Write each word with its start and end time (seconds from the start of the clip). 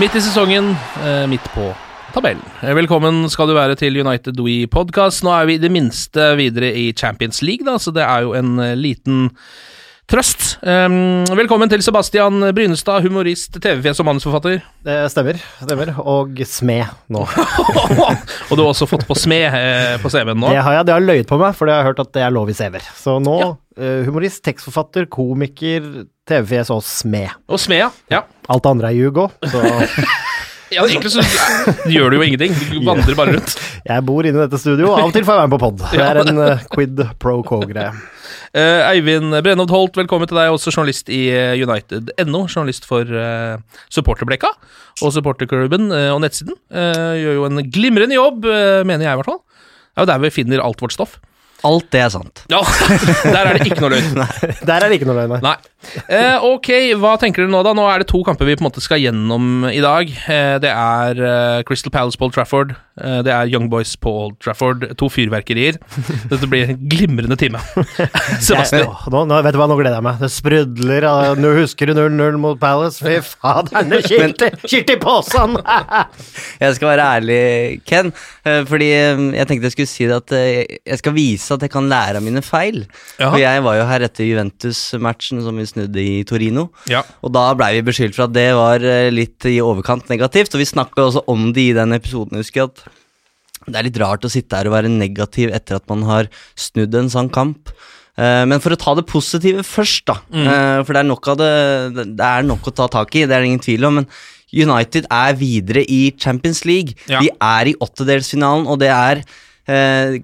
Midt 0.00 0.14
i 0.16 0.20
sesongen, 0.24 0.70
eh, 1.04 1.26
midt 1.28 1.44
på 1.52 1.66
tabellen. 2.14 2.44
Eh, 2.62 2.72
Velkommen 2.72 3.26
skal 3.30 3.50
du 3.50 3.52
være 3.52 3.76
til 3.76 3.98
United 4.00 4.38
We 4.40 4.64
Podcast. 4.66 5.20
Nå 5.24 5.32
er 5.36 5.44
vi 5.50 5.58
i 5.58 5.60
det 5.60 5.68
minste 5.72 6.30
videre 6.38 6.70
i 6.72 6.92
Champions 6.96 7.42
League, 7.44 7.66
da, 7.66 7.74
så 7.76 7.92
det 7.92 8.00
er 8.06 8.24
jo 8.24 8.32
en 8.38 8.54
eh, 8.58 8.72
liten 8.78 9.28
trøst. 10.08 10.58
Velkommen 10.62 11.70
til 11.70 11.80
Sebastian 11.84 12.40
Brynestad, 12.56 13.04
humorist, 13.04 13.54
TV-fjes 13.62 14.00
og 14.02 14.08
manusforfatter. 14.08 14.58
Det 14.84 14.96
stemmer. 15.12 15.38
stemmer. 15.60 15.92
Og 16.00 16.40
smed 16.48 16.84
nå. 17.12 17.22
og 18.50 18.52
du 18.56 18.60
har 18.64 18.72
også 18.72 18.88
fått 18.90 19.06
på 19.08 19.16
smed 19.16 20.00
på 20.02 20.12
CV-en 20.12 20.40
nå. 20.42 20.50
Det 20.52 20.64
har 20.66 20.80
jeg, 20.80 20.88
det 20.88 20.96
har 20.96 21.04
løyet 21.06 21.28
på 21.30 21.38
meg, 21.40 21.54
for 21.56 21.68
det 21.68 21.76
har 21.76 21.84
jeg 21.84 21.92
hørt 21.92 22.02
at 22.04 22.12
det 22.16 22.24
er 22.26 22.34
lov 22.34 22.50
i 22.50 22.56
CV-er. 22.56 22.88
Så 22.98 23.20
nå 23.22 23.38
Ja. 23.40 23.52
Eh, 23.76 24.02
humorist, 24.06 24.42
tekstforfatter, 24.46 25.08
komiker, 25.12 26.06
TV-fjes 26.28 26.72
og 26.74 26.82
smed. 26.86 27.32
Og 27.48 27.60
smed, 27.60 27.82
ja. 27.84 27.90
ja. 28.12 28.22
Alt 28.52 28.66
det 28.66 28.74
andre 28.76 28.92
er 28.92 28.98
ljug 29.00 29.24
òg, 29.26 29.50
så 29.52 29.62
Ja, 30.72 30.84
egentlig 30.88 31.12
så 31.12 31.22
gjør 31.90 32.12
du 32.12 32.18
jo 32.18 32.24
ingenting. 32.24 32.54
Du 32.70 32.80
vandrer 32.86 33.16
bare 33.16 33.36
rundt. 33.36 33.56
jeg 33.90 34.04
bor 34.08 34.24
inne 34.24 34.40
i 34.40 34.44
dette 34.46 34.60
studioet, 34.60 34.94
av 34.94 35.10
og 35.10 35.14
til 35.14 35.26
får 35.26 35.36
jeg 35.36 35.42
være 35.42 35.50
med 35.50 35.56
på 35.56 35.62
pod. 35.66 35.82
Det 35.92 36.04
er 36.06 36.20
en 36.22 36.42
eh, 36.46 36.64
quid 36.72 37.02
pro 37.22 37.34
quo-greie. 37.46 37.92
Uh, 38.52 38.80
Eivind 38.92 39.36
Brennhovd 39.44 39.74
Holt, 39.74 39.98
velkommen 40.00 40.30
til 40.30 40.38
deg, 40.40 40.52
også 40.54 40.72
journalist 40.72 41.12
i 41.12 41.22
United.no. 41.60 42.44
Journalist 42.46 42.88
for 42.88 43.08
uh, 43.08 43.60
supporterblekka 43.92 44.52
og 45.02 45.12
supporterklubben 45.14 45.88
og 45.92 46.18
nettsiden. 46.22 46.56
Gjør 46.70 47.38
jo 47.38 47.46
en 47.48 47.62
glimrende 47.72 48.16
jobb, 48.16 48.44
mener 48.84 49.06
jeg 49.06 49.16
i 49.16 49.20
hvert 49.20 49.30
fall. 49.30 49.40
Det 49.42 50.02
er 50.02 50.04
jo 50.04 50.10
der 50.12 50.20
vi 50.20 50.30
finner 50.34 50.62
alt 50.64 50.84
vårt 50.84 50.94
stoff. 50.94 51.16
Alt 51.68 51.88
det 51.94 52.00
er 52.02 52.08
sant. 52.10 52.42
Ja, 52.50 52.60
Der 53.34 53.40
er 53.46 53.58
det 53.58 53.68
ikke 53.70 53.80
noe 53.84 53.92
løgn. 53.94 54.16
Der 54.18 54.74
er 54.76 54.88
det 54.88 54.96
ikke 54.98 55.06
noe 55.10 55.18
løgn, 55.20 55.36
nei. 55.36 55.42
Nei. 55.46 55.56
Eh, 56.06 56.44
ok, 56.46 56.68
hva 57.00 57.16
tenker 57.20 57.44
dere 57.44 57.52
nå, 57.52 57.60
da? 57.66 57.74
Nå 57.76 57.84
er 57.90 58.02
det 58.02 58.08
to 58.10 58.22
kamper 58.26 58.48
vi 58.48 58.54
på 58.56 58.62
en 58.64 58.68
måte 58.68 58.82
skal 58.84 59.02
gjennom 59.02 59.66
i 59.68 59.80
dag. 59.82 60.10
Eh, 60.30 60.56
det 60.62 60.70
er 60.70 61.18
eh, 61.18 61.62
Crystal 61.68 61.92
Palace 61.94 62.18
på 62.18 62.28
Old 62.28 62.36
Trafford. 62.36 62.74
Eh, 63.00 63.18
det 63.26 63.32
er 63.32 63.50
Young 63.50 63.68
Boys 63.72 63.94
på 64.00 64.12
Old 64.26 64.36
Trafford. 64.42 64.84
To 65.00 65.08
fyrverkerier. 65.12 65.78
Dette 66.30 66.48
blir 66.50 66.70
en 66.70 66.80
glimrende 66.90 67.38
time. 67.40 67.60
Sebastian. 68.46 68.86
Jeg, 68.86 69.12
nå, 69.14 69.24
nå, 69.30 69.40
vet 69.44 69.56
du 69.56 69.60
hva, 69.60 69.68
nå 69.70 69.78
gleder 69.80 69.98
jeg 69.98 70.06
meg. 70.06 70.20
Det 70.22 70.30
sprudler 70.32 71.08
av 71.08 71.40
Nå 71.42 71.54
husker 71.56 71.90
du 71.90 71.96
0-0 71.98 72.38
mot 72.40 72.60
Palace. 72.60 73.02
Fy 73.02 73.18
fader, 73.26 73.88
det 73.90 74.02
kilte, 74.06 74.52
i 74.92 75.00
posen! 75.00 75.58
Jeg 76.60 76.76
skal 76.76 76.90
være 76.92 77.06
ærlig, 77.16 77.40
Ken, 77.88 78.10
eh, 78.46 78.62
fordi 78.68 78.88
eh, 78.94 79.22
jeg 79.38 79.48
tenkte 79.48 79.68
jeg 79.68 79.74
skulle 79.74 79.90
si 79.90 80.06
det 80.08 80.18
at 80.20 80.34
jeg 80.34 81.00
skal 81.00 81.14
vise 81.16 81.54
at 81.54 81.64
jeg 81.64 81.72
kan 81.72 81.88
lære 81.90 82.20
av 82.20 82.24
mine 82.24 82.42
feil. 82.44 82.82
Ja. 83.18 83.32
For 83.32 83.40
jeg 83.40 83.64
var 83.64 83.78
jo 83.78 83.88
her 83.88 84.06
etter 84.06 84.28
Juventus-matchen 84.28 85.42
som 85.44 85.58
vi 85.58 85.66
snudde 85.72 86.02
i 86.02 86.22
Torino. 86.28 86.68
Ja. 86.90 87.02
Og 87.24 87.32
da 87.34 87.48
blei 87.58 87.74
vi 87.78 87.86
beskyldt 87.90 88.16
for 88.16 88.28
at 88.28 88.34
det 88.36 88.48
var 88.58 88.84
eh, 88.86 89.10
litt 89.12 89.48
i 89.48 89.58
overkant 89.64 90.10
negativt, 90.12 90.54
og 90.54 90.62
vi 90.62 90.68
snakka 90.68 91.06
også 91.08 91.24
om 91.32 91.50
det 91.56 91.70
i 91.70 91.76
den 91.76 91.96
episoden, 91.96 92.40
husker 92.42 92.64
jeg 92.64 92.72
at 92.72 92.84
det 93.62 93.78
er 93.78 93.86
litt 93.86 93.98
rart 94.02 94.24
å 94.26 94.30
sitte 94.32 94.58
her 94.58 94.66
og 94.66 94.74
være 94.74 94.90
negativ 94.90 95.52
etter 95.54 95.78
at 95.78 95.84
man 95.90 96.02
har 96.08 96.30
snudd 96.58 96.96
en 96.98 97.10
sånn 97.12 97.30
kamp. 97.32 97.70
Eh, 98.18 98.42
men 98.48 98.60
for 98.62 98.74
å 98.74 98.80
ta 98.80 98.96
det 98.98 99.06
positive 99.10 99.64
først, 99.66 100.06
da. 100.10 100.18
Mm. 100.34 100.84
for 100.86 100.94
det 100.94 101.02
er, 101.02 101.90
det, 101.96 102.06
det 102.18 102.28
er 102.28 102.46
nok 102.48 102.68
å 102.68 102.76
ta 102.82 102.90
tak 102.90 103.14
i, 103.14 103.26
det 103.26 103.36
er 103.36 103.44
det 103.44 103.52
ingen 103.52 103.66
tvil 103.66 103.88
om. 103.88 104.00
Men 104.00 104.10
United 104.52 105.08
er 105.08 105.36
videre 105.40 105.84
i 105.88 106.12
Champions 106.20 106.64
League. 106.68 106.94
Ja. 107.08 107.22
De 107.22 107.32
er 107.32 107.72
i 107.72 107.76
åttedelsfinalen, 107.80 108.68
og 108.68 108.82
det 108.82 108.90
er 108.92 109.22
eh, 109.66 110.18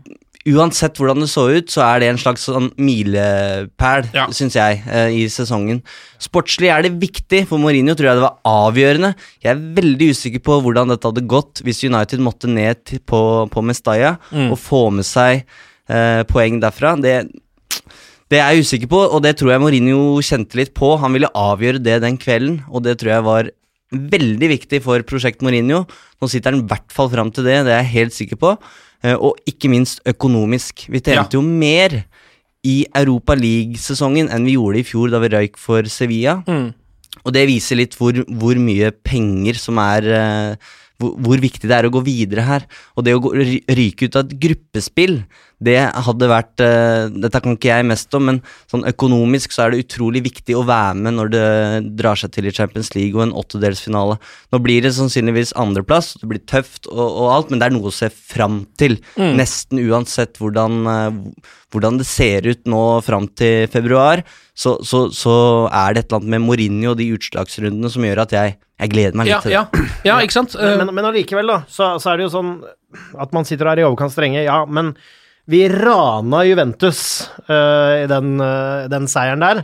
Uansett 0.49 0.97
hvordan 0.97 1.21
det 1.21 1.29
så 1.29 1.45
ut, 1.51 1.69
så 1.73 1.83
er 1.85 2.01
det 2.01 2.09
en 2.13 2.21
slags 2.21 2.45
sånn 2.49 2.71
milepæl, 2.79 4.07
Ja. 4.15 4.27
syns 4.33 4.55
jeg, 4.57 4.83
eh, 4.87 5.09
i 5.11 5.25
sesongen. 5.29 5.83
Sportslig 6.19 6.71
er 6.73 6.83
det 6.87 6.93
viktig, 7.01 7.47
for 7.49 7.59
Mourinho 7.59 7.95
tror 7.95 8.09
jeg 8.09 8.17
det 8.17 8.27
var 8.27 8.39
avgjørende. 8.47 9.15
Jeg 9.43 9.51
er 9.53 9.75
veldig 9.75 10.11
usikker 10.15 10.41
på 10.43 10.61
hvordan 10.63 10.89
dette 10.89 11.05
hadde 11.11 11.27
gått 11.29 11.63
hvis 11.67 11.83
United 11.85 12.21
måtte 12.21 12.49
ned 12.49 12.85
til, 12.85 13.01
på, 13.01 13.49
på 13.51 13.63
Mestalla 13.65 14.19
Mm. 14.33 14.51
og 14.53 14.59
få 14.59 14.91
med 14.93 15.05
seg 15.05 15.45
eh, 15.89 16.23
poeng 16.25 16.61
derfra. 16.61 16.95
Det, 17.01 17.31
det 18.31 18.39
er 18.41 18.53
jeg 18.55 18.65
usikker 18.65 18.89
på, 18.89 18.99
og 19.13 19.23
det 19.23 19.37
tror 19.39 19.51
jeg 19.53 19.61
Mourinho 19.61 20.19
kjente 20.21 20.55
litt 20.57 20.75
på. 20.75 20.99
Han 21.01 21.13
ville 21.17 21.31
avgjøre 21.35 21.83
det 21.83 22.01
den 22.03 22.19
kvelden, 22.19 22.63
og 22.71 22.83
det 22.85 22.99
tror 23.01 23.11
jeg 23.15 23.25
var 23.25 23.51
veldig 23.91 24.49
viktig 24.53 24.83
for 24.85 25.01
prosjekt 25.09 25.41
Mourinho. 25.41 25.87
Nå 26.21 26.29
sitter 26.29 26.53
han 26.53 26.61
i 26.61 26.69
hvert 26.69 26.93
fall 26.93 27.09
fram 27.09 27.31
til 27.33 27.45
det, 27.45 27.65
det 27.65 27.73
er 27.73 27.83
jeg 27.85 27.93
helt 27.95 28.13
sikker 28.13 28.37
på. 28.37 28.59
Eh, 29.05 29.15
Og 29.15 29.39
ikke 29.47 29.71
minst 29.71 30.03
økonomisk. 30.09 30.89
Vi 30.91 31.01
tjente 31.01 31.39
jo 31.39 31.43
mer 31.43 32.03
i 32.67 32.83
Europa 32.97 33.37
League-sesongen 33.39 34.31
enn 34.35 34.47
vi 34.49 34.57
gjorde 34.57 34.81
i 34.81 34.87
fjor 34.87 35.13
da 35.13 35.21
vi 35.23 35.31
røyk 35.33 35.59
for 35.61 35.87
Sevilla. 35.87 36.41
Mm. 36.49 36.73
Og 37.25 37.35
det 37.35 37.47
viser 37.49 37.79
litt 37.79 37.95
hvor, 37.99 38.19
hvor 38.27 38.59
mye 38.59 38.91
penger 39.05 39.59
som 39.61 39.79
er 39.83 40.09
eh, 40.19 40.73
hvor, 40.99 41.15
hvor 41.23 41.43
viktig 41.43 41.69
det 41.71 41.77
er 41.77 41.89
å 41.89 41.93
gå 41.95 42.03
videre 42.07 42.47
her. 42.47 42.67
Og 42.97 43.07
det 43.07 43.15
å 43.15 43.23
gå, 43.23 43.33
ryke 43.79 44.09
ut 44.09 44.19
av 44.19 44.27
et 44.27 44.39
gruppespill, 44.43 45.21
det 45.59 45.75
hadde 46.07 46.29
vært 46.31 46.63
eh, 46.63 47.09
Dette 47.11 47.41
kan 47.43 47.57
ikke 47.57 47.71
jeg 47.73 47.87
mest 47.89 48.15
om, 48.15 48.29
men 48.31 48.37
sånn 48.71 48.85
økonomisk 48.87 49.51
så 49.51 49.65
er 49.65 49.73
det 49.75 49.81
utrolig 49.87 50.23
viktig 50.29 50.55
å 50.55 50.63
være 50.69 50.95
med 51.03 51.17
når 51.17 51.33
det 51.33 51.45
drar 51.99 52.21
seg 52.21 52.31
til 52.37 52.47
i 52.47 52.53
Champions 52.55 52.93
League 52.95 53.19
og 53.19 53.25
en 53.27 53.35
åttedelsfinale. 53.41 54.19
Nå 54.55 54.61
blir 54.63 54.85
det 54.87 54.93
sannsynligvis 54.95 55.51
andreplass, 55.59 56.13
det 56.23 56.31
blir 56.31 56.45
tøft 56.47 56.87
og, 56.93 57.03
og 57.09 57.33
alt, 57.35 57.51
men 57.51 57.59
det 57.59 57.67
er 57.71 57.75
noe 57.75 57.91
å 57.91 57.95
se 57.99 58.07
fram 58.15 58.61
til. 58.79 59.01
Nesten 59.19 59.83
uansett 59.83 60.39
hvordan, 60.39 60.79
eh, 60.95 61.51
hvordan 61.75 61.99
det 61.99 62.07
ser 62.07 62.47
ut 62.47 62.63
nå 62.71 62.85
fram 63.05 63.27
til 63.39 63.67
februar, 63.75 64.23
så, 64.59 64.77
så, 64.87 65.09
så 65.15 65.35
er 65.75 65.95
det 65.95 66.05
et 66.07 66.09
eller 66.13 66.23
annet 66.23 66.33
med 66.39 66.47
Mourinho 66.47 66.95
og 66.95 66.99
de 67.03 67.11
utslagsrundene 67.19 67.91
som 67.95 68.07
gjør 68.07 68.23
at 68.25 68.33
jeg, 68.35 68.57
jeg 68.79 68.95
gleder 68.95 69.19
meg 69.19 69.27
litt 69.29 69.35
Ja, 69.35 69.43
til 69.43 69.53
det. 69.53 69.59
ja, 69.59 70.15
ja, 70.15 70.23
ikke 70.23 70.39
sant? 70.39 70.55
Men, 70.59 70.91
men 70.95 71.07
allikevel, 71.11 71.51
da, 71.51 71.61
så, 71.71 71.97
så 72.03 72.11
er 72.15 72.19
det 72.23 72.27
jo 72.31 72.35
sånn 72.39 72.57
at 73.23 73.35
man 73.37 73.47
sitter 73.47 73.69
her 73.71 73.83
i 73.83 73.87
overkant 73.87 74.15
strenge. 74.15 74.43
Ja, 74.47 74.63
men 74.67 74.95
vi 75.49 75.63
rana 75.73 76.43
Juventus 76.45 77.01
uh, 77.49 78.03
i 78.03 78.07
den, 78.11 78.35
uh, 78.37 78.85
den 78.93 79.09
seieren 79.09 79.41
der. 79.41 79.63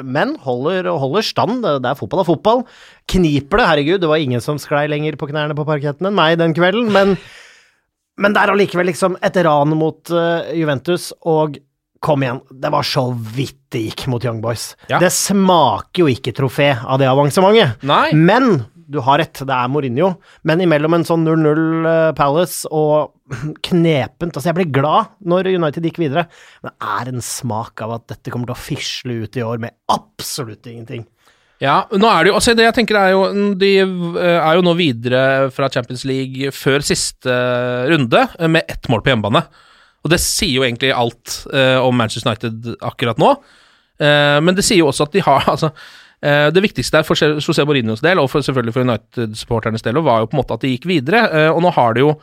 Men 0.00 0.36
holder, 0.40 0.88
holder 1.00 1.26
stand. 1.26 1.60
Det 1.66 1.90
er 1.90 1.98
fotball 1.98 2.22
er 2.24 2.28
fotball. 2.30 2.64
Kniper 3.12 3.60
det, 3.60 3.68
herregud. 3.68 4.00
Det 4.00 4.10
var 4.10 4.24
ingen 4.24 4.44
som 4.44 4.60
sklei 4.62 4.86
lenger 4.88 5.18
på 5.20 5.28
knærne 5.28 5.56
på 5.58 5.68
parketten 5.68 6.08
enn 6.08 6.16
meg 6.16 6.38
den 6.40 6.56
kvelden, 6.56 6.88
men, 6.94 7.16
men 8.16 8.34
det 8.34 8.40
er 8.40 8.54
allikevel 8.54 8.88
liksom 8.88 9.18
et 9.24 9.36
ran 9.44 9.76
mot 9.76 10.14
uh, 10.14 10.48
Juventus, 10.56 11.12
og 11.28 11.60
Kom 11.98 12.22
igjen, 12.22 12.38
det 12.62 12.70
var 12.70 12.86
så 12.86 13.08
vidt 13.10 13.56
det 13.74 13.80
gikk 13.88 14.04
mot 14.12 14.22
Young 14.22 14.38
Boys. 14.38 14.68
Ja. 14.86 15.00
Det 15.02 15.10
smaker 15.10 16.04
jo 16.04 16.12
ikke 16.12 16.30
trofé 16.36 16.68
av 16.78 17.00
det 17.02 17.08
avansementet. 17.10 17.82
Men 18.14 18.60
du 18.88 19.00
har 19.04 19.20
rett, 19.20 19.42
det 19.44 19.52
er 19.54 19.68
Mourinho. 19.70 20.14
Men 20.48 20.62
imellom 20.64 20.96
en 20.96 21.04
sånn 21.06 21.26
0-0 21.26 21.88
eh, 21.90 22.08
Palace 22.16 22.68
og 22.72 23.12
knepent 23.68 24.32
Altså, 24.32 24.48
jeg 24.48 24.56
ble 24.56 24.68
glad 24.72 25.12
når 25.28 25.50
United 25.52 25.84
gikk 25.84 26.00
videre, 26.00 26.24
men 26.62 26.72
det 26.72 26.90
er 26.96 27.12
en 27.12 27.24
smak 27.24 27.84
av 27.84 27.98
at 27.98 28.08
dette 28.14 28.32
kommer 28.32 28.48
til 28.48 28.56
å 28.56 28.62
fisle 28.62 29.20
ut 29.24 29.38
i 29.38 29.44
år 29.44 29.60
med 29.62 29.76
absolutt 29.92 30.68
ingenting. 30.70 31.04
Ja, 31.60 31.82
nå 31.90 32.06
er 32.06 32.22
det 32.22 32.30
jo 32.30 32.38
altså 32.38 32.54
det 32.54 32.68
jeg 32.68 32.74
tenker 32.76 32.96
er 33.00 33.08
jo 33.16 33.22
De 33.58 33.70
eh, 33.82 34.36
er 34.38 34.56
jo 34.56 34.64
nå 34.64 34.76
videre 34.78 35.22
fra 35.50 35.66
Champions 35.74 36.04
League 36.08 36.52
før 36.54 36.84
siste 36.86 37.38
runde 37.90 38.24
eh, 38.38 38.48
med 38.48 38.68
ett 38.70 38.88
mål 38.88 39.04
på 39.04 39.12
hjemmebane. 39.12 39.44
Og 40.06 40.12
det 40.14 40.22
sier 40.22 40.54
jo 40.60 40.64
egentlig 40.64 40.94
alt 40.94 41.40
om 41.82 41.96
Manchester 41.98 42.30
United 42.30 42.68
akkurat 42.86 43.18
nå. 43.18 43.32
Men 43.98 44.54
det 44.54 44.62
sier 44.62 44.78
jo 44.78 44.86
også 44.92 45.08
at 45.08 45.16
de 45.16 45.24
har 45.26 45.42
altså 45.52 45.72
Det 46.20 46.62
viktigste 46.64 46.98
der 46.98 47.06
for 47.06 47.14
José 47.14 47.62
Mourinhos 47.62 48.02
del, 48.02 48.18
og 48.18 48.26
for, 48.32 48.42
selvfølgelig 48.42 48.74
for 48.74 48.82
United-supporternes 48.82 49.84
del, 49.86 50.00
var 50.02 50.24
jo 50.24 50.30
på 50.32 50.34
en 50.34 50.40
måte 50.42 50.56
at 50.56 50.64
de 50.64 50.72
gikk 50.72 50.88
videre. 50.90 51.20
eh, 51.30 51.50
og 51.52 51.62
nå 51.62 51.70
har 51.76 51.94
det 51.94 52.02
jo 52.02 52.16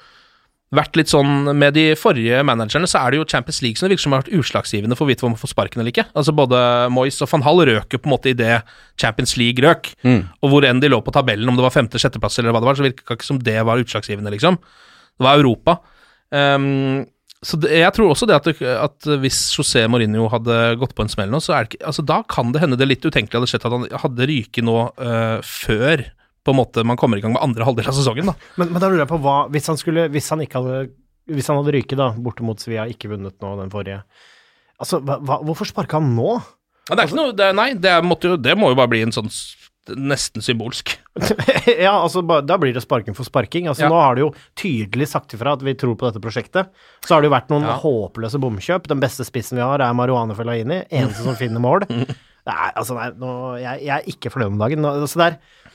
vært 0.75 0.97
litt 0.97 1.11
sånn 1.11 1.53
Med 1.55 1.75
de 1.77 1.93
forrige 1.95 2.41
managerne 2.43 2.87
så 2.89 2.99
er 3.05 3.13
det 3.13 3.19
jo 3.19 3.27
Champions 3.29 3.61
League 3.63 3.77
som 3.79 3.85
det 3.87 3.93
virker 3.93 4.03
som 4.03 4.15
har 4.15 4.23
vært 4.23 4.33
utslagsgivende 4.35 4.97
for 4.97 5.05
hvorvidt 5.05 5.23
man 5.23 5.37
får 5.39 5.53
sparken 5.53 5.79
eller 5.79 5.93
ikke. 5.93 6.07
Altså 6.17 6.33
Både 6.35 6.59
Moyes 6.91 7.21
og 7.23 7.29
van 7.31 7.45
Hall 7.45 7.63
røk 7.69 7.95
jo 7.95 8.01
på 8.01 8.09
en 8.09 8.15
måte 8.15 8.33
i 8.33 8.35
det 8.35 8.57
Champions 8.99 9.37
League 9.39 9.63
røk. 9.63 9.93
Og 10.41 10.51
hvor 10.51 10.65
enn 10.67 10.81
de 10.83 10.89
lå 10.91 10.99
på 11.05 11.13
tabellen, 11.15 11.47
om 11.47 11.55
det 11.55 11.63
var 11.63 11.75
femte-sjetteplass 11.75 12.39
eller 12.41 12.51
hva 12.51 12.63
det 12.63 12.69
var, 12.71 12.79
så 12.79 12.87
virka 12.87 13.15
ikke 13.15 13.29
som 13.29 13.39
det 13.39 13.59
var 13.63 13.79
utslagsgivende, 13.79 14.33
liksom. 14.35 14.57
Det 15.15 15.23
var 15.23 15.39
Europa. 15.39 15.77
Ehm, 16.35 17.05
så 17.45 17.59
det, 17.61 17.69
jeg 17.77 17.93
tror 17.93 18.09
også 18.09 18.25
det 18.29 18.35
at, 18.39 18.47
det 18.49 18.73
at 18.73 19.07
hvis 19.21 19.39
José 19.53 19.83
Mourinho 19.91 20.25
hadde 20.33 20.55
gått 20.81 20.95
på 20.97 21.05
en 21.05 21.11
smell 21.11 21.29
nå, 21.29 21.41
så 21.43 21.53
er 21.53 21.65
det 21.65 21.75
ikke 21.75 21.89
Altså, 21.91 22.05
da 22.09 22.19
kan 22.31 22.53
det 22.55 22.63
hende 22.63 22.77
det 22.79 22.87
litt 22.89 23.05
utenkelig 23.05 23.37
hadde 23.37 23.49
skjedd 23.51 23.67
at 23.67 23.75
han 23.75 23.87
hadde 24.05 24.27
ryket 24.31 24.65
nå 24.65 24.77
uh, 24.89 25.37
før 25.45 26.07
på 26.45 26.53
en 26.53 26.59
måte 26.59 26.85
man 26.85 26.97
kommer 26.97 27.19
i 27.19 27.23
gang 27.23 27.35
med 27.35 27.43
andre 27.45 27.65
halvdel 27.67 27.89
av 27.89 27.97
sesongen, 27.97 28.29
da. 28.29 28.35
Men, 28.57 28.71
men 28.73 28.81
da 28.81 28.89
lurer 28.89 29.03
jeg 29.03 29.11
på 29.11 29.21
hva 29.21 29.37
Hvis 29.53 29.69
han 29.71 29.79
skulle 29.81 30.07
Hvis 30.13 30.29
han 30.33 30.43
ikke 30.45 30.61
hadde 30.61 30.81
Hvis 31.33 31.49
han 31.49 31.57
hadde 31.61 31.73
ryket, 31.73 31.97
da, 32.01 32.11
borte 32.27 32.45
mot 32.45 32.61
Sevilla, 32.61 32.85
ikke 32.89 33.09
vunnet 33.13 33.37
nå 33.41 33.53
den 33.61 33.73
forrige 33.73 34.01
Altså, 34.81 34.99
hva, 35.05 35.39
hvorfor 35.45 35.69
sparka 35.69 36.01
han 36.01 36.11
nå? 36.17 36.35
Ja, 36.89 36.97
det 36.97 36.99
er 36.99 37.07
ikke 37.09 37.17
noe 37.17 37.35
det, 37.37 37.51
Nei, 37.57 37.69
det, 37.81 37.93
jo, 38.25 38.35
det 38.37 38.57
må 38.59 38.73
jo 38.73 38.77
bare 38.77 38.91
bli 38.91 39.05
en 39.05 39.15
sånn 39.15 39.31
nesten 39.93 40.41
symbolsk. 40.41 40.95
ja, 41.69 41.93
altså, 41.93 42.23
da 42.25 42.57
blir 42.61 42.73
det 42.75 42.83
sparking 42.85 43.15
for 43.17 43.27
sparking. 43.27 43.69
Altså, 43.71 43.85
Ja. 43.85 43.91
Nå 43.91 43.99
har 44.01 44.17
det 44.17 44.25
jo 44.25 44.31
tydelig 44.57 45.09
sagt 45.11 45.35
ifra 45.37 45.53
at 45.57 45.65
vi 45.65 45.75
tror 45.77 45.97
på 45.99 46.07
dette 46.09 46.23
prosjektet. 46.23 46.71
Så 47.05 47.15
har 47.15 47.21
det 47.21 47.29
jo 47.29 47.35
vært 47.35 47.51
noen 47.53 47.67
Ja. 47.67 47.77
håpløse 47.81 48.41
bomkjøp. 48.41 48.89
Den 48.91 49.03
beste 49.03 49.27
spissen 49.27 49.59
vi 49.59 49.65
har, 49.65 49.83
er 49.83 49.93
Maruane 49.97 50.35
Fellaini. 50.37 50.83
Eneste 50.89 51.23
som 51.27 51.37
finner 51.39 51.63
mål. 51.63 51.85
Er, 52.45 52.75
altså, 52.77 52.93
nei, 52.93 53.07
nå, 53.17 53.29
jeg, 53.57 53.79
jeg 53.87 53.89
er 53.89 54.03
ikke 54.11 54.29
fornøyd 54.29 54.51
om 54.51 54.59
dagen. 54.61 54.83
Nå, 54.85 54.89
altså, 55.01 55.17
der, 55.17 55.33
er 55.33 55.65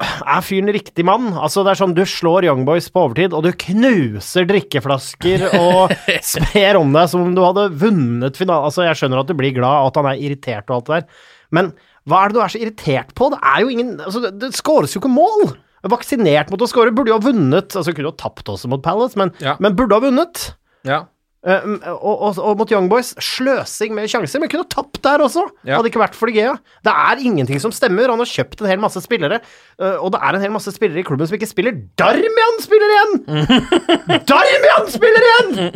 er 0.00 0.44
fyren 0.44 0.70
riktig 0.72 1.04
mann? 1.08 1.30
Altså, 1.36 1.62
det 1.64 1.74
er 1.74 1.80
sånn, 1.80 1.94
du 1.96 2.02
slår 2.08 2.46
Young 2.48 2.64
Boys 2.68 2.88
på 2.92 3.02
overtid, 3.06 3.34
og 3.36 3.44
du 3.44 3.50
knuser 3.64 4.46
drikkeflasker 4.48 5.44
og 5.58 5.92
sper 6.32 6.78
om 6.80 6.92
deg 6.96 7.10
som 7.12 7.26
om 7.26 7.34
du 7.36 7.42
hadde 7.44 7.68
vunnet 7.80 8.40
finalen. 8.40 8.68
Altså, 8.70 8.86
jeg 8.86 9.00
skjønner 9.00 9.22
at 9.22 9.30
du 9.30 9.36
blir 9.38 9.54
glad, 9.56 9.84
og 9.84 9.90
at 9.90 10.00
han 10.00 10.10
er 10.12 10.22
irritert 10.24 10.70
og 10.70 10.78
alt 10.78 10.88
det 10.90 10.98
der, 11.00 11.24
men 11.56 11.72
hva 12.10 12.24
er 12.24 12.32
det 12.32 12.38
du 12.38 12.42
er 12.44 12.52
så 12.52 12.60
irritert 12.60 13.14
på? 13.18 13.30
Det 13.32 13.40
er 13.40 13.64
jo 13.64 13.70
ingen 13.72 13.92
Altså, 14.00 14.22
det, 14.26 14.34
det 14.42 14.52
skåres 14.58 14.96
jo 14.96 15.02
ikke 15.02 15.12
mål! 15.12 15.52
Vaksinert 15.88 16.50
mot 16.52 16.60
å 16.60 16.68
skåre, 16.68 16.92
burde 16.92 17.08
jo 17.08 17.16
ha 17.16 17.24
vunnet. 17.24 17.72
Altså, 17.72 17.94
kunne 17.96 18.10
jo 18.10 18.18
tapt 18.20 18.50
også 18.52 18.68
mot 18.68 18.82
Palace, 18.84 19.16
men, 19.16 19.32
Ja. 19.40 19.54
men 19.62 19.78
burde 19.78 19.96
ha 19.96 20.02
vunnet. 20.04 20.50
Ja. 20.84 21.06
Eh, 21.40 21.62
mm, 21.64 21.78
og, 21.96 22.20
og, 22.20 22.38
og 22.44 22.58
mot 22.60 22.68
Young 22.72 22.90
Boys, 22.92 23.14
sløsing 23.16 23.94
med 23.96 24.10
sjanser, 24.12 24.42
men 24.42 24.50
kunne 24.52 24.66
ha 24.66 24.72
tapt 24.74 25.00
der 25.06 25.22
også. 25.24 25.46
Ja. 25.64 25.78
Hadde 25.78 25.88
ikke 25.88 26.02
vært 26.02 26.18
for 26.18 26.28
Ligea. 26.28 26.50
Gea. 26.52 26.80
Det 26.84 26.92
er 26.92 27.22
ingenting 27.30 27.62
som 27.64 27.72
stemmer. 27.72 28.12
Han 28.12 28.20
har 28.20 28.28
kjøpt 28.28 28.60
en 28.60 28.68
hel 28.68 28.82
masse 28.82 29.00
spillere, 29.00 29.40
uh, 29.80 29.96
og 30.04 30.12
det 30.12 30.20
er 30.20 30.36
en 30.36 30.44
hel 30.44 30.52
masse 30.52 30.74
spillere 30.76 31.00
i 31.00 31.06
klubben 31.06 31.30
som 31.30 31.38
ikke 31.38 31.48
spiller. 31.48 31.78
Darmian 32.00 32.60
spiller 32.60 32.92
igjen! 32.96 33.16
Darmian 34.30 34.92
spiller 34.92 35.28
igjen! 35.30 35.72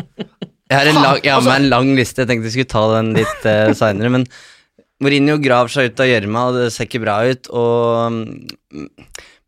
Jeg 0.68 0.80
har 0.80 0.90
en 0.90 1.00
lang, 1.00 1.18
jeg 1.22 1.32
har 1.32 1.40
altså- 1.40 1.50
med 1.54 1.62
en 1.62 1.70
lang 1.72 1.90
liste, 1.96 2.20
jeg 2.22 2.28
tenkte 2.28 2.48
jeg 2.50 2.56
skulle 2.58 2.72
ta 2.74 2.84
den 2.98 3.10
litt 3.16 3.48
uh, 3.48 3.72
seinere. 3.76 4.12
Men 4.12 4.28
Mourinho 5.04 5.36
graver 5.44 5.72
seg 5.74 5.92
ut 5.92 6.00
av 6.04 6.10
gjørma, 6.10 6.48
og 6.50 6.58
det 6.62 6.72
ser 6.74 6.88
ikke 6.88 7.04
bra 7.04 7.20
ut. 7.28 7.48
Og, 7.52 8.18
mm, 8.72 8.88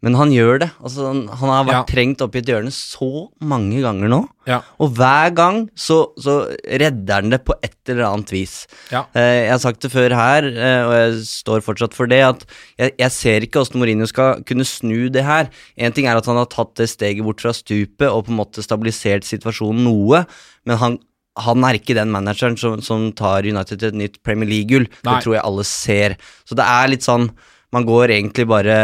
men 0.05 0.15
han 0.15 0.31
gjør 0.31 0.59
det. 0.61 0.67
Altså, 0.85 1.07
han, 1.09 1.23
han 1.41 1.51
har 1.51 1.65
vært 1.67 1.79
Ja. 1.81 1.87
trengt 1.89 2.21
oppi 2.23 2.39
et 2.43 2.51
hjørne 2.53 2.71
så 2.71 3.07
mange 3.43 3.81
ganger 3.83 4.11
nå. 4.13 4.19
Ja. 4.47 4.59
Og 4.79 4.93
hver 4.95 5.33
gang 5.35 5.63
så, 5.75 5.97
så 6.21 6.35
redder 6.69 7.23
han 7.25 7.33
det 7.33 7.41
på 7.49 7.57
et 7.65 7.75
eller 7.91 8.05
annet 8.13 8.31
vis. 8.31 8.55
Ja. 8.93 9.07
Eh, 9.17 9.47
jeg 9.49 9.51
har 9.55 9.63
sagt 9.65 9.81
det 9.83 9.91
før 9.91 10.15
her, 10.15 10.47
eh, 10.53 10.83
og 10.85 10.93
jeg 10.95 11.17
står 11.33 11.65
fortsatt 11.67 11.97
for 11.97 12.07
det, 12.13 12.21
at 12.29 12.45
jeg, 12.79 12.93
jeg 13.01 13.17
ser 13.17 13.49
ikke 13.49 13.65
hvordan 13.65 13.83
Mourinho 13.83 14.07
skal 14.13 14.45
kunne 14.47 14.69
snu 14.69 15.09
det 15.11 15.25
her. 15.27 15.49
En 15.81 15.97
ting 15.97 16.07
er 16.07 16.21
at 16.21 16.29
han 16.31 16.39
har 16.39 16.47
tatt 16.53 16.77
det 16.79 16.91
steget 16.93 17.25
bort 17.27 17.43
fra 17.43 17.57
stupet 17.57 18.07
og 18.07 18.29
på 18.29 18.35
en 18.37 18.41
måte 18.45 18.63
stabilisert 18.63 19.27
situasjonen 19.27 19.83
noe, 19.89 20.23
men 20.69 20.83
han, 20.85 21.01
han 21.37 21.65
er 21.69 21.77
ikke 21.79 21.95
den 21.99 22.11
manageren 22.15 22.57
som, 22.57 22.81
som 22.81 23.11
tar 23.13 23.45
United 23.45 23.79
til 23.83 23.89
et 23.93 23.99
nytt 24.01 24.23
Premier 24.25 24.49
League-gull. 24.49 24.87
Det 25.05 25.17
tror 25.25 25.35
jeg 25.37 25.45
alle 25.45 25.65
ser. 25.69 26.17
Så 26.49 26.57
det 26.57 26.65
er 26.65 26.89
litt 26.93 27.05
sånn 27.07 27.31
Man 27.75 27.85
går 27.85 28.13
egentlig 28.15 28.47
bare 28.49 28.77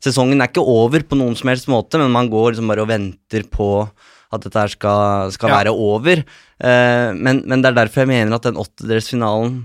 Sesongen 0.00 0.40
er 0.40 0.48
ikke 0.48 0.62
over 0.62 1.02
på 1.02 1.16
noen 1.18 1.34
som 1.36 1.48
helst 1.50 1.66
måte, 1.68 1.98
men 1.98 2.12
man 2.14 2.28
går 2.30 2.52
liksom 2.54 2.68
bare 2.70 2.84
og 2.84 2.88
venter 2.92 3.42
på 3.50 3.68
at 4.32 4.42
dette 4.44 4.58
her 4.60 4.68
skal, 4.72 5.32
skal 5.34 5.50
Ja. 5.50 5.56
være 5.58 5.72
over. 5.74 6.22
Eh, 6.60 7.08
men, 7.16 7.42
men 7.46 7.62
det 7.62 7.70
er 7.72 7.78
derfor 7.80 8.04
jeg 8.04 8.10
mener 8.12 8.36
at 8.36 8.46
den 8.46 8.56
åttedelsfinalen 8.60 9.56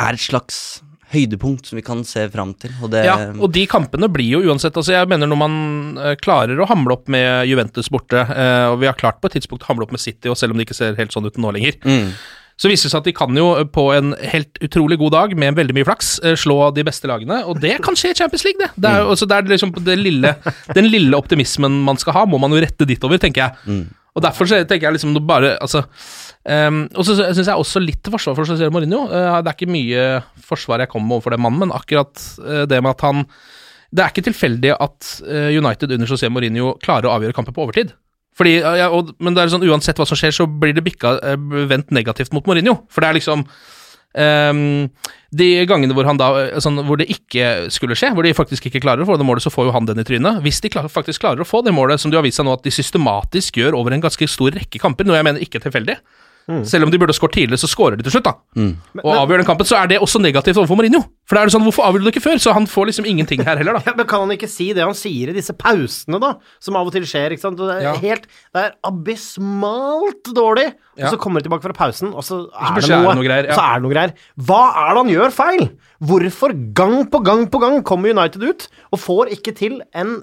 er 0.00 0.16
et 0.16 0.20
slags 0.24 0.82
høydepunkt 1.14 1.70
som 1.70 1.78
vi 1.78 1.84
kan 1.86 2.02
se 2.08 2.26
fram 2.32 2.52
til. 2.60 2.74
Og 2.82 2.90
det, 2.92 3.04
Ja, 3.06 3.16
og 3.32 3.52
de 3.54 3.64
kampene 3.70 4.08
blir 4.12 4.36
jo 4.36 4.42
uansett 4.50 4.76
altså 4.76 4.92
Jeg 4.96 5.08
mener 5.10 5.30
når 5.30 5.40
man 5.40 5.54
eh, 6.02 6.14
klarer 6.20 6.58
å 6.60 6.68
hamle 6.70 6.96
opp 6.98 7.08
med 7.12 7.46
Juventus 7.48 7.90
borte, 7.94 8.20
eh, 8.20 8.66
og 8.72 8.80
vi 8.82 8.90
har 8.90 8.98
klart 8.98 9.20
på 9.22 9.30
et 9.30 9.38
tidspunkt 9.38 9.64
å 9.64 9.72
hamle 9.72 9.86
opp 9.86 9.94
med 9.94 10.02
City, 10.02 10.28
og 10.32 10.36
selv 10.40 10.52
om 10.54 10.60
det 10.60 10.68
ikke 10.68 10.76
ser 10.78 10.98
helt 10.98 11.14
sånn 11.14 11.26
ut 11.26 11.38
nå 11.40 11.54
lenger, 11.54 11.78
Mm. 11.84 12.12
så 12.60 12.70
viser 12.70 12.86
det 12.86 12.92
seg 12.92 13.00
at 13.00 13.08
de 13.08 13.16
kan 13.16 13.34
jo 13.40 13.48
eh, 13.58 13.64
på 13.64 13.88
en 13.96 14.14
helt 14.34 14.60
utrolig 14.62 14.98
god 14.98 15.12
dag, 15.16 15.36
med 15.38 15.56
veldig 15.56 15.74
mye 15.74 15.88
flaks, 15.88 16.14
slå 16.38 16.58
de 16.74 16.84
beste 16.86 17.10
lagene, 17.10 17.42
og 17.48 17.60
det 17.60 17.78
kan 17.82 17.96
skje 17.98 18.12
i 18.12 18.20
Champions 18.20 18.44
League, 18.44 18.60
det. 18.60 18.70
det 18.76 18.90
er, 18.90 19.04
mm. 19.08 19.28
det 19.28 19.36
er 19.40 19.52
liksom 19.56 19.74
det 19.84 19.98
lille, 19.98 20.34
den 20.74 20.90
lille 20.92 21.16
optimismen 21.18 21.82
man 21.86 21.96
skal 22.00 22.18
ha, 22.18 22.24
må 22.26 22.38
man 22.42 22.52
jo 22.54 22.62
rette 22.62 22.86
ditover, 22.88 23.18
tenker 23.22 23.46
jeg. 23.48 23.86
Og 24.14 24.22
derfor 24.22 24.46
så 24.46 24.60
tenker 24.62 24.86
jeg 24.86 24.94
liksom 24.94 25.16
bare 25.26 25.56
Altså 25.58 25.80
ehm, 26.48 26.84
Og 26.94 27.06
så 27.06 27.16
syns 27.18 27.48
jeg 27.48 27.56
også 27.56 27.82
litt 27.82 28.10
forsvar 28.12 28.36
for 28.36 28.48
José 28.48 28.70
Mourinho. 28.72 29.04
Uh, 29.10 29.40
det 29.40 29.52
er 29.52 29.56
ikke 29.56 29.70
mye 29.72 30.06
forsvar 30.44 30.84
jeg 30.84 30.92
kommer 30.92 31.08
med 31.10 31.18
overfor 31.18 31.36
den 31.36 31.44
mannen, 31.44 31.66
men 31.66 31.76
akkurat 31.76 32.24
uh, 32.44 32.64
det 32.70 32.80
med 32.80 32.94
at 32.94 33.04
han 33.06 33.26
Det 33.94 34.02
er 34.02 34.10
ikke 34.10 34.26
tilfeldig 34.30 34.74
at 34.74 35.12
uh, 35.28 35.50
United 35.54 35.92
under 35.92 36.10
José 36.10 36.30
Mourinho 36.32 36.74
klarer 36.82 37.08
å 37.08 37.14
avgjøre 37.18 37.36
kamper 37.36 37.54
på 37.54 37.66
overtid. 37.66 37.94
Fordi, 38.34 38.56
ja, 38.58 38.88
og, 38.90 39.12
men 39.22 39.36
det 39.36 39.44
er 39.44 39.52
sånn, 39.52 39.62
uansett 39.62 40.00
hva 40.00 40.08
som 40.10 40.18
skjer, 40.18 40.34
så 40.34 40.48
blir 40.50 40.74
det 40.74 40.82
bikka 40.82 41.36
vendt 41.70 41.92
negativt 41.94 42.32
mot 42.34 42.48
Mourinho. 42.50 42.80
For 42.90 43.04
det 43.04 43.12
er 43.12 43.18
liksom 43.20 43.44
Um, 44.14 44.92
De 45.34 45.46
gangene 45.66 45.94
hvor, 45.96 46.06
han 46.06 46.18
da, 46.20 46.28
sånn, 46.62 46.78
hvor 46.86 47.00
det 47.00 47.08
ikke 47.10 47.66
skulle 47.74 47.96
skje, 47.98 48.12
hvor 48.14 48.22
de 48.22 48.30
faktisk 48.36 48.68
ikke 48.68 48.84
klarer 48.84 49.02
å 49.02 49.08
få 49.08 49.16
det 49.18 49.26
målet, 49.26 49.42
så 49.42 49.50
får 49.50 49.66
jo 49.66 49.72
han 49.74 49.88
den 49.88 49.98
i 49.98 50.04
trynet. 50.06 50.38
Hvis 50.44 50.60
de 50.62 50.70
klar, 50.70 50.86
faktisk 50.92 51.24
klarer 51.24 51.42
å 51.42 51.48
få 51.48 51.64
det 51.66 51.74
målet, 51.74 51.98
som 51.98 52.12
du 52.12 52.18
har 52.18 52.22
vist 52.22 52.38
seg 52.38 52.46
nå 52.46 52.54
at 52.54 52.62
de 52.62 52.70
systematisk 52.70 53.58
gjør 53.58 53.74
over 53.80 53.96
en 53.96 54.04
ganske 54.04 54.28
stor 54.30 54.54
rekke 54.54 54.78
kamper, 54.78 55.08
noe 55.08 55.18
jeg 55.18 55.26
mener 55.26 55.42
ikke 55.42 55.58
er 55.58 55.66
tilfeldig 55.66 55.98
Selv 56.64 56.84
om 56.84 56.90
de 56.90 56.98
burde 56.98 57.12
skåret 57.16 57.32
tidligere, 57.32 57.56
så 57.58 57.66
skårer 57.66 57.96
de 57.96 58.02
til 58.02 58.12
slutt, 58.12 58.24
da. 58.24 58.32
Og 59.04 59.14
avgjør 59.16 59.36
den 59.40 59.46
kampen, 59.46 59.66
så 59.66 59.76
er 59.80 59.86
det 59.86 59.98
også 59.98 60.18
negativt 60.20 60.56
overfor 60.60 60.76
Mourinho. 60.76 61.00
For 61.24 61.36
da 61.38 61.42
er 61.44 61.48
det 61.48 61.54
sånn, 61.54 61.64
hvorfor 61.64 61.86
avgjorde 61.88 62.04
du 62.04 62.10
ikke 62.12 62.20
før? 62.26 62.40
Så 62.42 62.52
han 62.52 62.66
får 62.68 62.90
liksom 62.90 63.06
ingenting 63.08 63.40
her 63.46 63.56
heller, 63.56 63.78
da. 63.78 63.84
Ja, 63.88 63.94
men 63.96 64.06
kan 64.10 64.20
han 64.26 64.34
ikke 64.34 64.48
si 64.50 64.66
det 64.76 64.84
han 64.84 64.96
sier 64.98 65.32
i 65.32 65.36
disse 65.36 65.54
pausene, 65.56 66.20
da? 66.20 66.34
Som 66.60 66.76
av 66.76 66.90
og 66.90 66.92
til 66.92 67.06
skjer, 67.08 67.32
ikke 67.32 67.46
sant? 67.46 67.60
Og 67.64 67.70
det 67.70 67.78
er 67.80 67.86
Ja. 67.88 67.94
helt 68.02 68.26
Det 68.28 68.60
er 68.66 68.74
abysmalt 68.84 70.30
dårlig. 70.36 70.66
Ja. 70.94 71.08
Og 71.08 71.14
så 71.16 71.18
kommer 71.18 71.40
de 71.42 71.48
tilbake 71.48 71.64
fra 71.64 71.74
pausen, 71.74 72.12
og 72.14 72.22
så 72.22 72.44
er, 72.54 72.76
det 72.78 72.90
noe, 72.92 73.14
noe 73.18 73.24
greier, 73.26 73.48
ja. 73.50 73.56
så 73.56 73.64
er 73.66 73.80
det 73.80 73.86
noe 73.86 73.94
greier. 73.96 74.12
Hva 74.46 74.60
er 74.84 74.92
det 74.92 75.00
han 75.00 75.10
gjør 75.14 75.32
feil? 75.34 75.64
Hvorfor 76.04 76.52
gang 76.76 76.96
på 77.10 77.18
gang 77.24 77.46
på 77.50 77.58
gang 77.62 77.80
kommer 77.86 78.12
United 78.14 78.42
ut 78.44 78.66
og 78.92 79.00
får 79.00 79.32
ikke 79.38 79.54
til 79.56 79.80
en 79.96 80.20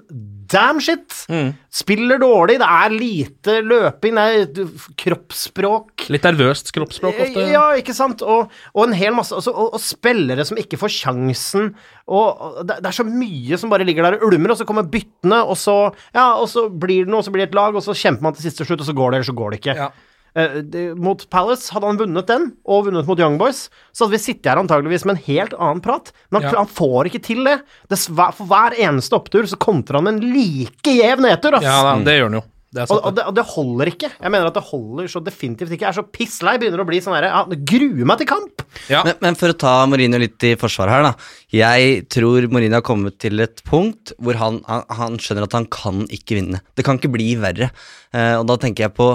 damn 0.52 0.80
shit? 0.80 1.18
Mm. 1.32 1.50
Spiller 1.72 2.20
dårlig, 2.22 2.56
det 2.62 2.68
er 2.68 2.94
lite 2.94 3.58
løping, 3.66 4.16
det 4.16 4.24
er 4.62 4.70
kroppsspråk. 5.02 6.06
Litt 6.12 6.24
nervøst 6.28 6.72
kroppsspråk 6.76 7.20
ofte. 7.26 7.46
Ja, 7.52 7.66
ikke 7.80 7.96
sant? 7.96 8.24
Og, 8.24 8.52
og 8.72 8.86
en 8.86 8.96
hel 8.96 9.12
masse 9.16 9.34
altså, 9.36 9.52
og, 9.52 9.74
og 9.76 9.82
spillere 9.82 10.46
som 10.48 10.60
ikke 10.60 10.80
får 10.80 10.91
sjansen. 10.92 11.72
Og, 12.12 12.62
det, 12.68 12.78
er 12.84 12.94
så 12.94 13.06
mye 13.06 13.58
som 13.60 13.72
bare 13.72 13.86
ligger 13.88 14.06
der 14.06 14.18
og 14.18 14.28
ulmer, 14.30 14.54
og 14.54 14.60
så 14.60 14.68
kommer 14.68 14.88
byttene, 14.88 15.42
og 15.42 15.58
så 15.60 15.76
Ja, 16.14 16.32
og 16.36 16.48
så 16.52 16.68
blir 16.68 17.06
det 17.06 17.12
noe, 17.12 17.22
og 17.22 17.26
så 17.26 17.34
blir 17.34 17.46
det 17.46 17.52
et 17.52 17.58
lag, 17.58 17.76
og 17.76 17.84
så 17.84 17.96
kjemper 17.96 18.28
man 18.28 18.36
til 18.36 18.48
siste 18.48 18.66
slutt, 18.68 18.82
og 18.84 18.88
så 18.88 18.96
går 18.96 19.12
det, 19.12 19.20
eller 19.20 19.30
så 19.30 19.38
går 19.38 19.54
det 19.54 19.62
ikke. 19.62 19.76
Ja. 19.80 19.90
Uh, 20.32 20.54
de, 20.64 20.84
mot 20.96 21.20
Palace, 21.28 21.68
hadde 21.74 21.90
han 21.90 22.00
vunnet 22.00 22.28
den, 22.30 22.46
og 22.64 22.86
vunnet 22.86 23.08
mot 23.08 23.20
Young 23.20 23.36
Boys, 23.40 23.66
så 23.92 24.06
hadde 24.06 24.16
vi 24.16 24.22
sittet 24.22 24.48
her 24.48 24.60
antageligvis 24.62 25.04
med 25.08 25.18
en 25.18 25.26
helt 25.26 25.56
annen 25.58 25.82
prat. 25.84 26.12
Men 26.30 26.40
han, 26.40 26.48
Ja. 26.50 26.62
han 26.62 26.72
får 26.72 27.10
ikke 27.10 27.24
til 27.26 27.44
det. 27.48 27.58
det. 27.92 28.00
For 28.00 28.48
hver 28.48 28.78
eneste 28.80 29.18
opptur 29.18 29.48
så 29.48 29.60
kontrer 29.60 30.00
han 30.00 30.08
med 30.08 30.16
en 30.18 30.32
like 30.32 30.96
gjev 30.96 31.20
nedtur, 31.20 31.58
ass. 31.60 31.68
Ja, 31.68 31.96
det 32.00 32.16
gjør 32.16 32.30
han 32.30 32.40
jo. 32.40 32.46
Det 32.72 32.86
Og, 32.88 32.98
og, 33.04 33.12
det, 33.16 33.24
og 33.28 33.34
det 33.36 33.42
holder 33.50 33.90
ikke. 33.90 34.08
Jeg 34.16 34.32
mener 34.32 34.48
at 34.48 34.56
det 34.56 34.64
holder 34.64 35.10
så 35.12 35.20
definitivt 35.20 35.74
ikke. 35.74 35.84
Jeg 35.84 35.90
er 35.90 35.98
så 35.98 36.06
pisslei. 36.08 36.54
Begynner 36.60 36.80
å 36.80 36.86
bli 36.88 37.02
sånn 37.04 37.16
herre 37.18 37.28
ja, 37.28 37.42
Gruer 37.68 38.08
meg 38.08 38.22
til 38.22 38.30
kamp! 38.30 38.64
Ja. 38.88 39.02
Men, 39.04 39.18
men 39.20 39.36
for 39.36 39.52
å 39.52 39.58
ta 39.60 39.74
Mourinho 39.90 40.20
litt 40.22 40.46
i 40.48 40.54
forsvar 40.56 40.88
her, 40.88 41.04
da. 41.04 41.12
Jeg 41.52 42.06
tror 42.12 42.48
Mourinho 42.48 42.78
har 42.80 42.86
kommet 42.86 43.18
til 43.20 43.44
et 43.44 43.60
punkt 43.68 44.14
hvor 44.16 44.40
han, 44.40 44.62
han, 44.70 44.86
han 44.88 45.20
skjønner 45.20 45.44
at 45.50 45.58
han 45.58 45.68
kan 45.72 46.06
ikke 46.08 46.40
vinne. 46.40 46.62
Det 46.72 46.86
kan 46.86 46.96
ikke 46.96 47.12
bli 47.12 47.34
verre. 47.42 47.68
Uh, 48.16 48.40
og 48.40 48.48
da 48.48 48.56
tenker 48.64 48.88
jeg 48.88 48.96
på 48.96 49.12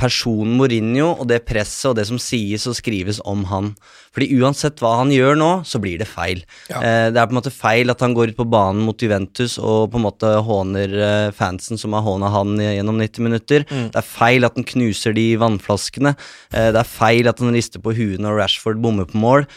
personen 0.00 0.56
Mourinho 0.58 1.12
og 1.12 1.28
det 1.30 1.42
presset 1.46 1.90
og 1.90 1.98
det 1.98 2.06
som 2.08 2.18
sies 2.20 2.66
og 2.70 2.76
skrives 2.78 3.20
om 3.24 3.44
han. 3.50 3.72
Fordi 4.14 4.28
uansett 4.40 4.80
hva 4.82 4.96
han 5.00 5.12
gjør 5.14 5.38
nå, 5.38 5.50
så 5.66 5.80
blir 5.82 6.00
det 6.00 6.08
feil. 6.10 6.42
Ja. 6.70 6.80
det 7.10 7.20
er 7.20 7.28
på 7.28 7.34
en 7.34 7.40
måte 7.40 7.54
feil 7.54 7.92
at 7.92 8.02
han 8.04 8.14
går 8.16 8.32
ut 8.32 8.38
på 8.38 8.48
banen 8.50 8.82
mot 8.86 9.00
Juventus 9.00 9.56
og 9.58 9.92
på 9.92 10.00
en 10.00 10.06
måte 10.06 10.30
håner 10.46 10.96
eh, 11.08 11.28
fansen 11.34 11.80
som 11.80 11.94
har 11.96 12.04
håna 12.06 12.30
han 12.34 12.56
gjennom 12.62 12.98
90 13.00 13.28
minutter. 13.28 13.68
Det 13.68 14.00
er 14.00 14.06
feil 14.08 14.46
at 14.46 14.58
han 14.58 14.66
knuser 14.74 15.14
de 15.16 15.28
vannflaskene. 15.40 16.14
Eh, 16.54 16.70
det 16.74 16.82
er 16.82 16.90
feil 16.90 17.30
at 17.30 17.42
han 17.42 17.54
rister 17.54 17.82
på 17.82 17.94
huet 17.96 18.22
når 18.22 18.42
Rashford 18.42 18.82
bommer 18.82 19.08
på 19.10 19.20
mål 19.22 19.48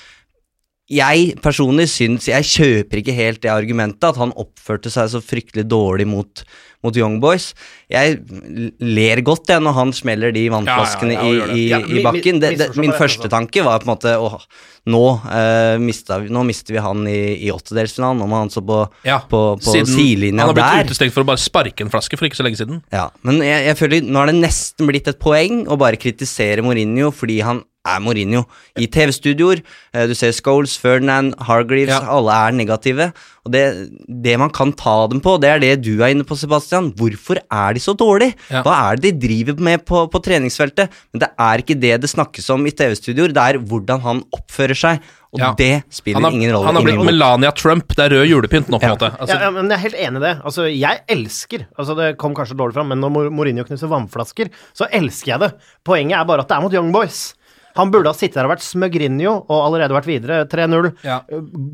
jeg 0.88 1.34
personlig 1.44 1.90
syns 1.92 2.30
Jeg 2.30 2.48
kjøper 2.48 3.02
ikke 3.02 3.16
helt 3.16 3.42
det 3.44 3.52
argumentet 3.52 4.08
at 4.08 4.20
han 4.22 4.32
oppførte 4.40 4.92
seg 4.92 5.10
så 5.12 5.20
fryktelig 5.24 5.66
dårlig 5.68 6.08
mot, 6.08 6.44
mot 6.86 6.96
Young 6.96 7.18
Boys. 7.24 7.52
Jeg 7.92 8.20
ler 8.84 9.22
godt 9.26 9.50
jeg 9.50 9.64
når 9.64 9.74
han 9.78 9.94
smeller 9.96 10.34
de 10.36 10.44
vannflaskene 10.54 11.16
Ja, 11.16 11.24
ja, 11.26 11.46
ja, 11.48 11.54
i, 11.56 11.68
i, 11.96 12.00
i 12.00 12.04
bakken. 12.06 12.42
Det, 12.44 12.52
det, 12.60 12.68
min 12.80 12.94
første 12.96 13.30
tanke 13.32 13.64
var 13.66 13.82
på 13.82 13.88
en 13.90 13.94
måte 13.96 14.14
åh, 14.22 14.36
nå, 14.88 15.02
uh, 15.26 15.76
mista, 15.84 16.20
vi- 16.24 16.30
nå 16.32 16.44
mister 16.48 16.78
vi 16.78 16.84
han 16.84 17.02
i, 17.10 17.18
i 17.48 17.52
åttedelsfinalen. 17.52 18.22
Nå 18.22 18.28
må 18.30 18.42
han 18.44 18.52
så 18.54 18.62
på, 18.66 18.82
Ja, 19.08 19.20
på, 19.28 19.42
på 19.64 19.74
sidelinja 19.90 20.46
der. 20.46 20.54
Han 20.54 20.54
har 20.54 20.60
blitt 20.84 20.92
utestengt 20.92 21.16
for 21.18 21.26
å 21.26 21.30
bare 21.32 21.42
sparke 21.44 21.84
en 21.88 21.92
flaske 21.94 22.20
for 22.20 22.30
ikke 22.30 22.40
så 22.40 22.46
lenge 22.48 22.62
siden. 22.62 22.84
Ja, 22.94 23.10
men 23.28 23.42
jeg, 23.46 23.66
jeg 23.72 23.80
føler 23.82 24.06
nå 24.08 24.22
er 24.24 24.32
det 24.32 24.38
nesten 24.44 24.88
blitt 24.92 25.10
et 25.12 25.20
poeng 25.24 25.66
å 25.68 25.80
bare 25.82 26.00
kritisere 26.00 26.64
Mourinho 26.66 27.10
fordi 27.16 27.42
han 27.48 27.64
er 27.88 28.04
Mourinho. 28.04 28.44
I 28.78 28.88
TV-studioer, 28.92 29.62
eh, 29.94 30.06
du 30.08 30.14
ser 30.18 30.32
Scholes, 30.36 30.78
Ferdinand, 30.78 31.34
Hargreaves, 31.48 31.96
Ja. 31.96 32.04
alle 32.18 32.36
er 32.48 32.52
negative. 32.52 33.12
Og 33.48 33.52
det, 33.54 33.64
det 34.10 34.38
man 34.38 34.50
kan 34.52 34.74
ta 34.76 35.08
dem 35.08 35.22
på, 35.24 35.38
det 35.40 35.50
er 35.50 35.60
det 35.64 35.82
du 35.86 36.02
er 36.04 36.12
inne 36.12 36.26
på, 36.28 36.36
Sebastian. 36.36 36.92
Hvorfor 37.00 37.40
er 37.50 37.74
de 37.74 37.80
så 37.80 37.96
dårlige? 37.96 38.36
Ja. 38.52 38.62
Hva 38.62 38.74
er 38.92 38.98
det 39.00 39.14
de 39.20 39.28
driver 39.28 39.58
med 39.64 39.86
på, 39.88 40.04
på 40.12 40.20
treningsfeltet? 40.22 40.90
Men 41.14 41.24
det 41.24 41.30
er 41.40 41.64
ikke 41.64 41.80
det 41.80 42.02
det 42.04 42.10
snakkes 42.12 42.50
om 42.54 42.66
i 42.68 42.72
TV-studioer, 42.76 43.32
det 43.32 43.38
er 43.56 43.60
hvordan 43.64 44.02
han 44.04 44.24
oppfører 44.36 44.76
seg. 44.76 45.00
Og 45.34 45.40
Ja. 45.40 45.54
det 45.60 45.84
spiller 45.92 46.22
har, 46.24 46.32
ingen 46.32 46.52
rolle. 46.56 46.66
han 46.66 46.76
har 46.76 46.84
blitt 46.84 47.04
Melania 47.04 47.52
Trump. 47.52 47.88
Det 47.96 48.00
er 48.00 48.10
rød 48.16 48.28
julepynt 48.32 48.70
nå, 48.72 48.80
på 48.80 48.84
en 48.84 48.90
Ja. 48.90 48.96
måte. 48.96 49.10
Altså, 49.20 49.36
ja, 49.36 49.42
ja, 49.44 49.52
men 49.52 49.68
Jeg 49.70 49.78
er 49.78 49.84
helt 49.84 49.96
enig 49.96 50.18
i 50.18 50.26
det. 50.28 50.42
Altså, 50.44 50.62
Jeg 50.80 51.00
elsker 51.10 51.66
altså 51.78 51.96
Det 51.96 52.18
kom 52.18 52.34
kanskje 52.34 52.56
dårlig 52.58 52.74
fram, 52.74 52.88
men 52.90 53.00
når 53.02 53.30
Mourinho 53.32 53.64
knuser 53.64 53.88
vannflasker, 53.92 54.50
så 54.74 54.88
elsker 54.92 55.28
jeg 55.36 55.40
det. 55.40 55.54
Poenget 55.86 56.20
er 56.20 56.26
bare 56.26 56.40
at 56.42 56.48
det 56.48 56.58
er 56.58 56.62
mot 56.62 56.74
Young 56.74 56.92
Boys. 56.92 57.34
Han 57.78 57.94
burde 57.94 58.12
ha 58.12 58.18
sittet 58.18 58.40
der 58.40 58.48
og 58.50 58.54
vært 58.56 58.66
smøgrinho 58.66 59.36
og 59.46 59.60
allerede 59.68 59.96
vært 59.96 60.10
videre 60.10 60.42
3-0. 60.50 60.92
Ja. 61.06 61.22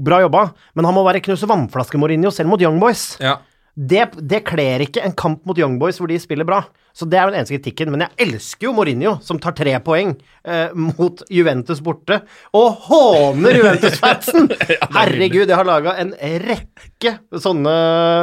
Bra 0.03 0.21
jobba, 0.23 0.45
men 0.75 0.87
han 0.87 0.95
må 0.95 1.03
være 1.07 1.23
knuse 1.25 1.49
vannflaske-Mourinho 1.49 2.31
selv 2.33 2.51
mot 2.53 2.61
Young 2.61 2.79
Boys. 2.83 3.13
ja. 3.23 3.39
Det, 3.73 4.03
det 4.21 4.43
kler 4.45 4.83
ikke 4.85 5.01
en 5.01 5.15
kamp 5.17 5.45
mot 5.49 5.57
Young 5.57 5.79
Boys 5.81 5.97
hvor 5.97 6.07
de 6.11 6.19
spiller 6.21 6.45
bra. 6.45 6.59
Så 6.93 7.07
det 7.09 7.17
er 7.17 7.25
den 7.31 7.39
eneste 7.39 7.55
kritikken. 7.55 7.89
Men 7.89 8.03
jeg 8.05 8.27
elsker 8.27 8.67
jo 8.67 8.73
Mourinho, 8.77 9.15
som 9.25 9.39
tar 9.41 9.55
tre 9.57 9.71
poeng 9.81 10.11
eh, 10.45 10.69
mot 10.77 11.23
Juventus 11.33 11.79
borte, 11.81 12.19
og 12.53 12.83
håner 12.85 13.57
Juventus-fansen! 13.57 14.45
Herregud, 14.99 15.47
jeg 15.49 15.57
har 15.57 15.65
laga 15.65 15.95
en 16.03 16.11
rekke 16.43 17.15
sånne 17.41 17.73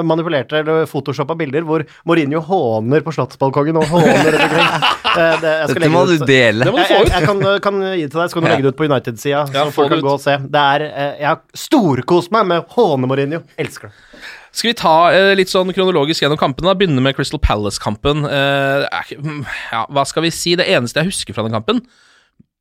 manipulerte 0.06 0.60
eller 0.62 0.86
photoshoppa 0.86 1.34
bilder 1.40 1.66
hvor 1.66 1.82
Mourinho 2.06 2.44
håner 2.46 3.02
på 3.02 3.16
Slottsbalkongen 3.18 3.80
og 3.82 3.90
håner 3.90 4.30
etter 4.30 4.54
kring. 4.54 4.72
Eh, 5.10 5.40
det- 5.42 5.52
Dette 5.74 5.88
må 5.90 6.04
du 6.06 6.12
dele. 6.22 6.62
Det 6.68 6.70
må 6.70 6.78
du 6.78 6.84
Jeg, 6.84 6.86
få 6.86 6.98
jeg, 7.00 7.06
ut. 7.08 7.14
jeg 7.16 7.26
kan, 7.26 7.40
kan 7.64 7.78
gi 7.82 8.04
det 8.04 8.10
til 8.12 8.20
deg, 8.20 8.28
så 8.30 8.36
kan 8.36 8.44
du 8.44 8.48
legge 8.52 8.62
det 8.62 8.70
ut 8.70 8.76
på 8.78 8.86
United-sida, 8.86 9.40
så 9.48 9.56
ja, 9.56 9.64
folk 9.74 9.90
kan 9.90 10.04
gå 10.06 10.12
og 10.14 10.20
se. 10.22 10.36
Det 10.54 10.60
er, 10.76 10.84
eh, 10.86 11.08
jeg 11.24 11.26
har 11.32 11.40
storkost 11.66 12.30
meg 12.36 12.46
med 12.46 12.62
å 12.62 12.76
håne 12.76 13.10
Mourinho. 13.10 13.40
Elsker 13.58 13.90
det. 13.90 14.20
Skal 14.50 14.72
vi 14.72 14.78
ta 14.78 14.94
eh, 15.14 15.32
litt 15.38 15.50
sånn 15.52 15.70
kronologisk 15.74 16.24
gjennom 16.24 16.40
kampene? 16.40 16.72
da? 16.72 16.78
Begynne 16.78 17.02
med 17.04 17.14
Crystal 17.16 17.40
Palace-kampen. 17.42 18.24
Eh, 18.26 19.12
mm, 19.20 19.42
ja, 19.70 19.84
hva 19.94 20.04
skal 20.08 20.26
vi 20.26 20.32
si? 20.34 20.56
Det 20.58 20.66
eneste 20.66 21.02
jeg 21.02 21.12
husker 21.12 21.36
fra 21.36 21.44
den 21.46 21.54
kampen, 21.54 21.84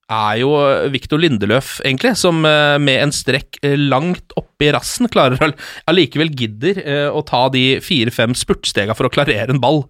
er 0.09 0.39
jo 0.41 0.53
eh, 0.61 0.87
Victor 0.93 1.21
Lindeløf, 1.21 1.77
egentlig, 1.85 2.15
som 2.19 2.43
eh, 2.47 2.77
med 2.81 3.03
en 3.03 3.13
strekk 3.13 3.61
eh, 3.65 3.77
langt 3.77 4.33
oppi 4.39 4.71
rassen 4.73 5.09
klarer 5.11 5.53
allikevel 5.89 6.33
gidder 6.37 6.81
eh, 6.81 7.07
å 7.09 7.25
ta 7.25 7.47
de 7.53 7.79
fire-fem 7.85 8.37
spurtstega 8.37 8.97
for 8.97 9.09
å 9.09 9.13
klarere 9.13 9.49
en 9.53 9.61
ball. 9.61 9.85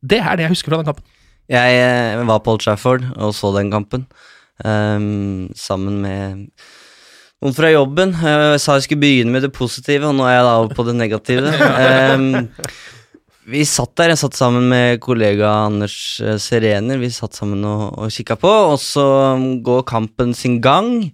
Det 0.00 0.20
er 0.20 0.38
det 0.38 0.48
jeg 0.48 0.56
husker 0.56 0.72
fra 0.72 0.80
den 0.82 0.92
kampen. 0.92 1.08
Jeg 1.52 2.24
var 2.28 2.40
på 2.40 2.54
Old 2.54 2.62
Trafford 2.64 3.04
og 3.18 3.34
så 3.36 3.50
den 3.52 3.68
kampen, 3.72 4.06
um, 4.64 5.50
sammen 5.58 5.98
med 6.00 6.46
noen 7.42 7.56
fra 7.56 7.72
jobben. 7.72 8.14
Jeg 8.14 8.62
sa 8.62 8.78
jeg 8.78 8.86
skulle 8.86 9.02
begynne 9.02 9.34
med 9.34 9.44
det 9.44 9.52
positive, 9.54 10.08
og 10.08 10.16
nå 10.16 10.26
er 10.28 10.36
jeg 10.38 10.46
da 10.46 10.54
over 10.60 10.78
på 10.78 10.86
det 10.88 10.96
negative. 10.98 11.52
Um, 12.12 12.46
vi 13.50 13.64
satt 13.66 13.96
der, 13.98 14.12
jeg 14.12 14.20
satt 14.20 14.36
sammen 14.38 14.68
med 14.70 15.00
kollega 15.02 15.48
Anders 15.66 15.96
eh, 16.22 16.36
Serener, 16.38 17.00
vi 17.02 17.08
satt 17.10 17.34
sammen 17.34 17.64
og, 17.66 17.96
og 17.98 18.12
kikka 18.14 18.36
på, 18.38 18.52
og 18.70 18.76
så 18.78 19.04
går 19.66 19.82
kampen 19.88 20.30
sin 20.38 20.60
gang. 20.62 21.08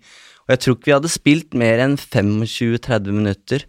Og 0.44 0.52
jeg 0.52 0.60
tror 0.60 0.76
ikke 0.76 0.90
vi 0.90 0.96
hadde 0.98 1.12
spilt 1.12 1.56
mer 1.56 1.80
enn 1.86 1.96
25-30 1.96 3.16
minutter. 3.16 3.64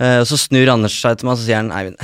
Uh, 0.00 0.22
og 0.22 0.26
så 0.30 0.40
snur 0.40 0.72
Anders 0.72 0.96
seg 0.96 1.20
til 1.20 1.28
meg 1.28 1.36
og 1.36 1.42
så 1.42 1.44
sier 1.50 1.60
han 1.60 1.72
Eivind, 1.76 2.00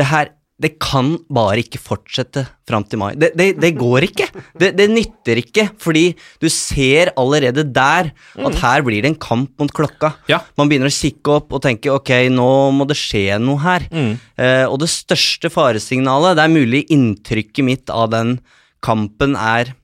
det 0.00 0.08
her 0.10 0.32
det 0.62 0.76
kan 0.82 1.16
bare 1.32 1.62
ikke 1.64 1.80
fortsette 1.82 2.44
fram 2.68 2.84
til 2.86 3.00
mai. 3.00 3.10
Det, 3.18 3.32
det, 3.38 3.48
det 3.60 3.72
går 3.74 4.06
ikke. 4.06 4.28
Det, 4.58 4.70
det 4.78 4.86
nytter 4.92 5.40
ikke, 5.42 5.66
fordi 5.82 6.04
du 6.42 6.46
ser 6.52 7.10
allerede 7.18 7.64
der 7.66 8.12
at 8.12 8.58
her 8.62 8.84
blir 8.86 9.02
det 9.02 9.12
en 9.12 9.18
kamp 9.18 9.50
mot 9.58 9.74
klokka. 9.74 10.12
Ja. 10.30 10.38
Man 10.60 10.70
begynner 10.70 10.92
å 10.92 10.94
kikke 10.94 11.36
opp 11.40 11.52
og 11.56 11.64
tenke 11.66 11.90
ok, 11.92 12.14
nå 12.30 12.48
må 12.76 12.86
det 12.88 12.98
skje 13.00 13.40
noe 13.42 13.58
her. 13.64 13.88
Eh, 13.90 14.64
og 14.68 14.78
det 14.84 14.90
største 14.92 15.50
faresignalet, 15.52 16.38
det 16.38 16.46
er 16.46 16.54
mulig 16.54 16.84
inntrykket 16.94 17.66
mitt 17.66 17.92
av 17.92 18.12
den 18.14 18.36
kampen 18.82 19.34
er 19.38 19.74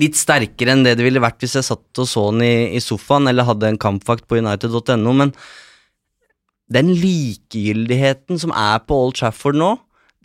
litt 0.00 0.16
sterkere 0.16 0.72
enn 0.72 0.86
det 0.86 0.96
det 0.98 1.04
ville 1.04 1.20
vært 1.22 1.42
hvis 1.42 1.58
jeg 1.58 1.68
satt 1.68 2.00
og 2.00 2.08
så 2.08 2.30
den 2.32 2.46
i, 2.46 2.54
i 2.76 2.80
sofaen 2.80 3.28
eller 3.28 3.46
hadde 3.48 3.68
en 3.68 3.80
kampvakt 3.80 4.24
på 4.28 4.40
united.no, 4.40 5.12
men 5.12 5.34
den 6.72 6.92
likegyldigheten 6.96 8.38
som 8.40 8.52
er 8.56 8.80
på 8.86 8.96
Old 9.06 9.18
Trafford 9.18 9.58
nå, 9.58 9.74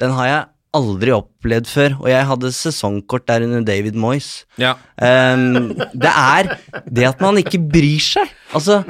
den 0.02 0.14
har 0.18 0.30
jeg 0.30 0.46
aldri 0.78 1.14
opplevd 1.16 1.70
før, 1.72 1.94
og 2.04 2.10
jeg 2.12 2.26
hadde 2.30 2.50
sesongkort 2.54 3.26
der 3.30 3.46
under 3.48 3.64
David 3.66 3.96
Moyes. 3.98 4.44
Ja. 4.62 4.76
Um, 5.00 5.72
det 5.96 6.12
er 6.12 6.52
det 6.86 7.08
at 7.08 7.24
man 7.24 7.40
ikke 7.42 7.58
bryr 7.72 8.04
seg. 8.04 8.30
Altså, 8.54 8.84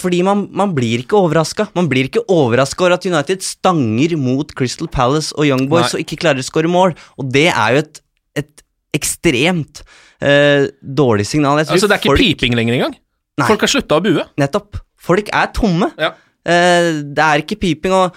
fordi 0.00 0.22
man, 0.24 0.46
man 0.56 0.72
blir 0.76 1.02
ikke 1.02 1.18
overraska. 1.18 1.66
Man 1.76 1.90
blir 1.90 2.08
ikke 2.08 2.22
overraska 2.30 2.86
over 2.86 2.94
at 2.96 3.04
United 3.10 3.44
stanger 3.44 4.14
mot 4.16 4.54
Crystal 4.56 4.88
Palace 4.88 5.34
og 5.36 5.50
Young 5.50 5.66
Boys 5.68 5.90
Nei. 5.90 5.98
og 5.98 6.06
ikke 6.06 6.20
klarer 6.22 6.40
å 6.40 6.46
skåre 6.46 6.70
mål, 6.72 6.96
og 7.20 7.28
det 7.34 7.48
er 7.52 7.76
jo 7.76 7.82
et, 7.84 8.00
et 8.44 8.64
ekstremt 8.96 9.82
uh, 10.24 10.70
dårlig 10.80 11.28
signal. 11.28 11.60
Jeg 11.60 11.68
Altså, 11.74 11.90
det 11.90 11.98
er 11.98 12.04
ikke 12.04 12.14
folk- 12.14 12.24
piping 12.24 12.56
lenger 12.56 12.78
engang. 12.78 12.96
Nei. 13.40 13.50
Folk 13.50 13.66
har 13.66 13.74
slutta 13.74 14.00
å 14.00 14.04
bue. 14.08 14.24
Nettopp. 14.40 14.80
Folk 15.00 15.28
er 15.36 15.52
tomme. 15.56 15.90
Ja. 16.00 16.14
Eh, 16.46 16.90
det 17.04 17.24
er 17.26 17.42
ikke 17.42 17.58
piping, 17.60 17.92
og 17.92 18.16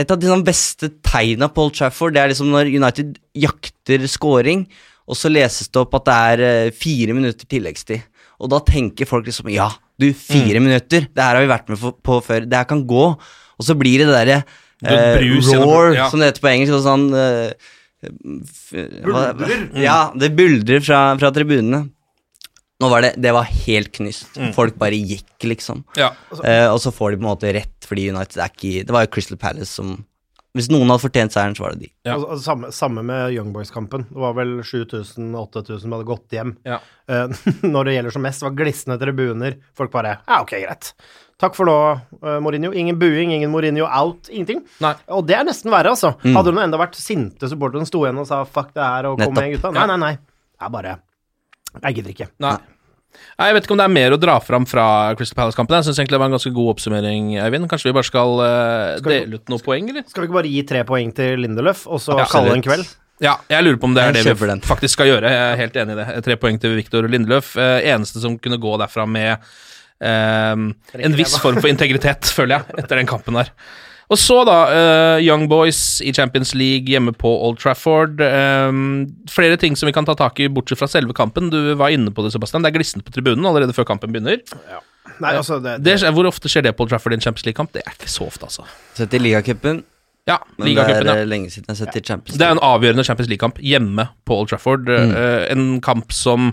et 0.00 0.10
av 0.10 0.16
de 0.20 0.30
sånn 0.30 0.44
beste 0.46 0.88
tegna 1.04 1.50
på 1.52 1.66
Old 1.66 1.74
Trafford, 1.76 2.14
det 2.16 2.22
er 2.22 2.32
liksom 2.32 2.48
når 2.54 2.70
United 2.72 3.18
jakter 3.36 4.06
scoring, 4.08 4.64
og 5.10 5.18
så 5.18 5.28
leses 5.32 5.68
det 5.68 5.80
opp 5.82 5.96
at 5.98 6.06
det 6.06 6.16
er 6.30 6.44
eh, 6.46 6.70
fire 6.72 7.16
minutter 7.16 7.48
tilleggstid. 7.50 8.06
Og 8.40 8.48
da 8.48 8.62
tenker 8.64 9.04
folk 9.08 9.26
liksom 9.28 9.50
ja, 9.52 9.68
du, 10.00 10.08
fire 10.16 10.56
Mm. 10.62 10.70
minutter, 10.70 11.04
det 11.12 11.20
her 11.20 11.36
har 11.36 11.44
vi 11.44 11.50
vært 11.50 11.68
med 11.68 11.82
på 12.06 12.20
før, 12.24 12.46
det 12.48 12.56
her 12.56 12.64
kan 12.70 12.86
gå. 12.88 13.04
Og 13.60 13.66
så 13.66 13.76
blir 13.76 14.00
det 14.00 14.06
det 14.08 14.16
derre 14.16 14.38
eh, 14.88 15.20
roar, 15.52 15.92
ja. 15.92 16.06
som 16.08 16.22
det 16.22 16.30
heter 16.30 16.40
på 16.46 16.52
engelsk, 16.54 16.78
og 16.78 16.86
sånn 16.86 17.06
eh, 17.12 17.52
Buldrer. 18.72 19.66
Ja, 19.76 19.98
det 20.16 20.30
buldrer 20.36 20.80
fra, 20.80 21.00
fra 21.20 21.30
tribunene. 21.36 21.82
Nå 22.80 22.88
var 22.88 23.04
det, 23.04 23.14
det 23.20 23.32
var 23.36 23.48
helt 23.66 23.90
knyst. 23.92 24.36
Mm. 24.40 24.52
Folk 24.56 24.76
bare 24.80 24.96
gikk, 24.96 25.34
liksom. 25.44 25.82
Ja. 26.00 26.14
Eh, 26.40 26.66
og 26.70 26.78
så 26.80 26.92
får 26.94 27.12
de 27.12 27.18
på 27.20 27.26
en 27.26 27.30
måte 27.30 27.52
rett, 27.52 27.76
fordi 27.84 28.08
United 28.12 28.40
er 28.40 28.52
ikke 28.54 28.86
Det 28.86 28.94
var 28.94 29.04
jo 29.04 29.10
Crystal 29.12 29.38
Palace 29.40 29.68
som 29.68 29.98
Hvis 30.56 30.70
noen 30.72 30.88
hadde 30.90 31.02
fortjent 31.04 31.34
seieren, 31.34 31.54
så 31.54 31.62
var 31.62 31.76
det 31.76 31.84
de. 31.84 31.90
Ja. 32.08 32.16
Og, 32.16 32.24
og 32.34 32.40
samme, 32.42 32.72
samme 32.74 33.04
med 33.06 33.36
Young 33.36 33.52
Boys-kampen. 33.54 34.08
Det 34.08 34.18
var 34.18 34.32
vel 34.34 34.56
7000-8000 34.66 35.82
som 35.84 35.92
hadde 35.94 36.08
gått 36.08 36.34
hjem. 36.34 36.56
Ja. 36.66 36.80
Eh, 37.06 37.42
når 37.74 37.86
det 37.86 37.98
gjelder 37.98 38.16
som 38.16 38.24
mest, 38.26 38.42
det 38.42 38.48
var 38.48 38.56
glisne 38.58 38.96
tribuner. 38.98 39.60
Folk 39.78 39.92
bare 39.94 40.16
Ja, 40.24 40.40
ok, 40.40 40.56
greit. 40.64 40.90
Takk 41.40 41.54
for 41.56 41.68
nå, 41.68 41.76
uh, 42.20 42.34
Mourinho. 42.44 42.72
Ingen 42.76 42.98
buing, 43.00 43.30
ingen 43.32 43.52
Mourinho 43.52 43.86
out, 43.86 44.28
ingenting. 44.28 44.64
Nei. 44.82 44.92
Og 45.16 45.22
det 45.28 45.38
er 45.38 45.46
nesten 45.48 45.72
verre, 45.72 45.94
altså. 45.94 46.16
Hadde 46.20 46.52
hun 46.52 46.60
enda 46.64 46.80
vært 46.80 46.98
sinte 47.00 47.48
supportere 47.48 47.80
som 47.84 47.88
sto 47.88 48.02
igjen 48.04 48.20
og 48.20 48.26
sa 48.28 48.42
fuck 48.44 48.74
det 48.76 48.84
her 48.84 49.08
og 49.08 49.20
kom 49.22 49.30
Nettopp. 49.30 49.38
med, 49.38 49.54
gutta. 49.54 49.72
Nei, 49.78 49.86
nei, 49.88 50.00
nei. 50.02 50.12
Det 50.20 50.66
er 50.66 50.74
bare 50.74 50.98
Jeg 51.82 51.94
gidder 52.00 52.14
ikke. 52.14 52.28
Nei. 52.42 52.56
Nei, 53.40 53.46
Jeg 53.48 53.56
vet 53.56 53.66
ikke 53.66 53.74
om 53.74 53.80
det 53.80 53.84
er 53.88 53.92
mer 53.94 54.14
å 54.14 54.18
dra 54.20 54.36
fram 54.44 54.66
fra 54.68 54.84
Crystal 55.18 55.36
Palace-kampen. 55.38 55.76
Jeg 55.80 55.88
syns 55.88 55.98
egentlig 55.98 56.16
det 56.16 56.22
var 56.22 56.30
en 56.30 56.36
ganske 56.36 56.52
god 56.54 56.68
oppsummering, 56.74 57.30
Eivind. 57.42 57.68
Kanskje 57.70 57.90
vi 57.90 57.94
bare 57.96 58.06
skal, 58.06 58.34
uh, 58.38 58.98
Skal 59.00 59.12
vi- 59.12 59.20
dele 59.24 59.34
ut 59.40 59.48
noen 59.52 59.64
poeng, 59.66 59.88
eller? 59.90 60.04
Skal 60.06 60.22
vi 60.22 60.28
ikke 60.28 60.38
bare 60.38 60.52
gi 60.52 60.62
tre 60.62 60.84
poeng 60.84 61.14
til 61.14 61.38
Lindeløf, 61.38 61.86
og 61.86 61.98
så 62.00 62.18
Ja, 62.18 62.24
kalle 62.30 62.50
det 62.54 62.58
en 62.60 62.66
kveld? 62.68 62.94
Ja, 63.20 63.34
jeg 63.50 63.64
lurer 63.64 63.76
på 63.76 63.84
om 63.84 63.94
det 63.94 64.02
er 64.02 64.12
det 64.12 64.24
vi 64.24 64.46
den. 64.46 64.60
faktisk 64.62 64.96
skal 64.96 65.06
gjøre. 65.10 65.28
Jeg 65.28 65.52
er 65.52 65.56
helt 65.56 65.74
enig 65.76 65.92
i 65.92 66.04
det. 66.04 66.24
Tre 66.24 66.36
poeng 66.36 66.58
til 66.60 66.76
Viktor 66.76 67.02
Lindeløf. 67.08 67.56
Uh, 67.56 67.80
eneste 67.84 68.20
som 68.20 68.38
kunne 68.38 68.56
gå 68.58 68.78
derfra 68.78 69.06
med 69.06 69.38
uh, 70.00 70.72
en 70.94 71.16
viss 71.18 71.36
form 71.38 71.60
for 71.60 71.68
integritet, 71.68 72.22
føler 72.32 72.58
jeg, 72.60 72.78
etter 72.78 72.96
den 72.96 73.06
kampen 73.10 73.34
der. 73.34 73.50
Og 74.10 74.18
så, 74.18 74.40
da, 74.46 74.56
uh, 74.66 75.18
Young 75.22 75.46
Boys 75.50 76.00
i 76.02 76.10
Champions 76.16 76.50
League 76.58 76.90
hjemme 76.90 77.12
på 77.14 77.30
Old 77.30 77.60
Trafford. 77.62 78.18
Um, 78.18 79.06
flere 79.30 79.58
ting 79.60 79.78
som 79.78 79.86
vi 79.86 79.94
kan 79.94 80.08
ta 80.08 80.16
tak 80.18 80.40
i, 80.42 80.48
bortsett 80.50 80.80
fra 80.80 80.88
selve 80.90 81.14
kampen. 81.14 81.52
Du 81.52 81.74
var 81.78 81.94
inne 81.94 82.10
på 82.10 82.24
det, 82.26 82.32
Sebastian. 82.34 82.66
Det 82.66 82.72
er 82.72 82.78
glissent 82.80 83.06
på 83.06 83.14
tribunen 83.14 83.46
allerede 83.46 83.76
før 83.76 83.86
kampen 83.92 84.10
begynner. 84.10 84.42
Nei, 85.20 85.34
altså, 85.36 85.60
det, 85.62 85.78
Det, 85.84 86.00
Det, 86.02 86.12
hvor 86.16 86.26
ofte 86.26 86.50
skjer 86.50 86.66
det 86.66 86.74
på 86.76 86.84
Old 86.84 86.90
Trafford 86.90 87.14
i 87.14 87.20
en 87.20 87.24
Champions 87.24 87.46
League-kamp? 87.46 87.72
Det 87.76 87.84
er 87.86 87.94
ikke 87.94 88.10
så 88.10 88.26
ofte, 88.26 88.50
altså. 88.50 88.66
Sett 88.98 89.14
i 89.14 89.22
ligacupen, 89.22 89.84
Ja, 90.28 90.36
men 90.58 90.74
det 90.76 90.82
er 90.84 91.06
ja. 91.06 91.14
eh, 91.16 91.26
lenge 91.26 91.48
siden 91.50 91.70
jeg 91.70 91.72
har 91.72 91.78
sett 91.86 91.96
i 91.96 92.02
Champions 92.04 92.34
League. 92.34 92.42
Det 92.42 92.46
er 92.46 92.58
en 92.58 92.62
avgjørende 92.66 93.04
Champions 93.06 93.30
League-kamp 93.30 93.62
hjemme 93.64 94.08
på 94.28 94.36
Old 94.36 94.50
Trafford. 94.50 94.90
Eh, 94.90 95.46
en 95.54 95.80
kamp 95.80 96.12
som 96.12 96.52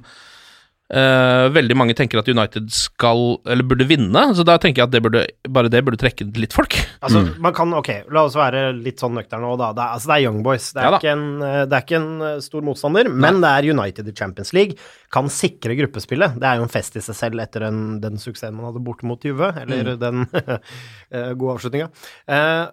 eh, 0.93 1.47
veldig 1.51 1.75
mange 1.77 1.95
tenker 1.97 2.21
at 2.21 2.29
United 2.31 2.69
skal, 2.71 3.37
eller 3.45 3.65
burde 3.67 3.87
vinne. 3.89 4.21
Så 4.37 4.45
da 4.47 4.55
tenker 4.61 4.81
jeg 4.83 4.87
at 4.87 4.93
det 4.95 5.01
burde, 5.05 5.23
bare 5.51 5.71
det 5.73 5.81
burde 5.85 5.99
trekke 6.01 6.27
litt 6.39 6.55
folk. 6.55 6.77
Altså, 7.03 7.25
man 7.43 7.53
kan, 7.57 7.73
ok, 7.77 7.89
La 8.15 8.23
oss 8.27 8.37
være 8.39 8.71
litt 8.77 8.99
sånn 9.03 9.15
nøkterne 9.17 9.43
nå, 9.43 9.57
da. 9.59 9.71
Det 9.77 9.83
er, 9.83 9.93
altså, 9.97 10.11
det 10.11 10.15
er 10.17 10.25
Young 10.27 10.39
Boys. 10.45 10.69
Det 10.73 10.81
er, 10.81 10.87
Ja 10.87 11.01
ikke, 11.01 11.13
en, 11.17 11.27
eh, 11.43 11.59
det 11.67 11.77
er 11.79 11.85
ikke 11.87 11.99
en 12.01 12.09
eh, 12.29 12.39
stor 12.47 12.65
motstander, 12.69 13.11
men 13.11 13.41
det 13.43 13.51
er 13.51 13.69
United 13.73 14.07
i 14.07 14.15
Champions 14.17 14.53
League. 14.57 14.79
Kan 15.13 15.29
sikre 15.33 15.75
gruppespillet. 15.79 16.39
Det 16.41 16.47
er 16.49 16.61
jo 16.61 16.67
en 16.67 16.73
fest 16.73 16.95
i 16.99 17.03
seg 17.05 17.15
selv 17.19 17.43
etter 17.43 17.67
den, 17.67 17.83
den 18.03 18.17
suksessen 18.21 18.55
man 18.57 18.69
hadde 18.71 18.83
borte 18.87 19.07
mot 19.07 19.23
Juve, 19.27 19.51
eller 19.61 19.93
Mm. 19.95 19.99
den 20.01 20.25
gode 21.39 21.53
avslutninga. 21.57 21.87
Eh, 22.27 22.65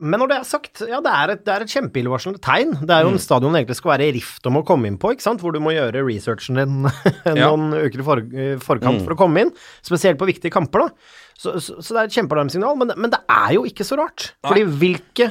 men 0.00 0.18
når 0.22 0.28
det 0.30 0.36
er 0.40 0.46
sagt, 0.48 0.80
ja, 0.88 0.98
det 1.04 1.10
er 1.12 1.30
et, 1.34 1.42
det 1.44 1.52
er 1.52 1.62
et 1.66 1.72
kjempeillevarslende 1.74 2.40
tegn. 2.42 2.70
Det 2.80 2.90
er 2.96 3.02
jo 3.04 3.10
Mm. 3.12 3.18
en 3.18 3.22
stadion 3.22 3.52
det 3.52 3.60
egentlig 3.60 3.76
skal 3.76 3.92
være 3.92 4.06
i 4.08 4.14
rift 4.16 4.46
om 4.48 4.56
å 4.56 4.64
komme 4.66 4.86
inn 4.88 4.96
på, 4.98 5.12
ikke 5.12 5.22
sant? 5.26 5.40
hvor 5.44 5.52
du 5.52 5.60
må 5.60 5.74
gjøre 5.76 6.00
researchen 6.06 6.56
din 6.56 6.88
Ja. 7.36 7.50
noen 7.52 7.74
uker 7.76 8.00
i 8.00 8.06
for, 8.06 8.22
forkant 8.64 9.02
Mm. 9.02 9.04
for 9.04 9.14
å 9.14 9.18
komme 9.20 9.44
inn. 9.44 9.52
Spesielt 9.84 10.16
på 10.18 10.26
viktige 10.26 10.50
kamper, 10.54 10.86
da. 10.86 10.88
Så, 11.36 11.58
så, 11.60 11.76
så 11.84 11.92
det 11.92 12.00
er 12.00 12.08
et 12.08 12.16
kjempealarmsignal, 12.16 12.78
men, 12.80 12.94
men 12.96 13.10
det 13.12 13.20
er 13.28 13.52
jo 13.58 13.66
ikke 13.68 13.84
så 13.84 13.98
rart. 14.00 14.30
Fordi 14.48 14.64
hvilke, 14.64 15.28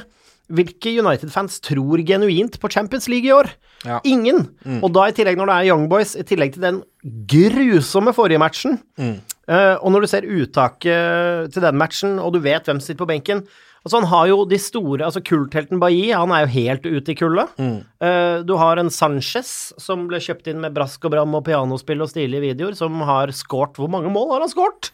hvilke 0.48 0.94
United-fans 1.02 1.58
tror 1.66 1.98
genuint 2.06 2.60
på 2.62 2.70
Champions 2.70 3.08
League 3.10 3.26
i 3.26 3.34
år? 3.34 3.50
Ja. 3.84 3.98
Ingen. 4.06 4.46
Og 4.80 4.92
da 4.94 5.08
i 5.10 5.12
tillegg 5.12 5.36
når 5.36 5.50
det 5.50 5.56
er 5.58 5.68
Young 5.72 5.88
Boys, 5.90 6.14
i 6.16 6.22
tillegg 6.26 6.54
til 6.54 6.62
den 6.62 6.78
grusomme 7.26 8.14
forrige 8.16 8.38
matchen, 8.40 8.78
eh, 8.98 9.74
og 9.82 9.90
når 9.92 10.06
du 10.06 10.06
ser 10.10 10.22
uttaket 10.26 11.52
til 11.52 11.62
den 11.66 11.76
matchen, 11.78 12.18
og 12.22 12.32
du 12.34 12.40
vet 12.44 12.64
hvem 12.66 12.78
som 12.80 12.86
sitter 12.86 13.02
på 13.04 13.10
benken 13.10 13.42
Altså 13.86 14.00
Han 14.00 14.08
har 14.10 14.26
jo 14.32 14.40
de 14.50 14.58
store 14.58 15.06
altså 15.06 15.22
Kulthelten 15.22 15.78
Bailly, 15.78 16.10
han 16.10 16.32
er 16.34 16.42
jo 16.42 16.52
helt 16.56 16.86
ute 16.90 17.12
i 17.12 17.14
kulda. 17.14 17.46
Uh, 17.56 18.42
du 18.42 18.56
har 18.58 18.82
en 18.82 18.90
Sanchez 18.90 19.70
som 19.78 20.08
ble 20.10 20.18
kjøpt 20.22 20.50
inn 20.50 20.58
med 20.64 20.74
brask 20.74 21.06
og 21.06 21.14
bram 21.14 21.38
og 21.38 21.44
pianospill 21.46 22.02
og 22.02 22.10
stilige 22.10 22.42
videoer, 22.48 22.74
som 22.74 22.98
har 23.06 23.30
skåret 23.30 23.78
Hvor 23.78 23.92
mange 23.92 24.10
mål 24.10 24.34
har 24.34 24.42
han 24.42 24.50
skåret? 24.50 24.90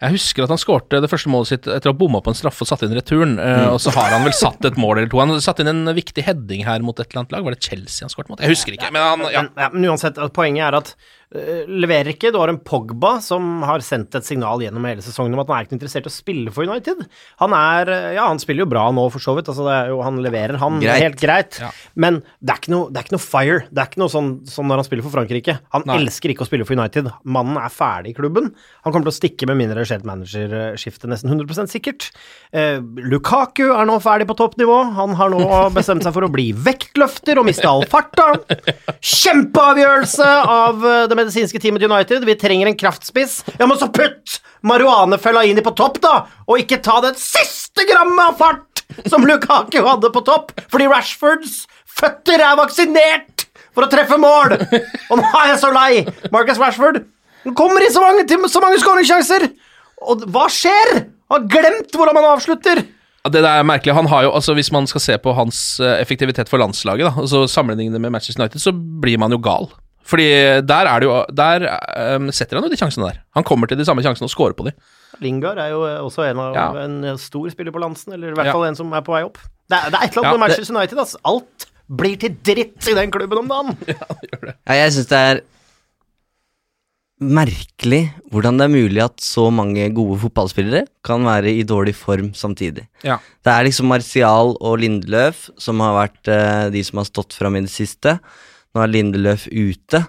Jeg 0.00 0.14
husker 0.14 0.46
at 0.46 0.52
han 0.54 0.60
skårte 0.60 1.02
det 1.02 1.10
første 1.12 1.28
målet 1.28 1.50
sitt 1.50 1.66
etter 1.68 1.90
å 1.90 1.92
ha 1.92 1.98
bomma 2.00 2.22
på 2.24 2.32
en 2.32 2.38
straffe 2.38 2.64
og 2.64 2.68
satt 2.70 2.86
inn 2.86 2.94
returen. 2.96 3.34
Mm. 3.36 3.66
Og 3.74 3.82
så 3.84 3.92
har 3.92 4.14
han 4.14 4.24
vel 4.24 4.32
satt 4.32 4.64
et 4.64 4.78
mål 4.80 5.02
eller 5.02 5.10
to. 5.12 5.20
Han 5.20 5.42
satte 5.44 5.60
inn 5.60 5.74
en 5.74 5.92
viktig 5.96 6.24
heading 6.24 6.64
her 6.64 6.80
mot 6.80 6.96
et 6.96 7.10
eller 7.10 7.26
annet 7.26 7.34
lag. 7.34 7.44
Var 7.44 7.56
det 7.56 7.66
Chelsea 7.66 8.06
han 8.06 8.12
skårte 8.12 8.32
mot? 8.32 8.40
Jeg 8.40 8.54
husker 8.54 8.78
ikke. 8.78 8.88
Men 8.96 9.04
han, 9.04 9.26
ja. 9.28 9.42
Men, 9.44 9.60
ja, 9.60 9.68
men 9.74 9.90
uansett, 9.90 10.22
poenget 10.32 10.70
er 10.70 10.78
at 10.78 10.94
leverer 11.30 12.10
ikke. 12.10 12.32
Du 12.34 12.40
har 12.40 12.50
en 12.50 12.58
Pogba 12.58 13.12
som 13.22 13.60
har 13.62 13.82
sendt 13.86 14.16
et 14.18 14.26
signal 14.26 14.62
gjennom 14.64 14.86
hele 14.88 15.04
sesongen 15.04 15.36
om 15.36 15.42
at 15.44 15.50
han 15.50 15.60
er 15.60 15.66
ikke 15.68 15.76
interessert 15.76 16.08
i 16.08 16.10
å 16.10 16.14
spille 16.14 16.54
for 16.54 16.66
United. 16.66 17.04
Han 17.42 17.54
er 17.54 17.92
øh, 17.94 18.06
Ja, 18.16 18.24
han 18.26 18.40
spiller 18.42 18.64
jo 18.64 18.70
bra 18.72 18.88
nå, 18.94 19.04
for 19.14 19.22
så 19.22 19.36
vidt. 19.36 19.50
Altså, 19.52 19.66
det 19.68 19.76
er 19.76 19.92
jo, 19.92 20.00
han 20.02 20.18
leverer, 20.24 20.58
han. 20.58 20.80
Greit. 20.82 21.04
Helt 21.04 21.20
greit. 21.22 21.60
Ja. 21.62 21.70
Men 21.94 22.18
det 22.40 22.54
er, 22.56 22.62
ikke 22.62 22.74
noe, 22.74 22.90
det 22.90 22.98
er 22.98 23.06
ikke 23.06 23.14
noe 23.14 23.22
fire. 23.22 23.60
Det 23.70 23.84
er 23.84 23.92
ikke 23.92 24.02
noe 24.02 24.12
sånn, 24.12 24.32
sånn 24.50 24.70
når 24.70 24.82
han 24.82 24.88
spiller 24.88 25.06
for 25.06 25.14
Frankrike. 25.14 25.56
Han 25.76 25.86
Nei. 25.86 26.00
elsker 26.02 26.34
ikke 26.34 26.42
å 26.46 26.50
spille 26.50 26.66
for 26.66 26.74
United. 26.74 27.12
Mannen 27.22 27.60
er 27.62 27.74
ferdig 27.74 28.14
i 28.14 28.18
klubben. 28.18 28.50
Han 28.82 28.90
kommer 28.90 29.06
til 29.06 29.14
å 29.14 29.18
stikke 29.20 29.50
med 29.50 29.60
mindre 29.62 29.86
et 29.90 30.06
managerskifte, 30.06 31.08
nesten 31.10 31.30
100% 31.32 31.70
sikkert. 31.70 32.10
Eh, 32.54 32.82
Lukaku 33.06 33.68
er 33.70 33.86
nå 33.88 34.00
ferdig 34.02 34.26
på 34.30 34.36
toppnivå. 34.38 34.80
Han 34.98 35.14
har 35.18 35.30
nå 35.30 35.46
bestemt 35.78 36.02
seg 36.06 36.14
for 36.16 36.26
å 36.26 36.32
bli 36.32 36.50
vektløfter 36.58 37.38
og 37.38 37.46
miste 37.46 37.70
all 37.70 37.86
farta. 37.90 38.32
Kjempeavgjørelse 39.14 40.28
av 40.58 40.84
eh, 40.86 41.06
det 41.10 41.19
medisinske 41.20 41.60
teamet 41.62 41.84
United. 41.86 42.26
Vi 42.26 42.36
trenger 42.40 42.70
en 42.70 42.78
kraftspiss. 42.80 43.40
Ja, 43.58 43.68
men 43.68 43.78
så 43.80 43.90
putt 43.92 44.40
marihuanefella 44.66 45.44
inn 45.48 45.60
i 45.60 45.64
på 45.64 45.74
topp, 45.78 46.00
da! 46.04 46.24
Og 46.48 46.64
ikke 46.64 46.80
ta 46.84 46.98
det 47.04 47.14
siste 47.20 47.86
grammet 47.88 48.32
av 48.32 48.40
fart 48.40 48.84
som 49.08 49.24
Lukaku 49.28 49.80
hadde 49.86 50.10
på 50.12 50.24
topp, 50.26 50.52
fordi 50.72 50.88
Rashfords 50.90 51.62
føtter 52.00 52.42
er 52.42 52.58
vaksinert 52.58 53.46
for 53.76 53.86
å 53.86 53.92
treffe 53.92 54.18
mål! 54.20 54.56
Og 55.10 55.20
nå 55.20 55.24
er 55.44 55.52
jeg 55.52 55.62
så 55.62 55.72
lei! 55.74 56.04
Marcus 56.34 56.60
Rashford 56.60 57.04
han 57.44 57.54
kommer 57.56 57.80
i 57.80 57.92
så 57.92 58.02
mange, 58.04 58.26
så 58.52 58.60
mange 58.60 58.80
skåringssjanser! 58.82 59.46
Og 60.10 60.24
hva 60.32 60.46
skjer? 60.52 61.04
Han 61.30 61.38
har 61.38 61.52
glemt 61.52 61.96
hvordan 61.96 62.16
man 62.16 62.32
avslutter! 62.34 62.82
Det 63.20 63.42
der 63.44 63.60
er 63.60 63.66
merkelig. 63.68 63.94
Han 63.96 64.08
har 64.08 64.24
jo, 64.24 64.32
altså 64.32 64.54
Hvis 64.56 64.72
man 64.72 64.86
skal 64.88 65.02
se 65.04 65.16
på 65.20 65.32
hans 65.36 65.80
eh, 65.80 65.98
effektivitet 66.00 66.48
for 66.48 66.60
landslaget, 66.60 67.04
da, 67.04 67.12
altså 67.20 67.44
sammenlignet 67.48 68.00
med 68.00 68.12
Manchester 68.14 68.42
United, 68.42 68.60
så 68.60 68.72
blir 68.72 69.20
man 69.20 69.32
jo 69.32 69.40
gal. 69.44 69.68
Fordi 70.10 70.26
der 70.66 70.88
er 70.90 71.02
det 71.02 71.06
jo 71.06 71.18
Der 71.38 71.64
um, 72.16 72.30
setter 72.34 72.58
han 72.58 72.66
jo 72.66 72.72
de 72.72 72.78
sjansene 72.80 73.06
der. 73.12 73.20
Han 73.38 73.46
kommer 73.46 73.70
til 73.70 73.78
de 73.78 73.86
samme 73.86 74.02
sjansene 74.02 74.26
og 74.26 74.32
scorer 74.32 74.56
på 74.58 74.66
de. 74.66 74.72
Lingard 75.22 75.58
er 75.62 75.70
jo 75.70 75.82
også 76.06 76.24
en, 76.30 76.38
av, 76.42 76.54
Ja. 76.56 76.68
en 76.84 77.18
stor 77.20 77.50
spiller 77.52 77.74
på 77.74 77.82
Lansen, 77.82 78.12
eller 78.16 78.32
i 78.32 78.34
hvert 78.38 78.50
Ja. 78.50 78.54
fall 78.56 78.64
en 78.70 78.78
som 78.78 78.90
er 78.96 79.04
på 79.06 79.14
vei 79.14 79.22
opp. 79.28 79.38
Det 79.70 79.78
er, 79.78 79.90
det 79.92 80.00
er 80.00 80.06
et 80.08 80.16
eller 80.16 80.24
annet 80.24 80.32
Ja, 80.32 80.38
med 80.38 80.42
Manchester 80.48 80.74
United, 80.76 80.98
altså. 80.98 81.20
Alt 81.30 81.66
blir 82.00 82.16
til 82.22 82.34
dritt 82.46 82.88
i 82.90 82.94
den 82.98 83.10
klubben 83.14 83.38
om 83.44 83.48
dagen. 83.52 83.76
Ja, 83.94 84.06
det 84.20 84.30
gjør 84.32 84.46
det. 84.50 84.56
jeg 84.80 84.92
syns 84.96 85.10
det 85.12 85.22
er 85.30 85.40
merkelig 87.20 88.06
hvordan 88.32 88.56
det 88.56 88.64
er 88.64 88.72
mulig 88.72 89.02
at 89.04 89.20
så 89.20 89.50
mange 89.52 89.84
gode 89.92 90.16
fotballspillere 90.22 90.86
kan 91.04 91.26
være 91.28 91.52
i 91.52 91.64
dårlig 91.68 91.92
form 91.98 92.30
samtidig. 92.32 92.86
Ja. 93.04 93.18
Det 93.44 93.52
er 93.52 93.66
liksom 93.68 93.90
Martial 93.92 94.54
og 94.56 94.78
Lindeløf 94.80 95.50
som 95.60 95.82
har 95.84 95.98
vært 95.98 96.30
uh, 96.32 96.70
de 96.72 96.80
som 96.86 97.02
har 97.02 97.10
stått 97.10 97.36
fram 97.36 97.58
i 97.60 97.64
det 97.66 97.72
siste. 97.74 98.16
Nå 98.74 98.84
er 98.84 98.92
Lindeløf 98.92 99.48
ute. 99.50 100.04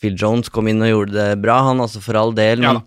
Phil 0.00 0.16
Jones 0.18 0.50
kom 0.52 0.70
inn 0.70 0.82
og 0.82 0.90
gjorde 0.90 1.16
det 1.18 1.40
bra, 1.42 1.60
han 1.68 1.82
altså 1.82 2.02
for 2.02 2.18
all 2.18 2.34
del. 2.36 2.64
Ja 2.64 2.74
Men, 2.74 2.84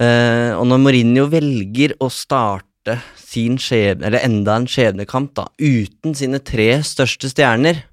eh, 0.00 0.52
og 0.58 0.66
når 0.68 0.82
Mourinho 0.82 1.26
velger 1.32 1.96
å 2.02 2.10
starte 2.12 2.98
sin 3.16 3.56
skjebne, 3.60 4.10
eller 4.10 4.24
enda 4.26 4.58
en 4.58 4.68
skjebnekamp, 4.68 5.32
da, 5.38 5.48
uten 5.58 6.16
sine 6.18 6.42
tre 6.44 6.68
største 6.84 7.30
stjerner, 7.32 7.84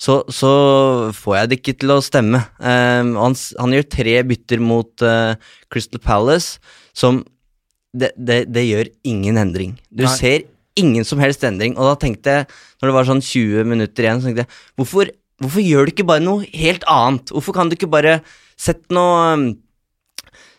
så, 0.00 0.22
så 0.32 0.50
får 1.14 1.36
jeg 1.36 1.50
det 1.50 1.58
ikke 1.60 1.76
til 1.82 1.94
å 1.94 2.00
stemme. 2.02 2.40
Um, 2.58 3.14
han, 3.20 3.36
han 3.60 3.76
gjør 3.76 3.86
tre 3.94 4.16
bytter 4.26 4.62
mot 4.62 5.04
eh, 5.06 5.36
Crystal 5.72 6.02
Palace, 6.02 6.58
som 6.96 7.22
det, 7.94 8.10
det, 8.18 8.40
det 8.50 8.64
gjør 8.66 8.90
ingen 9.06 9.38
endring. 9.38 9.76
Du 9.94 10.02
Nei. 10.04 10.14
ser 10.16 10.48
ingen 10.78 11.06
som 11.06 11.22
helst 11.22 11.44
endring. 11.46 11.76
Og 11.78 11.86
da 11.86 11.94
tenkte 12.00 12.38
jeg, 12.38 12.48
når 12.80 12.90
det 12.90 12.96
var 12.96 13.08
sånn 13.08 13.22
20 13.22 13.70
minutter 13.70 14.06
igjen, 14.06 14.20
så 14.20 14.28
tenkte 14.30 14.44
jeg 14.44 14.52
hvorfor, 14.80 15.12
hvorfor 15.44 15.64
gjør 15.64 15.86
du 15.86 15.94
ikke 15.94 16.08
bare 16.08 16.24
noe 16.24 16.48
helt 16.56 16.86
annet? 16.90 17.30
Hvorfor 17.34 17.56
kan 17.56 17.70
du 17.70 17.76
ikke 17.76 17.92
bare 17.92 18.18
sette 18.60 18.94
noe 18.94 19.20
um, 19.34 19.46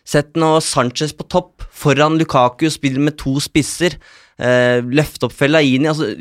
Sett 0.06 0.36
nå 0.38 0.52
Sanchez 0.62 1.10
på 1.18 1.24
topp 1.26 1.64
foran 1.74 2.14
Lukaku, 2.20 2.68
spiller 2.70 3.02
med 3.02 3.16
to 3.18 3.32
spisser. 3.42 3.96
Eh, 4.38 4.78
løft 4.84 5.24
opp 5.26 5.32
Fellaini, 5.34 5.88
altså 5.90 6.12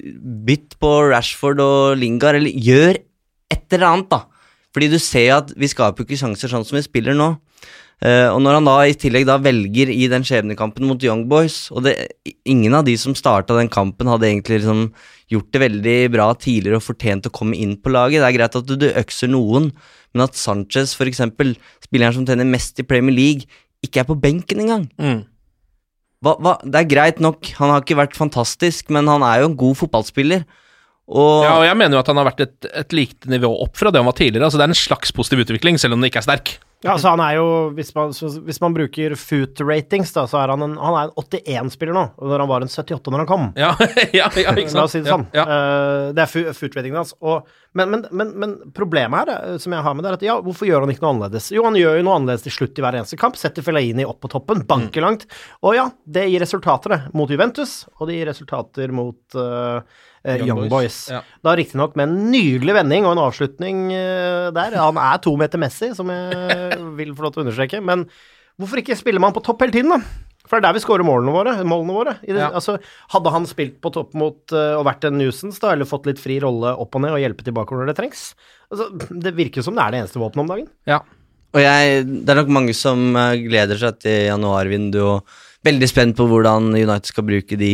bytt 0.47 0.73
på 0.81 0.89
Rashford 1.11 1.61
og 1.61 1.99
Lingard, 2.01 2.39
eller 2.39 2.49
gjør 2.49 2.97
et 3.53 3.75
eller 3.75 3.85
annet, 3.91 4.09
da. 4.09 4.23
Fordi 4.73 4.89
du 4.89 4.97
ser 4.99 5.35
at 5.37 5.53
vi 5.53 5.69
skaper 5.69 6.01
ikke 6.01 6.17
sjanser 6.17 6.49
sånn 6.51 6.65
som 6.67 6.79
vi 6.79 6.83
spiller 6.87 7.13
nå. 7.13 7.35
Eh, 8.03 8.27
og 8.27 8.41
når 8.43 8.57
han 8.57 8.67
da 8.67 8.75
i 8.83 8.95
tillegg 8.99 9.23
da 9.27 9.37
velger 9.39 9.89
i 9.93 10.07
den 10.11 10.25
skjebnekampen 10.27 10.83
mot 10.87 11.03
Young 11.03 11.25
Boys, 11.31 11.69
og 11.71 11.85
det, 11.87 11.95
ingen 12.43 12.75
av 12.75 12.83
de 12.87 12.97
som 12.99 13.15
starta 13.15 13.55
den 13.55 13.71
kampen, 13.71 14.09
hadde 14.11 14.27
egentlig 14.27 14.59
liksom 14.59 14.89
gjort 15.31 15.51
det 15.55 15.61
veldig 15.63 15.99
bra 16.13 16.27
tidligere 16.37 16.81
og 16.81 16.85
fortjent 16.85 17.29
å 17.29 17.33
komme 17.33 17.57
inn 17.57 17.77
på 17.81 17.93
laget. 17.95 18.19
Det 18.21 18.27
er 18.27 18.37
greit 18.37 18.57
at 18.59 18.67
du, 18.67 18.75
du 18.79 18.89
økser 18.91 19.31
noen, 19.31 19.71
men 20.13 20.25
at 20.27 20.35
Sanchez, 20.37 20.93
for 20.97 21.09
eksempel, 21.09 21.55
spilleren 21.85 22.17
som 22.17 22.27
tjener 22.27 22.47
mest 22.47 22.83
i 22.83 22.87
Premier 22.87 23.15
League, 23.15 23.47
ikke 23.85 24.03
er 24.03 24.09
på 24.09 24.19
benken 24.19 24.65
engang. 24.65 24.85
Mm. 24.99 25.23
Hva, 26.25 26.35
hva, 26.41 26.53
det 26.63 26.81
er 26.81 26.91
greit 26.91 27.23
nok, 27.23 27.47
han 27.59 27.71
har 27.71 27.83
ikke 27.83 27.99
vært 27.99 28.15
fantastisk, 28.17 28.91
men 28.93 29.07
han 29.11 29.23
er 29.25 29.41
jo 29.43 29.49
en 29.51 29.59
god 29.59 29.79
fotballspiller. 29.83 30.45
Og 31.05 31.43
Ja, 31.45 31.57
og 31.59 31.67
jeg 31.67 31.77
mener 31.77 31.97
jo 31.97 32.01
at 32.01 32.07
han 32.09 32.17
har 32.17 32.27
vært 32.31 32.47
et, 32.47 32.69
et 32.81 32.95
likt 32.97 33.27
nivå 33.29 33.51
opp 33.61 33.75
fra 33.77 33.91
det 33.93 34.01
han 34.01 34.09
var 34.09 34.17
tidligere. 34.17 34.47
Altså 34.47 34.57
Det 34.57 34.65
er 34.65 34.73
en 34.73 34.79
slags 34.79 35.13
positiv 35.13 35.43
utvikling, 35.45 35.77
selv 35.81 35.95
om 35.95 36.01
den 36.01 36.09
ikke 36.09 36.23
er 36.23 36.27
sterk. 36.27 36.55
Ja, 36.83 36.93
altså 36.93 37.13
han 37.15 37.21
er 37.23 37.37
jo, 37.37 37.45
hvis 37.77 37.93
man, 37.95 38.11
hvis 38.45 38.59
man 38.61 38.75
bruker 38.75 39.15
foot 39.17 39.61
ratings, 39.63 40.11
da, 40.13 40.25
så 40.29 40.41
er 40.41 40.53
han 40.53 40.65
en, 40.65 40.75
han 40.77 40.97
er 40.99 41.09
en 41.09 41.15
81-spiller 41.23 41.95
nå, 41.95 42.03
når 42.19 42.43
han 42.43 42.51
var 42.51 42.65
en 42.65 42.71
78 42.71 43.13
når 43.13 43.23
han 43.23 43.29
kom. 43.29 43.45
Ja, 43.57 43.71
ja, 44.19 44.27
ja 44.27 44.53
ikke 44.53 44.69
sant? 44.69 44.77
La 44.77 44.85
oss 44.85 44.93
si 44.93 45.01
det 45.01 45.13
sånn. 45.13 45.25
Ja, 45.33 45.45
ja. 45.45 45.61
Uh, 46.09 46.09
det 46.17 46.25
er 46.25 46.53
foot 46.57 46.77
ratingen 46.77 46.99
hans. 47.01 47.15
Og, 47.23 47.47
Men, 47.75 47.89
men, 47.91 48.05
men, 48.15 48.29
men 48.39 48.51
problemet 48.75 49.25
her, 49.25 49.31
eh, 49.53 49.57
som 49.59 49.73
jeg 49.75 49.83
har 49.83 49.93
med 49.97 50.05
det, 50.05 50.11
er 50.13 50.17
at 50.19 50.25
ja, 50.25 50.35
hvorfor 50.45 50.67
gjør 50.69 50.85
han 50.85 50.93
ikke 50.93 51.03
noe 51.03 51.11
annerledes? 51.13 51.49
Jo, 51.51 51.65
han 51.67 51.75
gjør 51.75 51.97
jo 51.99 52.05
noe 52.07 52.15
annerledes 52.21 52.45
til 52.47 52.53
slutt 52.55 52.79
i 52.79 52.85
hver 52.85 52.95
eneste 53.01 53.19
kamp. 53.19 53.35
Setter 53.39 53.65
Fellaini 53.65 54.05
opp 54.07 54.21
på 54.23 54.31
toppen, 54.31 54.63
banker 54.69 55.03
Mm. 55.03 55.05
langt. 55.09 55.25
Og 55.61 55.75
ja, 55.75 55.89
det 56.07 56.23
gir 56.31 56.39
resultater, 56.45 56.95
det. 56.95 56.99
Mot 57.19 57.29
Juventus, 57.35 57.73
og 57.99 58.07
det 58.07 58.15
gir 58.21 58.29
resultater 58.31 58.93
mot 58.95 59.35
eh, 59.35 59.81
Young 60.39 60.47
Young, 60.47 60.61
Boys, 60.63 60.71
Boys. 60.71 60.99
ja. 61.11 61.19
Da 61.45 61.51
riktignok 61.59 61.97
med 61.99 62.07
en 62.09 62.31
nydelig 62.31 62.73
vending 62.79 63.05
og 63.05 63.11
en 63.13 63.23
avslutning 63.27 63.83
uh, 63.93 64.47
der. 64.55 64.73
Han 64.81 64.97
er 64.97 65.19
to 65.21 65.35
meter 65.37 65.61
Messi, 65.61 65.91
som 65.93 66.09
jeg 66.09 66.79
vil 66.97 67.11
få 67.13 67.27
lov 67.27 67.35
til 67.35 67.43
å 67.43 67.45
understreke. 67.45 67.83
Men 67.85 68.07
hvorfor 68.57 68.81
ikke 68.81 68.97
spiller 68.97 69.21
man 69.21 69.35
på 69.35 69.43
topp 69.45 69.61
hele 69.61 69.75
tiden, 69.75 69.93
da? 69.93 70.24
For 70.45 70.55
det 70.57 70.61
er 70.61 70.65
der 70.67 70.77
vi 70.77 70.83
scorer 70.83 71.05
målene 71.07 71.33
våre. 71.33 71.53
Målene 71.65 71.95
våre. 71.95 72.15
I 72.23 72.31
det, 72.33 72.39
Ja. 72.43 72.51
altså, 72.53 72.77
hadde 73.13 73.33
han 73.33 73.47
spilt 73.49 73.79
på 73.81 73.91
topp 73.95 74.13
mot 74.13 74.37
uh, 74.53 74.77
og 74.79 74.85
vært 74.85 75.07
en 75.09 75.17
nuisance, 75.17 75.59
da, 75.61 75.73
eller 75.73 75.89
fått 75.89 76.05
litt 76.09 76.21
fri 76.21 76.39
rolle 76.43 76.75
opp 76.77 76.95
og 76.95 77.01
ned 77.05 77.15
og 77.17 77.21
hjelpe 77.23 77.45
tilbake 77.47 77.73
når 77.75 77.91
det 77.91 77.97
trengs 77.97 78.23
altså, 78.71 78.89
Det 79.09 79.33
virker 79.37 79.65
som 79.65 79.75
det 79.77 79.83
er 79.85 79.95
det 79.95 80.01
eneste 80.03 80.21
våpenet 80.21 80.43
om 80.45 80.51
dagen. 80.53 80.67
Ja. 80.89 81.01
Og 81.55 81.61
jeg, 81.63 82.03
det 82.25 82.33
er 82.33 82.41
nok 82.41 82.51
mange 82.51 82.73
som 82.75 83.15
eh, 83.15 83.37
gleder 83.45 83.79
seg 83.79 84.01
til 84.03 84.25
januarvinduet 84.27 85.05
og 85.07 85.37
veldig 85.65 85.87
spent 85.89 86.17
på 86.19 86.27
hvordan 86.29 86.73
United 86.75 87.09
skal 87.09 87.25
bruke 87.25 87.57
de 87.57 87.71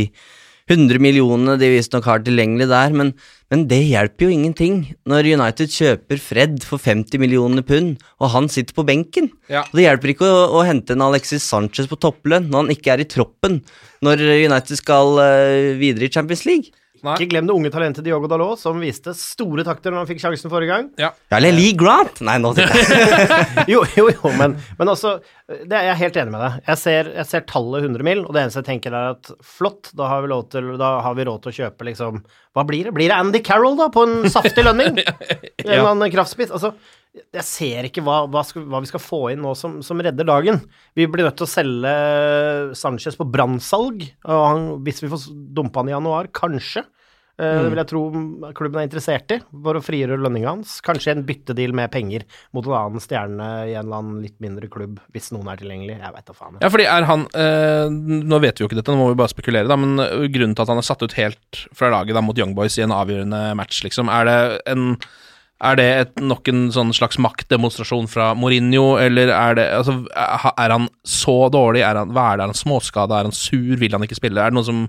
100 0.71 1.01
millionene 1.03 1.57
de 1.59 1.69
visstnok 1.73 2.05
har 2.07 2.21
tilgjengelig 2.23 2.69
der, 2.71 2.93
men, 2.95 3.11
men 3.51 3.65
det 3.67 3.81
hjelper 3.89 4.27
jo 4.27 4.35
ingenting 4.35 4.75
når 5.09 5.29
United 5.33 5.73
kjøper 5.73 6.21
Fred 6.23 6.59
for 6.67 6.81
50 6.81 7.19
millioner 7.21 7.65
pund, 7.67 7.97
og 8.21 8.31
han 8.35 8.47
sitter 8.51 8.77
på 8.77 8.85
benken. 8.87 9.31
Ja. 9.51 9.65
Det 9.73 9.83
hjelper 9.83 10.13
ikke 10.13 10.29
å, 10.29 10.43
å 10.59 10.65
hente 10.67 10.95
en 10.95 11.03
Alexis 11.05 11.43
Sanchez 11.43 11.89
på 11.91 11.99
topplønn 11.99 12.47
når 12.49 12.63
han 12.63 12.75
ikke 12.75 12.95
er 12.95 13.03
i 13.03 13.09
troppen 13.09 13.59
når 14.05 14.23
United 14.23 14.79
skal 14.79 15.17
uh, 15.19 15.73
videre 15.81 16.07
i 16.07 16.13
Champions 16.13 16.47
League. 16.47 16.71
Nei. 17.01 17.15
Ikke 17.17 17.31
glem 17.31 17.47
det 17.49 17.55
unge 17.55 17.71
talentet 17.73 18.05
Diogo 18.05 18.29
Dalot, 18.29 18.59
som 18.61 18.77
viste 18.81 19.13
store 19.17 19.65
takter 19.65 19.93
når 19.93 20.03
han 20.03 20.09
fikk 20.09 20.21
sjansen 20.21 20.51
forrige 20.53 20.69
gang. 20.73 20.89
Ja. 21.01 21.09
Ja, 21.31 21.39
eller 21.39 21.55
Lee 21.55 21.73
Grant! 21.77 22.21
Nei, 22.25 22.37
nå 22.41 22.53
sitter 22.57 22.77
jeg 22.77 23.65
jo, 23.73 23.81
jo, 23.97 24.05
jo, 24.13 24.33
men, 24.37 24.53
men 24.77 24.91
også 24.91 25.17
det 25.51 25.75
er 25.75 25.89
Jeg 25.89 25.99
helt 25.99 26.19
enig 26.21 26.31
med 26.31 26.43
deg. 26.45 26.59
Jeg 26.69 26.79
ser, 26.79 27.09
jeg 27.17 27.27
ser 27.27 27.43
tallet 27.49 27.87
100 27.87 28.05
mil, 28.07 28.21
og 28.23 28.35
det 28.35 28.45
eneste 28.45 28.61
jeg 28.61 28.69
tenker 28.69 28.95
er 28.95 29.15
at 29.15 29.31
flott, 29.43 29.91
da 29.97 30.07
har 30.11 30.23
vi, 30.23 30.31
lov 30.31 30.45
til, 30.53 30.69
da 30.79 30.93
har 31.03 31.17
vi 31.17 31.25
råd 31.27 31.43
til 31.43 31.51
å 31.51 31.57
kjøpe 31.57 31.87
liksom 31.89 32.21
Hva 32.55 32.65
blir 32.67 32.87
det? 32.87 32.95
Blir 32.95 33.11
det 33.11 33.17
Andy 33.17 33.41
Carroll, 33.43 33.75
da, 33.79 33.89
på 33.91 34.05
en 34.07 34.29
saftig 34.31 34.63
lønning? 34.67 35.01
En 35.61 35.67
eller 35.67 35.91
annen 35.91 36.13
kraftspiss? 36.13 36.53
Altså, 36.53 36.73
jeg 37.11 37.43
ser 37.43 37.87
ikke 37.89 38.03
hva, 38.05 38.21
hva, 38.31 38.43
skal, 38.47 38.63
hva 38.71 38.79
vi 38.83 38.87
skal 38.87 39.03
få 39.03 39.21
inn 39.33 39.41
nå 39.43 39.51
som, 39.59 39.81
som 39.83 39.99
redder 39.99 40.27
dagen. 40.27 40.61
Vi 40.95 41.09
blir 41.11 41.27
nødt 41.27 41.37
til 41.41 41.47
å 41.47 41.51
selge 41.51 41.91
Sanchez 42.79 43.19
på 43.19 43.27
brannsalg, 43.27 44.05
og 44.31 44.79
hvis 44.85 45.03
vi 45.03 45.11
får 45.11 45.27
dumpa 45.55 45.83
han 45.83 45.91
i 45.91 45.95
januar, 45.95 46.31
kanskje. 46.35 46.85
Mm. 47.41 47.63
Det 47.63 47.69
vil 47.71 47.79
jeg 47.79 47.89
tro 47.89 48.01
klubben 48.53 48.79
er 48.81 48.85
interessert 48.85 49.33
i, 49.33 49.39
for 49.65 49.77
å 49.77 49.81
frigjøre 49.81 50.19
lønninga 50.21 50.51
hans. 50.51 50.75
Kanskje 50.85 51.15
en 51.15 51.23
byttedeal 51.25 51.73
med 51.75 51.89
penger 51.91 52.25
mot 52.53 52.67
en 52.67 52.75
annen 52.77 53.03
stjerne 53.03 53.47
i 53.65 53.73
en 53.73 53.87
eller 53.87 53.97
annen 53.97 54.19
litt 54.21 54.37
mindre 54.43 54.69
klubb, 54.71 54.99
hvis 55.15 55.31
noen 55.33 55.49
er 55.49 55.59
tilgjengelig. 55.59 55.97
Jeg 56.03 56.15
veit 56.15 56.29
da 56.29 56.35
faen. 56.37 56.59
Ja, 56.61 56.69
fordi 56.71 56.85
er 56.91 57.07
han 57.09 57.25
eh, 57.33 57.87
Nå 58.21 58.39
vet 58.43 58.59
vi 58.59 58.65
jo 58.65 58.69
ikke 58.69 58.77
dette, 58.77 58.93
nå 58.93 59.01
må 59.01 59.09
vi 59.11 59.19
bare 59.23 59.33
spekulere, 59.33 59.67
da, 59.71 59.79
men 59.79 60.03
eh, 60.03 60.29
grunnen 60.31 60.53
til 60.55 60.67
at 60.67 60.71
han 60.71 60.83
er 60.83 60.87
satt 60.87 61.03
ut 61.03 61.17
helt 61.17 61.63
fra 61.75 61.89
laget 61.91 62.15
da 62.15 62.23
mot 62.23 62.37
Young 62.37 62.53
Boys 62.57 62.77
i 62.77 62.85
en 62.85 62.95
avgjørende 62.95 63.41
match, 63.57 63.81
liksom, 63.87 64.11
er 64.11 64.29
det 64.29 64.39
en 64.75 64.93
er 65.61 65.75
det 65.77 65.85
et, 66.01 66.13
nok 66.25 66.47
en 66.49 66.63
sånn 66.73 66.91
slags 66.97 67.19
maktdemonstrasjon 67.21 68.07
fra 68.09 68.31
Mourinho, 68.33 68.95
eller 68.97 69.29
er 69.29 69.55
det 69.59 69.65
altså, 69.77 69.99
er 70.57 70.69
han 70.73 70.87
så 71.05 71.35
dårlig? 71.53 71.83
Er 71.85 71.99
han, 72.01 72.09
hva 72.15 72.31
er 72.33 72.37
det? 72.41 72.47
Er 72.47 72.53
han 72.55 72.61
småskada? 72.63 73.19
Er 73.21 73.29
han 73.29 73.35
sur? 73.37 73.75
Vil 73.77 73.91
han 73.93 74.01
ikke 74.07 74.17
spille? 74.17 74.41
Er 74.41 74.49
det 74.49 74.57
noen 74.57 74.65
som 74.65 74.79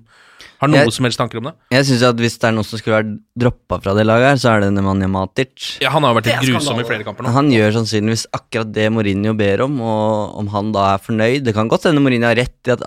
har 0.63 0.71
noe 0.71 0.79
Jeg- 0.85 0.93
som 0.95 1.05
helst 1.05 1.19
tanker 1.19 1.39
om 1.39 1.45
det? 1.51 1.53
Jeg 1.75 1.85
synes 1.89 2.03
at 2.09 2.17
hvis 2.23 2.39
det 2.39 2.45
er 2.49 2.53
noen 2.57 2.65
som 2.65 2.79
skulle 2.79 2.97
vært 3.03 3.13
droppa 3.39 3.81
fra 3.83 3.95
det 3.99 4.07
laget 4.07 4.29
her, 4.31 4.37
så 4.43 4.51
er 4.57 4.61
det 4.65 4.73
Nemanja 4.73 5.09
Matic. 5.11 5.79
Ja, 5.83 5.91
Han 5.91 6.03
har 6.05 6.15
jo 6.15 6.21
vært 6.21 6.31
litt 6.31 6.49
grusom 6.55 6.81
i 6.81 6.85
flere 6.89 7.05
kamper 7.05 7.25
nå. 7.27 7.33
Han 7.35 7.51
gjør 7.51 7.73
sannsynligvis 7.79 8.27
akkurat 8.33 8.73
det 8.73 8.89
Mourinho 8.95 9.35
ber 9.37 9.63
om, 9.67 9.81
og 9.81 10.39
om 10.39 10.47
han 10.55 10.71
da 10.73 10.95
er 10.95 10.99
fornøyd 11.03 11.45
Det 11.45 11.55
kan 11.55 11.69
godt 11.69 11.85
hende 11.91 12.01
Mourinho 12.01 12.27
har 12.31 12.37
rett 12.37 12.69
i 12.71 12.71
at 12.77 12.81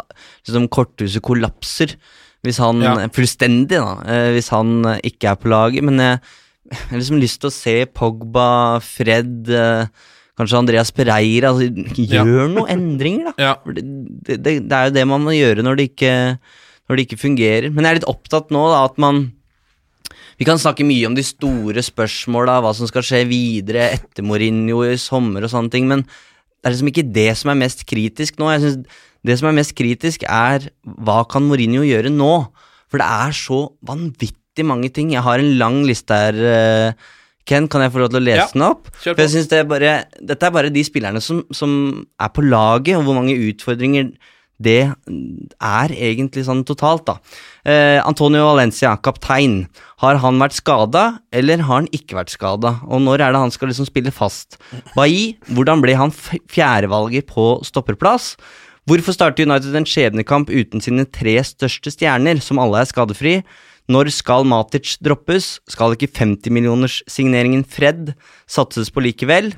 liksom, 0.48 0.67
korthuset 0.69 1.21
kollapser 1.21 1.95
hvis 2.45 2.58
han 2.62 2.82
Ja. 2.82 2.95
Fullstendig, 3.10 3.69
da. 3.82 3.93
eh, 4.06 4.32
Hvis 4.36 4.50
han 4.54 4.86
eh, 4.86 5.00
ikke 5.04 5.32
er 5.32 5.36
på 5.36 5.50
laget. 5.50 5.84
Men 5.84 5.98
jeg, 5.98 6.19
jeg 6.71 6.89
har 6.89 6.99
liksom 7.01 7.21
lyst 7.21 7.41
til 7.41 7.51
å 7.51 7.54
se 7.54 7.75
Pogba, 7.93 8.82
Fred 8.84 9.49
eh, 9.54 10.12
Kanskje 10.36 10.60
Andreas 10.60 10.91
Pereira 10.91 11.54
altså, 11.54 11.69
Gjør 11.95 12.49
noen 12.51 12.71
endringer, 12.73 13.32
da. 13.32 13.34
Ja. 13.39 13.54
Det, 13.63 13.84
det, 13.86 14.38
det, 14.43 14.56
det 14.67 14.78
er 14.78 14.89
jo 14.89 14.95
det 14.97 15.06
man 15.08 15.23
må 15.23 15.36
gjøre 15.36 15.63
når 15.63 15.80
det 15.80 15.88
ikke, 15.93 16.13
når 16.89 16.97
det 16.97 17.06
ikke 17.06 17.21
fungerer. 17.21 17.69
Men 17.71 17.86
jeg 17.86 17.93
er 17.93 17.99
litt 18.01 18.12
opptatt 18.12 18.51
nå 18.54 18.65
da, 18.73 18.84
at 18.89 18.99
man 19.01 19.28
Vi 20.36 20.47
kan 20.47 20.60
snakke 20.60 20.84
mye 20.84 21.08
om 21.08 21.15
de 21.15 21.23
store 21.23 21.80
spørsmåla, 21.86 22.58
hva 22.65 22.73
som 22.75 22.89
skal 22.89 23.06
skje 23.08 23.23
videre 23.30 23.88
etter 23.95 24.25
Mourinho 24.28 24.82
i 24.84 24.97
sommer 24.99 25.45
og 25.45 25.54
sånne 25.54 25.71
ting, 25.71 25.88
men 25.88 26.04
det 26.04 26.67
er 26.67 26.73
liksom 26.73 26.89
ikke 26.91 27.08
det 27.15 27.30
som 27.39 27.54
er 27.54 27.62
mest 27.62 27.86
kritisk 27.88 28.41
nå. 28.41 28.49
Jeg 28.56 28.65
synes 28.65 29.04
Det 29.25 29.39
som 29.39 29.47
er 29.49 29.56
mest 29.58 29.73
kritisk, 29.73 30.25
er 30.28 30.67
hva 30.84 31.23
kan 31.30 31.45
Mourinho 31.47 31.86
gjøre 31.86 32.12
nå? 32.13 32.34
For 32.91 33.01
det 33.01 33.08
er 33.08 33.38
så 33.38 33.62
vanvittig 33.86 34.36
mange 34.63 34.89
ting. 34.94 35.12
Jeg 35.12 35.22
har 35.26 35.39
en 35.39 35.58
lang 35.60 35.84
liste 35.84 36.13
her. 36.15 36.34
eh, 36.34 36.94
Ken, 37.46 37.68
kan 37.68 37.82
jeg 37.82 37.91
få 37.91 38.00
lov 38.00 38.10
til 38.10 38.22
å 38.22 38.26
lese 38.26 38.38
Ja, 38.39 38.48
den 38.54 38.62
opp? 38.65 38.88
For 39.04 39.22
jeg 39.22 39.30
synes 39.30 39.48
det 39.52 39.60
er 39.60 39.65
bare, 39.70 40.06
Dette 40.18 40.48
er 40.48 40.52
bare 40.52 40.70
de 40.74 40.82
spillerne 40.84 41.22
som, 41.22 41.44
som 41.54 42.06
er 42.20 42.30
på 42.34 42.41
laget, 42.41 42.96
og 42.98 43.04
hvor 43.04 43.13
mange 43.20 43.36
utfordringer 43.38 44.13
det 44.58 44.88
er 45.60 45.91
egentlig 45.91 46.46
sånn 46.48 46.63
totalt, 46.63 47.04
da. 47.06 47.18
Eh, 47.68 48.00
Antonio 48.08 48.46
Valencia, 48.48 48.94
kaptein. 49.04 49.68
Har 50.00 50.15
han 50.24 50.39
vært 50.39 50.56
skada, 50.56 51.20
eller 51.36 51.58
har 51.58 51.82
han 51.82 51.89
ikke 51.91 52.15
vært 52.15 52.32
skada? 52.32 52.80
Og 52.88 53.02
når 53.04 53.20
er 53.20 53.36
det 53.36 53.41
han 53.44 53.52
skal 53.52 53.68
liksom 53.68 53.86
spille 53.89 54.13
fast? 54.15 54.56
Bailly, 54.96 55.36
hvordan 55.52 55.84
ble 55.84 55.98
han 56.00 56.10
fjerdevalget 56.15 57.28
på 57.28 57.60
stopperplass? 57.68 58.36
Hvorfor 58.88 59.13
starter 59.18 59.44
United 59.44 59.76
en 59.76 59.86
skjebnekamp 59.89 60.50
uten 60.54 60.80
sine 60.82 61.06
tre 61.10 61.36
største 61.44 61.91
stjerner, 61.91 62.39
som 62.41 62.58
alle 62.62 62.80
er 62.80 62.89
skadefri? 62.89 63.39
Når 63.86 64.10
skal 64.10 64.48
Matic 64.50 64.95
droppes? 65.06 65.60
Skal 65.69 65.93
ikke 65.93 66.10
50-millioners-signeringen 66.10 67.62
Fred 67.69 68.15
satses 68.50 68.89
på 68.89 69.04
likevel? 69.06 69.52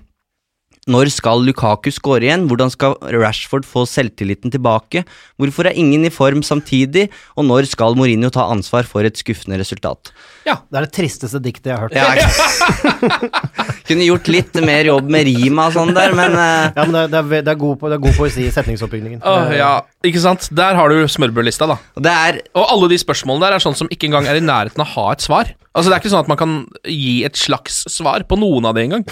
Når 0.88 1.10
skal 1.12 1.42
Lukaku 1.44 1.90
skåre 1.92 2.24
igjen? 2.30 2.46
Hvordan 2.48 2.72
skal 2.72 2.96
Rashford 3.14 3.66
få 3.68 3.84
selvtilliten 3.90 4.54
tilbake? 4.54 5.04
Hvorfor 5.40 5.68
er 5.68 5.76
ingen 5.78 6.06
i 6.08 6.12
form 6.14 6.40
samtidig? 6.48 7.10
Og 7.36 7.44
når 7.50 7.68
skal 7.68 7.98
Mourinho 8.00 8.30
ta 8.34 8.46
ansvar 8.54 8.88
for 8.88 9.04
et 9.08 9.20
skuffende 9.20 9.60
resultat? 9.60 10.14
Ja, 10.48 10.62
Det 10.72 10.80
er 10.80 10.86
det 10.88 10.94
tristeste 10.96 11.42
diktet 11.44 11.74
jeg 11.74 11.78
har 11.78 11.90
hørt. 11.90 11.98
Ja, 11.98 13.28
Kunne 13.88 14.04
gjort 14.08 14.28
litt 14.32 14.56
mer 14.68 14.88
jobb 14.90 15.08
med 15.12 15.28
rima 15.28 15.68
og 15.70 15.76
sånn 15.78 15.94
der, 15.96 16.16
men 16.16 16.34
uh... 16.36 16.72
Ja, 16.76 16.84
men 16.88 16.98
det 17.12 17.20
er, 17.20 17.30
det 17.46 17.52
er, 17.54 17.60
god, 17.60 17.78
på- 17.80 17.92
det 17.92 17.98
er 18.00 18.04
god 18.04 18.18
poesi 18.20 18.48
i 18.48 18.52
setningsoppbyggingen. 18.54 19.22
Åh, 19.24 19.54
ja, 19.56 19.70
ikke 20.08 20.24
sant? 20.24 20.50
Der 20.56 20.76
har 20.80 20.92
du 20.92 21.04
smørbrødlista, 21.12 21.68
da. 21.72 21.78
det 22.04 22.12
er 22.16 22.42
Og 22.58 22.66
alle 22.68 22.90
de 22.92 23.00
spørsmålene 23.00 23.48
der 23.48 23.58
er 23.60 23.64
sånn 23.64 23.78
som 23.80 23.92
ikke 23.92 24.10
engang 24.10 24.28
er 24.28 24.40
i 24.40 24.44
nærheten 24.44 24.84
av 24.84 24.88
å 24.92 24.94
ha 24.98 25.08
et 25.16 25.24
svar. 25.24 25.54
Altså 25.78 25.92
Det 25.92 25.96
er 25.96 26.02
ikke 26.02 26.10
sånn 26.10 26.24
at 26.26 26.30
man 26.32 26.40
kan 26.42 26.54
gi 26.90 27.12
et 27.28 27.38
slags 27.38 27.84
svar 27.94 28.24
på 28.28 28.38
noen 28.42 28.66
av 28.66 28.74
det 28.76 28.88
engang. 28.88 29.04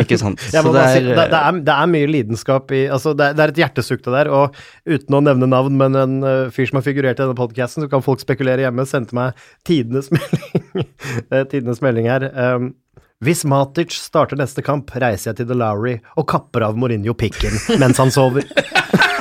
Ikke 0.00 0.16
sant. 0.18 0.40
Så 0.40 0.62
det 0.72 0.84
er, 0.88 1.08
det, 1.32 1.40
er, 1.40 1.58
det 1.66 1.74
er 1.74 1.90
mye 1.90 2.10
lidenskap 2.10 2.72
i 2.74 2.84
altså 2.92 3.14
det, 3.16 3.30
er, 3.30 3.38
det 3.38 3.44
er 3.44 3.52
et 3.54 3.60
hjertesukk, 3.64 4.04
det 4.06 4.14
der. 4.14 4.30
Og 4.34 4.56
uten 4.88 5.18
å 5.18 5.22
nevne 5.24 5.48
navn, 5.50 5.78
men 5.80 5.98
en 5.98 6.16
uh, 6.24 6.52
fyr 6.54 6.70
som 6.70 6.80
har 6.80 6.86
figurert 6.86 7.18
i 7.20 7.24
denne 7.24 7.38
podkasten, 7.38 7.84
så 7.84 7.92
kan 7.92 8.04
folk 8.04 8.22
spekulere 8.22 8.66
hjemme, 8.66 8.86
sendte 8.88 9.16
meg 9.16 9.44
tidenes 9.68 10.10
melding, 10.14 10.88
eh, 11.30 11.44
tidenes 11.50 11.82
melding 11.84 12.10
her. 12.10 12.28
Um, 12.34 12.72
hvis 13.24 13.44
Matic 13.48 13.94
starter 13.96 14.36
neste 14.36 14.64
kamp, 14.64 14.90
reiser 15.00 15.30
jeg 15.30 15.40
til 15.40 15.52
The 15.52 15.56
Lowry 15.56 15.96
og 16.18 16.28
kapper 16.28 16.66
av 16.66 16.76
Mourinho 16.76 17.14
pikken 17.16 17.56
mens 17.80 18.02
han 18.02 18.12
sover. 18.12 18.44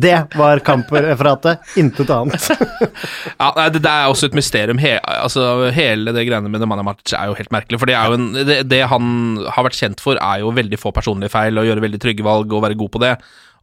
det 0.00 0.16
var 0.34 0.58
kampreferatet, 0.66 1.58
intet 1.76 2.10
annet. 2.10 2.50
Ja, 3.40 3.50
nei, 3.56 3.66
det, 3.74 3.82
det 3.84 3.90
er 3.90 4.10
også 4.10 4.28
et 4.28 4.36
mysterium. 4.36 4.78
He, 4.80 4.94
altså, 5.00 5.70
hele 5.74 6.14
det 6.14 6.24
greiene 6.28 6.50
med 6.50 6.62
Nemanja 6.62 6.84
Matic 6.86 7.14
er 7.16 7.30
jo 7.30 7.36
helt 7.38 7.52
merkelig. 7.54 7.80
For 7.82 7.90
det, 7.90 7.96
en, 7.98 8.30
det, 8.46 8.60
det 8.70 8.82
han 8.90 9.08
har 9.56 9.66
vært 9.66 9.78
kjent 9.78 10.02
for, 10.02 10.18
er 10.20 10.42
jo 10.42 10.52
veldig 10.54 10.80
få 10.80 10.94
personlige 10.94 11.32
feil 11.34 11.60
og 11.60 11.68
gjøre 11.68 11.84
veldig 11.84 12.00
trygge 12.02 12.26
valg 12.26 12.54
og 12.54 12.64
være 12.64 12.78
god 12.80 12.94
på 12.94 13.02
det. 13.04 13.12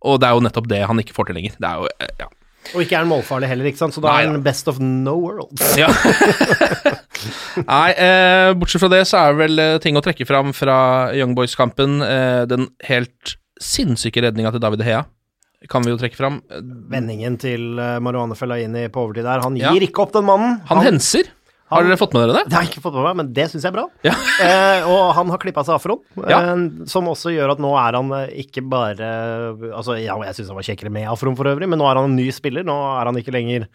Og 0.07 0.21
det 0.21 0.29
er 0.29 0.37
jo 0.37 0.45
nettopp 0.47 0.69
det 0.71 0.83
han 0.89 1.01
ikke 1.01 1.15
får 1.17 1.29
til 1.29 1.39
lenger. 1.39 1.57
Det 1.61 1.69
er 1.69 1.81
jo, 1.81 1.91
eh, 2.01 2.13
ja. 2.23 2.29
Og 2.75 2.83
ikke 2.83 2.95
er 2.95 3.01
han 3.01 3.09
målfarlig 3.09 3.49
heller, 3.49 3.67
ikke 3.71 3.81
sant? 3.81 3.95
så 3.95 4.03
da 4.03 4.11
Nei, 4.11 4.25
er 4.25 4.35
han 4.35 4.43
best 4.45 4.69
of 4.71 4.81
no 4.81 5.15
world. 5.19 5.63
Ja. 5.81 5.89
Nei, 7.67 7.89
eh, 8.01 8.51
bortsett 8.57 8.81
fra 8.81 8.89
det 8.93 9.03
så 9.09 9.19
er 9.19 9.33
det 9.33 9.41
vel 9.43 9.61
eh, 9.61 9.79
ting 9.83 9.97
å 9.97 10.03
trekke 10.03 10.25
fram 10.29 10.53
fra 10.57 10.75
Young 11.17 11.35
Boys-kampen. 11.37 11.99
Eh, 12.05 12.43
den 12.49 12.69
helt 12.87 13.35
sinnssyke 13.61 14.23
redninga 14.25 14.53
til 14.55 14.63
David 14.63 14.85
Hea 14.87 15.03
kan 15.69 15.83
vi 15.85 15.91
jo 15.93 15.97
trekke 16.01 16.17
fram. 16.17 16.39
Eh, 16.49 16.63
Vendingen 16.91 17.37
til 17.41 17.75
uh, 17.79 17.99
Marihuane 18.01 18.37
Fellaini 18.37 18.87
på 18.89 19.03
overtid 19.05 19.27
der. 19.27 19.43
Han 19.45 19.55
gir 19.59 19.67
Ja. 19.69 19.87
ikke 19.87 20.01
opp 20.05 20.13
den 20.15 20.25
mannen. 20.25 20.59
Han 20.71 20.81
henser. 20.85 21.29
Har 21.71 21.85
dere 21.87 21.95
fått 21.95 22.11
med 22.11 22.25
dere 22.27 22.33
det? 22.41 22.49
Det 22.49 22.55
har 22.57 22.65
jeg 22.65 22.71
ikke 22.73 22.81
fått 22.83 22.95
med 22.97 23.05
meg, 23.05 23.15
men 23.21 23.27
det 23.31 23.45
syns 23.47 23.63
jeg 23.63 23.71
er 23.71 23.75
bra. 23.77 23.85
Ja. 24.03 24.11
eh, 24.43 24.89
og 24.91 25.13
han 25.15 25.29
har 25.31 25.39
klippa 25.39 25.63
seg 25.63 25.77
afroen, 25.77 26.01
Ja. 26.27 26.41
eh, 26.51 26.65
som 26.91 27.07
også 27.07 27.31
gjør 27.31 27.53
at 27.53 27.61
nå 27.63 27.71
er 27.79 27.95
han 27.95 28.11
eh, 28.17 28.33
ikke 28.43 28.65
bare 28.67 29.07
Altså, 29.71 29.95
ja, 30.01 30.17
jeg 30.27 30.35
syns 30.35 30.51
han 30.51 30.59
var 30.59 30.67
kjekkere 30.67 30.91
med 30.91 31.07
afroen 31.07 31.37
for 31.39 31.47
øvrig, 31.47 31.69
men 31.71 31.79
nå 31.79 31.87
er 31.87 32.01
han 32.01 32.09
en 32.11 32.17
ny 32.19 32.27
spiller. 32.35 32.65
Nå 32.67 32.75
er 32.99 33.07
han 33.07 33.15
ikke 33.21 33.31
lenger 33.37 33.69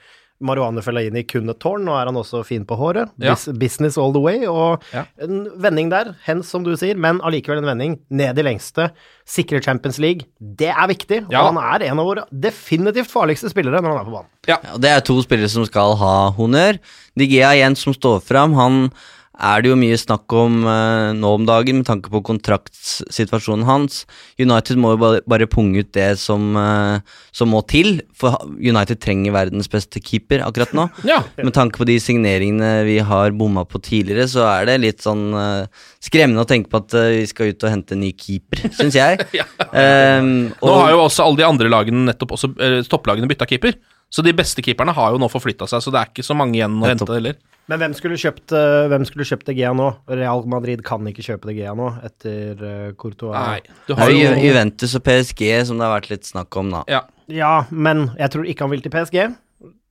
Marihuana 0.45 0.83
Fellaini 0.85 1.23
kun 1.27 1.49
et 1.49 1.59
tårn, 1.63 1.85
nå 1.87 1.95
er 1.97 2.11
han 2.11 2.17
også 2.21 2.43
fin 2.45 2.65
på 2.69 2.77
håret. 2.77 3.09
Ja. 3.23 3.35
Business 3.57 3.97
all 3.97 4.13
the 4.13 4.21
way. 4.21 4.45
Og 4.47 4.83
Ja. 4.93 5.05
en 5.23 5.47
vending 5.57 5.89
der, 5.91 6.15
hens 6.27 6.47
som 6.53 6.63
du 6.63 6.75
sier, 6.77 6.95
men 6.97 7.21
allikevel 7.21 7.59
en 7.63 7.65
vending 7.71 7.99
ned 8.11 8.39
i 8.39 8.43
lengste. 8.43 8.91
Sikre 9.27 9.63
Champions 9.63 9.99
League. 9.99 10.27
Det 10.41 10.69
er 10.69 10.87
viktig, 10.89 11.23
og 11.27 11.33
han 11.55 11.57
er 11.59 11.87
en 11.91 11.99
av 11.99 12.07
våre 12.07 12.25
definitivt 12.31 13.09
farligste 13.11 13.49
spillere 13.51 13.81
når 13.81 13.97
han 13.97 14.01
er 14.01 14.05
på 14.11 14.17
banen. 14.19 14.31
Ja, 14.47 14.59
det 14.79 14.91
er 14.93 15.01
to 15.01 15.21
spillere 15.23 15.49
som 15.51 15.65
skal 15.67 15.97
ha 15.97 16.31
honnør. 16.37 16.79
Digea 17.19 17.55
igjen 17.57 17.75
som 17.77 17.95
står 17.97 18.21
fram. 18.23 18.53
Han 18.55 18.91
er 19.37 19.61
det 19.63 19.69
jo 19.69 19.77
mye 19.77 19.97
snakk 20.01 20.33
om 20.33 20.63
uh, 20.65 21.13
nå 21.17 21.31
om 21.37 21.45
dagen 21.49 21.81
med 21.83 21.87
tanke 21.89 22.09
på 22.13 22.23
kontraktsituasjonen 22.25 23.67
hans. 23.69 24.05
United 24.41 24.79
må 24.81 24.95
jo 24.95 25.01
bare, 25.03 25.23
bare 25.29 25.49
punge 25.51 25.83
ut 25.85 25.91
det 25.97 26.15
som, 26.21 26.55
uh, 26.57 27.01
som 27.37 27.51
må 27.53 27.61
til, 27.69 28.01
for 28.17 28.39
United 28.57 29.03
trenger 29.05 29.35
verdens 29.37 29.69
beste 29.73 30.01
keeper 30.01 30.45
akkurat 30.47 30.73
nå. 30.77 30.87
Ja. 31.07 31.21
Med 31.39 31.53
tanke 31.57 31.79
på 31.81 31.87
de 31.89 31.99
signeringene 32.03 32.71
vi 32.89 32.97
har 33.05 33.35
bomma 33.37 33.67
på 33.69 33.81
tidligere, 33.85 34.25
så 34.31 34.47
er 34.49 34.71
det 34.71 34.79
litt 34.83 35.05
sånn 35.05 35.29
uh, 35.37 35.67
skremmende 36.03 36.45
å 36.47 36.49
tenke 36.49 36.73
på 36.73 36.81
at 36.81 36.97
vi 37.17 37.27
skal 37.29 37.53
ut 37.53 37.67
og 37.67 37.73
hente 37.75 37.95
en 37.97 38.03
ny 38.03 38.13
keeper, 38.17 38.65
syns 38.75 38.97
jeg. 38.97 39.21
Nå 39.37 40.55
og- 40.65 40.81
har 40.81 40.95
jo 40.95 41.05
også 41.05 41.27
alle 41.27 41.43
de 41.43 41.47
andre 41.47 41.71
lagene 41.73 42.07
nettopp 42.09 42.35
også 42.37 42.53
topplagene 42.89 43.29
bytta 43.31 43.49
keeper. 43.49 43.77
Så 44.13 44.23
de 44.23 44.33
beste 44.37 44.63
keeperne 44.63 44.95
har 44.95 45.13
jo 45.13 45.21
nå 45.21 45.29
forflytta 45.31 45.67
seg, 45.69 45.83
så 45.83 45.93
det 45.93 46.01
er 46.01 46.11
ikke 46.13 46.25
så 46.27 46.37
mange 46.39 46.59
igjen 46.59 46.77
å 46.81 46.87
hente 46.89 47.09
heller. 47.11 47.37
Men 47.67 47.83
hvem 47.83 47.95
skulle 47.99 48.19
kjøpt, 48.21 48.53
eh, 48.55 48.87
hvem 48.93 49.07
skulle 49.09 49.27
kjøpt 49.27 49.49
De 49.49 49.57
Gea 49.59 49.73
nå? 49.75 49.89
Real 50.07 50.45
Madrid 50.51 50.85
kan 50.87 51.07
ikke 51.11 51.25
kjøpe 51.27 51.51
De 51.51 51.57
Gea 51.57 51.75
nå, 51.75 51.89
etter 52.07 52.63
uh, 52.63 52.93
Courtois. 52.99 53.35
Nei, 53.35 53.79
du 53.89 53.97
har 53.99 54.13
jo 54.13 54.21
jo 54.23 54.37
Juventus 54.39 54.95
og 54.95 55.03
PSG 55.07 55.43
som 55.67 55.81
det 55.81 55.89
har 55.89 55.97
vært 55.97 56.13
litt 56.13 56.29
snakk 56.29 56.61
om, 56.63 56.71
da. 56.79 56.85
Ja. 56.91 57.03
Ja, 57.27 57.67
men 57.75 58.13
jeg 58.21 58.31
tror 58.31 58.47
ikke 58.47 58.67
han 58.67 58.71
vil 58.71 58.85
til 58.85 58.93
PSG. 58.95 59.19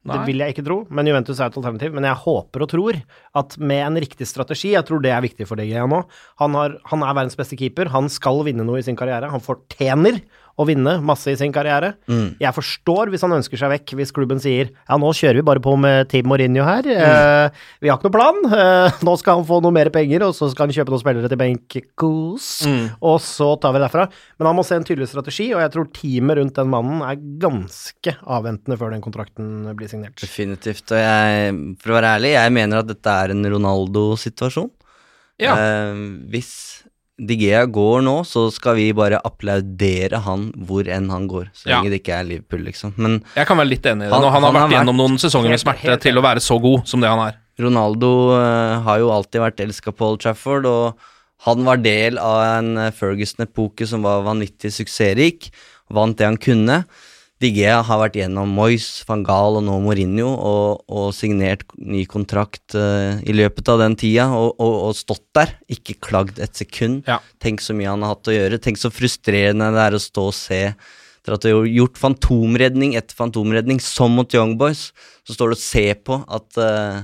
Nei. 0.05 0.19
Det 0.19 0.27
vil 0.27 0.41
jeg 0.43 0.53
ikke 0.53 0.63
tro, 0.67 0.75
men 0.93 1.07
Juventus 1.09 1.39
er 1.41 1.49
et 1.49 1.55
alternativ. 1.57 1.93
Men 1.97 2.05
jeg 2.05 2.21
håper 2.21 2.63
og 2.63 2.69
tror 2.69 2.99
at 3.41 3.55
med 3.57 3.81
en 3.87 3.99
riktig 4.03 4.27
strategi, 4.29 4.75
jeg 4.75 4.85
tror 4.85 5.01
det 5.01 5.09
er 5.11 5.23
viktig 5.25 5.47
for 5.49 5.57
DG 5.57 5.73
nå 5.89 6.03
han, 6.41 6.57
har, 6.59 6.75
han 6.91 7.05
er 7.05 7.15
verdens 7.17 7.37
beste 7.39 7.57
keeper, 7.57 7.89
han 7.89 8.07
skal 8.13 8.43
vinne 8.45 8.67
noe 8.67 8.79
i 8.79 8.85
sin 8.85 8.97
karriere. 8.99 9.31
Han 9.33 9.43
fortjener 9.43 10.21
å 10.55 10.65
vinne 10.67 10.97
masse 11.03 11.31
i 11.31 11.37
sin 11.39 11.53
karriere. 11.55 11.93
Jeg 12.39 12.55
forstår 12.55 13.11
hvis 13.11 13.23
han 13.25 13.35
ønsker 13.35 13.59
seg 13.59 13.71
vekk, 13.73 13.95
hvis 13.99 14.13
klubben 14.15 14.39
sier 14.41 14.71
ja, 14.71 14.97
nå 14.99 15.11
kjører 15.15 15.41
vi 15.41 15.47
bare 15.47 15.63
på 15.63 15.75
med 15.79 16.07
Team 16.11 16.29
Mourinho 16.31 16.63
her, 16.67 16.87
eh, 16.87 17.63
vi 17.83 17.91
har 17.91 17.99
ikke 17.99 18.09
noe 18.09 18.15
plan, 18.15 18.39
uh, 18.51 18.95
nå 19.07 19.15
skal 19.19 19.39
han 19.41 19.47
få 19.47 19.59
noe 19.63 19.75
mer 19.75 19.91
penger, 19.93 20.27
og 20.27 20.35
så 20.37 20.49
skal 20.51 20.69
han 20.69 20.77
kjøpe 20.77 20.93
noen 20.93 21.03
spillere 21.03 21.31
til 21.31 21.41
Benkos, 21.41 22.47
og 22.99 23.17
så 23.23 23.49
tar 23.61 23.75
vi 23.75 23.81
det 23.81 23.87
derfra. 23.87 24.07
Men 24.39 24.49
han 24.51 24.57
må 24.57 24.65
se 24.67 24.79
en 24.79 24.87
tydelig 24.87 25.09
strategi, 25.11 25.49
og 25.55 25.63
jeg 25.63 25.73
tror 25.75 25.91
teamet 25.95 26.39
rundt 26.39 26.61
den 26.61 26.71
mannen 26.71 27.03
er 27.05 27.19
ganske 27.41 28.15
avventende 28.23 28.79
før 28.79 28.95
den 28.95 29.03
kontrakten 29.03 29.51
blir 29.75 29.91
signert. 29.91 30.17
Definitivt. 30.21 30.87
Og 30.95 31.03
jeg, 31.03 31.59
for 31.81 31.93
å 31.93 31.99
være 31.99 32.15
ærlig, 32.19 32.33
jeg 32.37 32.55
mener 32.55 32.81
at 32.81 32.89
dette 32.89 33.19
er 33.25 33.35
en 33.35 33.51
Ronaldo-situasjon. 33.55 34.71
Ja. 35.43 35.55
Uh, 35.59 36.23
hvis 36.31 36.84
Digea 37.15 37.61
går 37.71 38.01
nå, 38.03 38.13
så 38.27 38.49
skal 38.51 38.75
vi 38.75 38.89
bare 38.91 39.21
applaudere 39.23 40.19
han 40.25 40.49
hvor 40.67 40.83
enn 40.91 41.07
han 41.09 41.27
går. 41.31 41.45
Så 41.55 41.69
Ja. 41.69 41.77
lenge 41.79 41.91
det 41.93 42.01
ikke 42.03 42.13
er 42.19 42.23
Liverpool, 42.27 42.65
liksom. 42.67 42.93
Men 42.97 43.23
Jeg 43.35 43.47
kan 43.47 43.57
være 43.57 43.69
litt 43.69 43.83
enig 43.85 44.03
i 44.03 44.09
det. 44.09 44.13
Han- 44.13 44.23
han, 44.23 44.31
har 44.31 44.41
han 44.51 44.55
har 44.55 44.67
vært 44.67 44.75
gjennom 44.75 44.97
noen 44.97 45.17
sesonger 45.17 45.49
med 45.49 45.59
smerte 45.59 45.79
helt 45.87 46.01
til 46.01 46.15
å 46.17 46.21
være 46.21 46.41
så 46.43 46.59
god 46.61 46.85
som 46.87 46.99
det 46.99 47.09
han 47.09 47.19
er. 47.29 47.35
Ronaldo 47.57 48.31
uh, 48.35 48.81
har 48.83 48.99
jo 48.99 49.09
alltid 49.11 49.39
vært 49.39 49.59
elska 49.63 49.93
på 49.95 50.09
Old 50.11 50.19
Trafford, 50.19 50.65
og 50.65 50.95
han 51.45 51.63
var 51.63 51.77
del 51.77 52.17
av 52.17 52.59
en 52.59 52.77
eh, 52.77 52.91
Ferguson-epoke 52.91 53.87
som 53.87 54.01
var 54.03 54.23
vanvittig 54.23 54.71
suksessrik. 54.73 55.51
Vant 55.89 56.17
det 56.17 56.25
han 56.25 56.37
kunne. 56.37 56.83
Digea 57.43 57.81
har 57.83 57.99
vært 57.99 58.15
gjennom 58.15 58.51
Moyes, 58.55 58.87
van 59.09 59.23
Gaal 59.27 59.57
og 59.59 59.65
nå 59.67 59.75
Mourinho 59.83 60.29
og, 60.31 60.85
og 60.87 61.09
signert 61.15 61.65
ny 61.75 62.05
kontrakt 62.07 62.77
uh, 62.79 63.19
i 63.27 63.35
løpet 63.35 63.71
av 63.73 63.81
den 63.83 63.97
tida 63.99 64.29
og, 64.31 64.53
og, 64.55 64.75
og 64.87 64.93
stått 64.95 65.25
der. 65.35 65.51
Ikke 65.71 65.97
klagd 65.99 66.39
et 66.39 66.55
sekund. 66.55 67.03
Ja. 67.09 67.19
Tenk 67.43 67.63
så 67.63 67.75
mye 67.75 67.91
han 67.91 68.05
har 68.05 68.15
hatt 68.15 68.31
å 68.31 68.37
gjøre. 68.37 68.61
Tenk 68.63 68.79
så 68.79 68.93
frustrerende 68.93 69.73
det 69.75 69.83
er 69.83 69.97
å 69.97 70.01
stå 70.01 70.29
og 70.31 70.37
se 70.37 70.61
etter 70.69 71.35
at 71.35 71.43
du 71.43 71.49
har 71.49 71.67
gjort 71.67 71.97
fantomredning 71.97 72.93
etter 72.95 73.17
fantomredning, 73.17 73.81
som 73.83 74.13
mot 74.15 74.31
Young 74.31 74.55
Boys. 74.61 74.91
Så 75.25 75.35
står 75.35 75.51
du 75.51 75.57
og 75.57 75.63
ser 75.63 75.99
på 76.05 76.21
at 76.23 76.61
uh, 76.61 77.03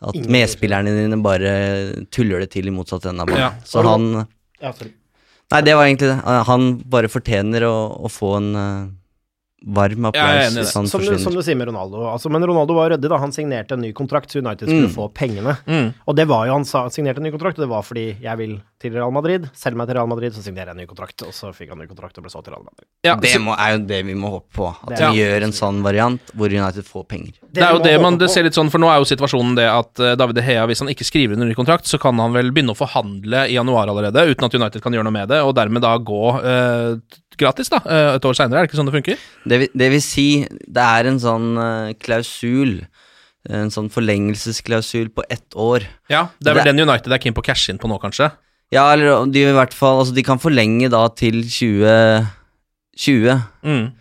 at 0.00 0.16
Ingen 0.16 0.32
medspillerne 0.32 0.94
dine 0.96 1.18
bare 1.20 1.50
tuller 2.12 2.40
det 2.40 2.54
til 2.54 2.70
i 2.70 2.72
motsatt 2.72 3.04
ende 3.10 3.26
av 3.26 3.28
banen. 3.28 3.42
Ja. 3.44 3.50
Så 3.68 3.84
han 3.84 4.26
Ja. 4.60 4.72
Nei, 5.50 5.60
det 5.66 5.74
var 5.74 5.86
egentlig 5.88 6.08
det. 6.08 6.18
Eh, 6.24 6.44
Han 6.46 6.64
bare 6.86 7.08
fortjener 7.10 7.64
å, 7.66 7.74
å 8.06 8.08
få 8.12 8.36
en 8.38 8.50
eh, 8.54 8.88
varm 9.66 10.06
applaus 10.08 10.54
det. 10.54 10.62
hvis 10.62 10.74
han 10.74 10.86
Som 10.88 11.00
du, 11.04 11.18
som 11.18 11.34
du 11.34 11.42
sier 11.42 11.56
med 11.56 11.68
Ronaldo. 11.68 12.06
Altså, 12.08 12.30
men 12.32 12.42
Ronaldo 12.42 12.74
var 12.74 12.90
ryddig, 12.94 13.10
da. 13.12 13.18
Han 13.18 13.32
signerte 13.32 13.72
en 13.76 13.82
ny 13.84 13.92
kontrakt, 13.92 14.30
så 14.32 14.38
United 14.40 14.66
skulle 14.68 14.88
Mm. 14.88 14.94
få 14.94 15.08
pengene. 15.12 15.56
Mm. 15.66 15.94
Og 16.08 16.16
det 16.16 16.26
var 16.28 16.46
jo 16.46 16.52
han 16.54 16.64
sa, 16.64 16.86
signerte 16.88 17.18
en 17.18 17.24
ny 17.24 17.30
kontrakt, 17.30 17.58
og 17.58 17.64
det 17.66 17.68
var 17.68 17.82
fordi 17.82 18.16
jeg 18.22 18.36
vil 18.38 18.60
til 18.80 18.92
Real 18.94 19.12
Madrid. 19.12 19.50
Selg 19.52 19.76
meg 19.76 19.86
til 19.88 19.96
Real 19.96 20.08
Madrid, 20.08 20.32
så 20.32 20.40
signerer 20.42 20.72
jeg 20.72 20.76
en 20.78 20.80
ny 20.80 20.86
kontrakt. 20.86 21.20
Og 21.26 21.34
så 21.36 21.52
fikk 21.52 21.68
han 21.68 21.78
ny 21.78 21.86
kontrakt 21.86 22.16
og 22.16 22.24
ble 22.24 22.30
solgt 22.32 22.46
til 22.48 22.54
Real 22.54 22.64
Madrid. 22.64 22.86
Ja, 23.04 23.14
Det 23.20 23.36
må, 23.40 23.52
er 23.58 23.76
jo 23.76 23.84
det 23.84 24.00
vi 24.06 24.14
må 24.14 24.30
håpe 24.40 24.48
på. 24.56 24.68
At 24.72 24.96
Det 24.96 25.10
vi 25.10 25.18
vi 25.20 25.20
gjør 25.20 25.42
en 25.44 25.52
sånn 25.52 25.82
variant 25.84 26.32
hvor 26.34 26.48
United 26.48 26.84
får 26.88 27.04
penger. 27.06 27.32
Det 27.52 27.62
er 27.62 27.72
jo 27.76 27.82
det 27.84 28.00
man 28.00 28.16
det 28.16 28.30
ser 28.30 28.42
litt 28.44 28.54
sånn, 28.56 28.70
for 28.70 28.78
nå 28.80 28.88
er 28.88 28.96
jo 28.96 29.04
situasjonen 29.04 29.54
det 29.56 29.68
at 29.68 30.00
eh, 30.00 30.16
David 30.16 30.36
De 30.36 30.42
Hea, 30.42 30.64
hvis 30.66 30.78
han 30.80 30.88
ikke 30.88 31.04
skriver 31.04 31.34
under 31.36 31.46
ny 31.46 31.54
kontrakt, 31.54 31.84
så 31.84 32.00
kan 32.00 32.16
han 32.18 32.32
vel 32.32 32.50
begynne 32.50 32.72
å 32.72 32.78
forhandle 32.78 33.44
i 33.50 33.58
januar 33.58 33.88
allerede, 33.92 34.24
uten 34.32 34.44
at 34.48 34.54
United 34.54 34.80
kan 34.80 34.92
gjøre 34.92 35.04
noe 35.04 35.12
med 35.12 35.28
det, 35.28 35.42
og 35.44 35.54
dermed 35.54 35.82
da 35.82 35.98
gå 35.98 36.22
eh, 36.40 36.96
gratis, 37.36 37.68
da, 37.68 37.80
eh, 37.84 38.14
et 38.16 38.24
år 38.24 38.34
seinere. 38.36 38.60
Er 38.60 38.66
det 38.66 38.70
ikke 38.70 38.80
sånn 38.80 38.88
det 38.90 38.96
funker? 38.96 39.18
Det, 39.50 39.58
vil- 39.64 39.72
det 39.82 39.88
vil 39.92 40.02
si, 40.04 40.26
det 40.48 40.84
er 40.86 41.08
en 41.10 41.18
sånn 41.22 41.48
eh, 41.58 41.92
klausul, 41.98 42.76
en 43.50 43.70
sånn 43.74 43.88
forlengelsesklausul 43.90 45.08
på 45.16 45.24
ett 45.32 45.56
år. 45.58 45.86
Ja, 46.12 46.28
det 46.38 46.52
er 46.52 46.54
vel 46.60 46.64
Det- 46.64 46.72
den 46.76 46.86
United 46.88 47.12
er 47.12 47.18
keen 47.24 47.34
på 47.34 47.42
å 47.42 47.48
cashe 47.50 47.70
inn 47.74 47.78
på 47.82 47.88
nå, 47.90 47.98
kanskje? 48.02 48.30
Ja, 48.70 48.84
eller 48.94 49.24
de 49.26 49.40
i 49.48 49.52
hvert 49.56 49.72
fall 49.74 49.98
Altså, 50.04 50.14
de 50.14 50.22
kan 50.22 50.38
forlenge 50.38 50.88
da 50.92 51.08
til 51.08 51.40
2020. 52.96 53.40
Mm. 53.66 53.92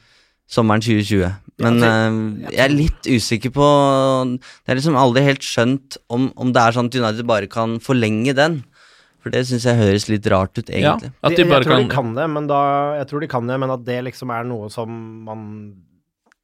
sommeren 0.49 0.81
2020. 0.81 1.29
Men 1.59 1.83
eh, 1.83 2.49
jeg 2.55 2.63
er 2.63 2.71
litt 2.73 3.03
usikker 3.11 3.51
på 3.53 3.65
Det 4.39 4.71
er 4.71 4.77
liksom 4.79 4.95
aldri 4.97 5.21
helt 5.25 5.43
skjønt 5.45 5.97
om, 6.09 6.29
om 6.39 6.53
det 6.55 6.61
er 6.63 6.71
sånn 6.77 6.87
at 6.89 6.95
United 6.95 7.27
bare 7.29 7.47
kan 7.51 7.77
forlenge 7.83 8.33
den. 8.37 8.63
For 9.19 9.29
det 9.29 9.45
syns 9.47 9.65
jeg 9.67 9.75
høres 9.75 10.07
litt 10.09 10.25
rart 10.31 10.57
ut, 10.57 10.69
Ja, 10.69 10.95
egentlig. 10.95 11.11
at 11.23 11.35
de 11.35 11.41
jeg, 11.43 11.49
bare 11.49 11.59
jeg 11.59 11.67
tror 11.67 11.75
kan 11.75 11.87
de 11.89 11.95
kan 11.95 12.15
det, 12.15 12.29
men 12.29 12.47
da 12.47 12.59
Jeg 12.99 13.07
tror 13.09 13.19
de 13.21 13.27
kan 13.27 13.47
det, 13.47 13.59
men 13.59 13.69
at 13.71 13.83
det 13.85 14.03
liksom 14.05 14.29
er 14.31 14.43
noe 14.47 14.69
som 14.69 14.89
man 15.25 15.45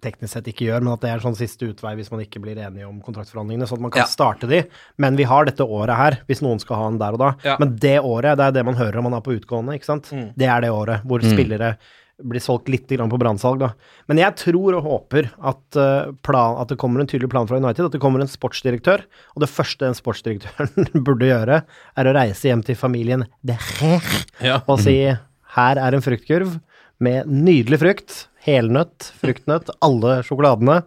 teknisk 0.05 0.33
sett 0.35 0.45
ikke 0.51 0.67
gjør, 0.67 0.83
men 0.85 0.93
at 0.93 1.01
det 1.01 1.09
er 1.09 1.13
en 1.17 1.23
sånn 1.33 1.38
siste 1.39 1.65
utvei 1.65 1.95
hvis 1.97 2.11
man 2.11 2.19
ikke 2.21 2.39
blir 2.43 2.59
enige 2.61 2.85
om 2.85 2.99
kontraktforhandlingene, 3.01 3.65
sånn 3.65 3.79
at 3.79 3.85
man 3.88 3.91
kan 3.95 4.03
Ja. 4.03 4.05
starte 4.05 4.47
de. 4.47 4.63
Men 4.99 5.15
vi 5.15 5.23
har 5.23 5.45
dette 5.45 5.65
året 5.65 5.95
her, 5.97 6.19
hvis 6.27 6.41
noen 6.43 6.59
skal 6.59 6.75
ha 6.77 6.88
en 6.91 6.99
der 6.99 7.13
og 7.13 7.19
da. 7.19 7.35
Ja. 7.43 7.55
Men 7.59 7.75
det 7.77 7.99
året, 8.03 8.38
det 8.38 8.45
er 8.45 8.51
det 8.51 8.65
man 8.65 8.75
hører 8.75 8.97
om 8.99 9.05
man 9.09 9.13
er 9.15 9.21
på 9.25 9.33
utgående, 9.39 9.73
ikke 9.73 9.85
sant. 9.85 10.11
Mm. 10.11 10.33
Det 10.38 10.45
er 10.47 10.61
det 10.61 10.69
året 10.69 11.01
hvor 11.07 11.19
Mm. 11.23 11.31
spillere 11.33 11.77
blir 12.23 12.39
solgt 12.39 12.69
litt 12.71 12.88
grann 12.88 13.10
på 13.12 13.17
brannsalg, 13.19 13.60
da. 13.60 13.71
Men 14.08 14.21
jeg 14.21 14.36
tror 14.39 14.78
og 14.78 14.86
håper 14.88 15.28
at, 15.43 15.80
eh, 15.80 16.12
plan, 16.23 16.56
at 16.62 16.69
det 16.71 16.78
kommer 16.80 17.01
en 17.04 17.10
tydelig 17.12 17.30
plan 17.34 17.47
fra 17.49 17.58
United, 17.60 17.86
at 17.89 17.91
det 17.97 18.01
kommer 18.04 18.23
en 18.23 18.32
sportsdirektør, 18.32 19.04
og 19.36 19.43
det 19.43 19.49
første 19.51 19.84
den 19.84 19.97
sportsdirektøren 19.97 20.88
burde 21.06 21.28
gjøre, 21.28 21.62
er 21.97 22.08
å 22.08 22.15
reise 22.15 22.47
hjem 22.47 22.63
til 22.65 22.75
familien 22.80 23.25
De 23.43 23.58
Geer 23.60 24.08
Ja. 24.41 24.62
og 24.67 24.80
si 24.84 24.97
her 25.56 25.80
er 25.80 25.95
en 25.95 26.04
fruktkurv 26.04 26.60
med 27.04 27.28
nydelig 27.28 27.80
frukt, 27.82 28.28
helnøtt, 28.45 29.12
fruktnøtt, 29.19 29.71
alle 29.84 30.21
sjokoladene. 30.23 30.84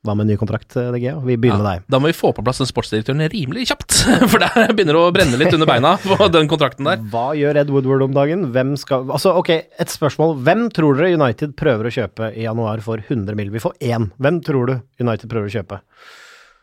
Hva 0.00 0.14
med 0.16 0.24
en 0.24 0.30
ny 0.32 0.36
kontrakt, 0.40 0.72
DG? 0.72 1.02
Vi 1.26 1.34
begynner 1.36 1.60
med 1.60 1.66
deg. 1.66 1.82
Da 1.92 1.98
må 2.00 2.08
vi 2.08 2.16
få 2.16 2.30
på 2.32 2.40
plass 2.44 2.62
den 2.62 2.68
sportsdirektøren 2.70 3.20
rimelig 3.28 3.66
kjapt, 3.68 3.98
for 4.32 4.40
det 4.40 4.70
begynner 4.72 4.96
å 4.96 5.02
brenne 5.12 5.36
litt 5.36 5.52
under 5.52 5.68
beina 5.68 5.90
på 6.00 6.28
den 6.32 6.48
kontrakten 6.48 6.88
der. 6.88 7.02
Hva 7.12 7.26
gjør 7.36 7.58
Ed 7.60 7.72
Woodward 7.74 8.06
om 8.06 8.14
dagen? 8.16 8.46
Hvem 8.54 8.72
skal 8.80 9.04
Altså, 9.12 9.34
ok, 9.36 9.50
et 9.52 9.92
spørsmål. 9.92 10.38
Hvem 10.46 10.64
tror 10.72 10.96
dere 10.96 11.18
United 11.20 11.52
prøver 11.58 11.90
å 11.90 11.92
kjøpe 11.92 12.30
i 12.32 12.46
januar 12.46 12.80
for 12.86 13.02
100 13.04 13.36
mill.? 13.36 13.52
Vi 13.52 13.60
får 13.60 13.76
én. 13.92 14.08
Hvem 14.16 14.40
tror 14.46 14.72
du 14.72 14.74
United 15.04 15.28
prøver 15.28 15.50
å 15.50 15.54
kjøpe? 15.58 15.80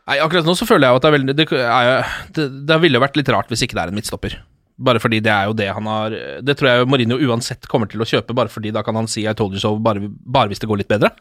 Nei, 0.08 0.18
akkurat 0.24 0.48
nå 0.48 0.56
så 0.58 0.66
føler 0.66 0.88
jeg 0.88 0.96
jo 0.96 0.98
at 0.98 1.06
det 1.06 1.10
er 1.10 1.18
veldig 1.20 1.36
Det, 1.38 1.46
er, 1.68 2.14
det, 2.34 2.46
det 2.72 2.78
ville 2.82 2.98
jo 2.98 3.04
vært 3.04 3.20
litt 3.20 3.30
rart 3.36 3.54
hvis 3.54 3.68
ikke 3.68 3.78
det 3.78 3.84
er 3.84 3.92
en 3.94 4.00
midtstopper. 4.00 4.40
Bare 4.88 5.02
fordi 5.04 5.20
det 5.26 5.34
er 5.34 5.50
jo 5.50 5.56
det 5.58 5.68
han 5.74 5.88
har 5.90 6.14
Det 6.46 6.54
tror 6.58 6.70
jeg 6.70 6.90
Mourinho 6.90 7.18
uansett 7.30 7.70
kommer 7.70 7.90
til 7.90 8.02
å 8.02 8.10
kjøpe, 8.10 8.34
bare 8.38 8.50
fordi 8.50 8.74
da 8.74 8.82
kan 8.86 8.98
han 8.98 9.10
si 9.10 9.28
'I 9.28 9.38
told 9.38 9.54
you 9.54 9.62
so' 9.62 9.78
bare, 9.78 10.10
bare 10.10 10.50
hvis 10.50 10.62
det 10.64 10.70
går 10.70 10.82
litt 10.82 10.90
bedre. 10.90 11.14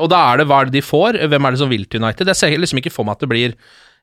Og 0.00 0.08
da 0.08 0.18
er 0.32 0.40
det 0.40 0.46
hva 0.48 0.62
er 0.62 0.70
det 0.70 0.78
de 0.78 0.84
får? 0.84 1.18
Hvem 1.28 1.44
er 1.48 1.50
det 1.54 1.60
som 1.60 1.68
vil 1.72 1.84
til 1.84 2.00
United? 2.02 2.30
Jeg 2.32 2.36
ser 2.38 2.54
liksom 2.58 2.80
ikke 2.80 2.92
for 2.94 3.04
meg 3.04 3.18
at 3.18 3.24
det 3.26 3.28
blir 3.32 3.56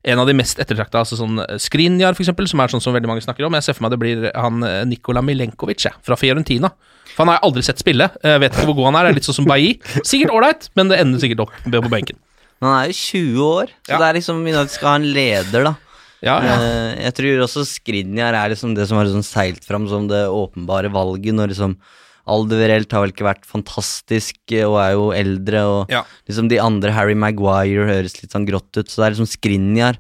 en 0.08 0.20
av 0.22 0.30
de 0.30 0.36
mest 0.38 0.60
ettertrakta, 0.64 1.02
altså 1.02 1.18
sånn 1.20 1.42
Skrinjar, 1.60 2.14
for 2.16 2.24
eksempel, 2.24 2.48
som 2.48 2.62
er 2.64 2.72
sånn 2.72 2.80
som 2.84 2.94
veldig 2.96 3.10
mange 3.10 3.24
snakker 3.26 3.44
om. 3.44 3.58
Jeg 3.58 3.66
ser 3.66 3.76
for 3.76 3.84
meg 3.84 3.92
det 3.96 4.00
blir 4.00 4.30
han 4.32 4.62
eh, 4.64 4.84
Nikola 4.88 5.20
Milenkovic, 5.26 5.82
jeg, 5.90 5.98
fra 6.08 6.16
Fiorentina. 6.16 6.70
For 7.16 7.26
han 7.26 7.34
har 7.34 7.40
jeg 7.40 7.46
aldri 7.50 7.64
sett 7.68 7.82
spille. 7.84 8.08
Jeg 8.24 8.40
vet 8.46 8.56
ikke 8.56 8.70
hvor 8.70 8.78
god 8.78 8.88
han 8.92 9.00
er. 9.02 9.10
Det 9.10 9.12
er 9.12 9.18
litt 9.20 9.28
sånn 9.28 9.40
som 9.42 9.50
Bailly. 9.50 9.74
Sikkert 10.08 10.32
ålreit, 10.38 10.70
men 10.80 10.94
det 10.94 11.02
ender 11.04 11.20
sikkert 11.20 11.44
opp 11.48 11.58
på 11.66 11.92
benken. 11.92 12.22
Men 12.62 12.70
han 12.70 12.78
er 12.86 12.94
jo 12.94 12.98
20 13.02 13.44
år, 13.50 13.74
så 13.88 13.92
Ja. 13.92 13.98
det 14.00 14.08
er 14.08 14.18
liksom 14.22 14.40
United 14.46 14.72
skal 14.78 14.90
ha 14.94 14.96
en 15.02 15.10
leder, 15.16 15.68
da. 15.68 15.76
Ja, 16.24 16.38
ja. 16.44 16.56
Eh, 16.60 17.04
jeg 17.08 17.14
tror 17.20 17.44
også 17.46 17.66
Skrinjar 17.68 18.36
er 18.36 18.52
liksom 18.56 18.76
det 18.76 18.88
som 18.88 18.98
har 19.00 19.06
liksom 19.08 19.24
seilt 19.24 19.64
fram 19.68 19.88
som 19.88 20.08
det 20.08 20.26
åpenbare 20.28 20.92
valget 20.92 21.36
når 21.36 21.52
liksom 21.54 21.76
Alderweireld 22.28 22.92
har 22.92 23.02
vel 23.06 23.12
ikke 23.14 23.28
vært 23.28 23.46
fantastisk 23.48 24.36
eh, 24.52 24.66
og 24.68 24.80
er 24.84 24.92
jo 24.94 25.10
eldre, 25.16 25.64
og 25.66 25.90
Ja. 25.92 26.04
liksom 26.28 26.50
de 26.50 26.60
andre, 26.60 26.92
Harry 26.92 27.16
Maguire, 27.16 27.88
høres 27.88 28.22
litt 28.22 28.32
sånn 28.32 28.48
grått 28.48 28.76
ut, 28.78 28.88
så 28.90 29.02
det 29.02 29.06
er 29.08 29.16
liksom 29.16 29.30
Skrinjar. 29.32 29.98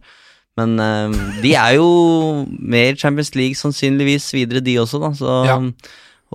Men 0.57 0.79
eh, 0.79 1.41
de 1.41 1.53
er 1.55 1.75
jo 1.75 2.45
mer 2.59 2.95
Champions 2.95 3.33
League 3.35 3.55
sannsynligvis 3.55 4.31
videre, 4.33 4.61
de 4.61 4.75
også, 4.77 4.99
da. 4.99 5.11
Så, 5.15 5.45
Ja. 5.47 5.59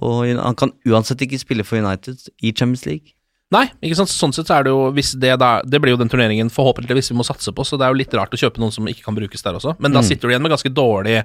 Og 0.03 0.27
han 0.27 0.57
kan 0.57 0.73
uansett 0.91 1.21
ikke 1.23 1.39
spille 1.39 1.63
for 1.65 1.77
United 1.79 2.19
i 2.43 2.51
Champions 2.51 2.85
League. 2.85 3.13
Nei, 3.53 3.69
ikke 3.85 3.95
sant? 3.95 4.09
sånn 4.11 4.33
sett 4.35 4.49
så 4.49 4.57
er 4.59 4.65
det 4.65 4.71
jo 4.73 4.91
det, 4.91 5.39
da, 5.39 5.63
det 5.63 5.79
blir 5.81 5.93
jo 5.95 5.97
den 6.01 6.09
turneringen 6.11 6.51
forhåpentligvis 6.51 7.11
vi 7.13 7.15
må 7.21 7.23
satse 7.25 7.53
på, 7.55 7.63
så 7.63 7.79
det 7.79 7.87
er 7.87 7.93
jo 7.93 7.99
litt 8.01 8.13
rart 8.19 8.33
å 8.35 8.41
kjøpe 8.41 8.59
noen 8.59 8.73
som 8.73 8.85
ikke 8.91 9.05
kan 9.05 9.15
brukes 9.15 9.43
der 9.45 9.55
også. 9.55 9.77
Men 9.79 9.93
da 9.93 10.01
Mm. 10.01 10.09
sitter 10.09 10.23
du 10.27 10.29
igjen 10.35 10.43
med 10.43 10.51
ganske 10.51 10.75
dårlig 10.75 11.23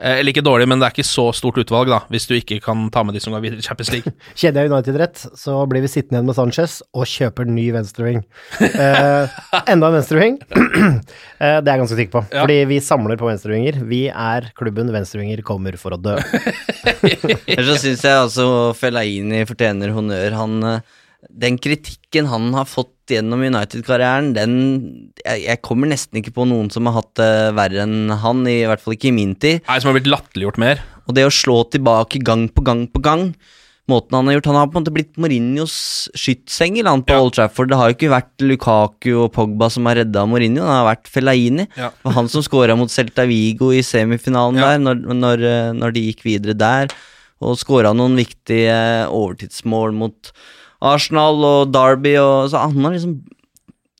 Eller 0.00 0.32
ikke 0.32 0.42
dårlig, 0.42 0.64
men 0.70 0.80
det 0.80 0.86
er 0.88 0.94
ikke 0.94 1.04
så 1.04 1.26
stort 1.36 1.58
utvalg, 1.60 1.90
da, 1.92 1.98
hvis 2.10 2.24
du 2.26 2.32
ikke 2.34 2.56
kan 2.64 2.86
ta 2.90 3.02
med 3.04 3.12
de 3.14 3.20
som 3.20 3.34
går 3.34 3.42
videre 3.44 3.60
i 3.60 3.66
Champions 3.66 3.90
League. 3.92 4.12
Kjenner 4.40 4.64
jeg 4.64 4.72
United 4.72 4.96
rett, 4.98 5.20
så 5.38 5.58
blir 5.68 5.84
vi 5.84 5.90
sittende 5.92 6.16
igjen 6.18 6.30
med 6.30 6.38
Sanchez 6.38 6.78
og 6.96 7.04
kjøper 7.06 7.46
ny 7.46 7.66
venstreving. 7.76 8.22
Eh, 8.66 9.36
enda 9.68 9.90
en 9.92 9.98
venstreving. 9.98 10.38
eh, 10.56 11.58
det 11.60 11.68
er 11.68 11.68
jeg 11.74 11.82
ganske 11.84 11.98
sikker 12.00 12.14
på, 12.16 12.24
Ja. 12.32 12.46
fordi 12.46 12.56
vi 12.72 12.80
samler 12.82 13.20
på 13.20 13.28
venstrevinger. 13.28 13.82
Vi 13.92 14.02
er 14.08 14.48
klubben 14.58 14.90
Venstrevinger 14.96 15.44
kommer 15.46 15.76
for 15.78 15.94
å 15.94 16.00
dø. 16.00 16.16
Ellers 17.52 17.68
så 17.74 17.78
syns 17.84 18.02
jeg 18.08 18.16
altså 18.16 18.46
Fellaini 18.78 19.44
fortjener 19.48 19.92
honnør. 19.94 20.38
Han, 20.40 20.58
eh, 20.72 20.98
den 21.30 21.58
kritikken 21.62 22.26
han 22.26 22.50
har 22.56 22.66
fått 22.66 23.12
gjennom 23.12 23.42
United-karrieren, 23.44 24.32
den 24.34 24.54
jeg, 25.22 25.44
jeg 25.44 25.62
kommer 25.62 25.90
nesten 25.90 26.18
ikke 26.18 26.34
på 26.34 26.46
noen 26.48 26.70
som 26.72 26.88
har 26.88 26.98
hatt 27.00 27.12
det 27.20 27.32
verre 27.58 27.84
enn 27.84 28.10
han, 28.22 28.44
i 28.48 28.62
hvert 28.66 28.82
fall 28.82 28.96
ikke 28.96 29.10
i 29.12 29.16
min 29.16 29.34
tid. 29.38 29.62
Nei, 29.68 29.78
som 29.82 29.92
har 29.92 29.98
blitt 30.00 30.10
latterliggjort 30.10 30.60
mer. 30.62 30.82
Og 31.06 31.14
det 31.18 31.26
å 31.28 31.34
slå 31.34 31.62
tilbake 31.70 32.22
gang 32.24 32.48
på 32.50 32.64
gang 32.66 32.86
på 32.90 33.02
gang 33.02 33.32
Måten 33.90 34.14
han 34.14 34.28
har 34.30 34.36
gjort 34.36 34.46
Han 34.46 34.56
har 34.60 34.68
på 34.70 34.78
en 34.78 34.84
måte 34.84 34.92
blitt 34.94 35.16
Mourinhos 35.18 35.72
skytsengel 36.14 36.86
han 36.86 37.02
på 37.02 37.16
Old 37.18 37.34
Trafford. 37.34 37.72
Det 37.72 37.78
har 37.80 37.90
jo 37.90 37.96
ikke 37.96 38.12
vært 38.12 38.44
Lukaku 38.46 39.08
og 39.24 39.32
Pogba 39.34 39.66
som 39.74 39.88
har 39.90 39.98
redda 39.98 40.22
Mourinho, 40.30 40.62
det 40.62 40.76
har 40.76 40.86
vært 40.86 41.10
Fellaini. 41.10 41.66
Ja. 41.74 41.90
Det 41.90 42.06
var 42.06 42.14
han 42.20 42.30
som 42.30 42.44
skåra 42.46 42.76
mot 42.78 42.92
Celta 42.94 43.26
Vigo 43.26 43.72
i 43.74 43.82
semifinalen 43.82 44.60
Ja. 44.62 44.70
der, 44.70 44.84
når, 44.86 45.02
når, 45.18 45.44
eh, 45.50 45.72
når 45.74 45.96
de 45.96 46.04
gikk 46.06 46.22
videre 46.28 46.54
der. 46.54 46.94
Og 47.42 47.58
skåra 47.58 47.90
noen 47.90 48.14
viktige 48.14 48.78
overtidsmål 49.10 49.98
mot 49.98 50.30
Arsenal 50.82 51.44
og 51.46 51.72
Derby, 51.74 52.16
og 52.20 52.50
så 52.52 52.64
han 52.66 52.82
har 52.88 52.96
liksom 52.96 53.20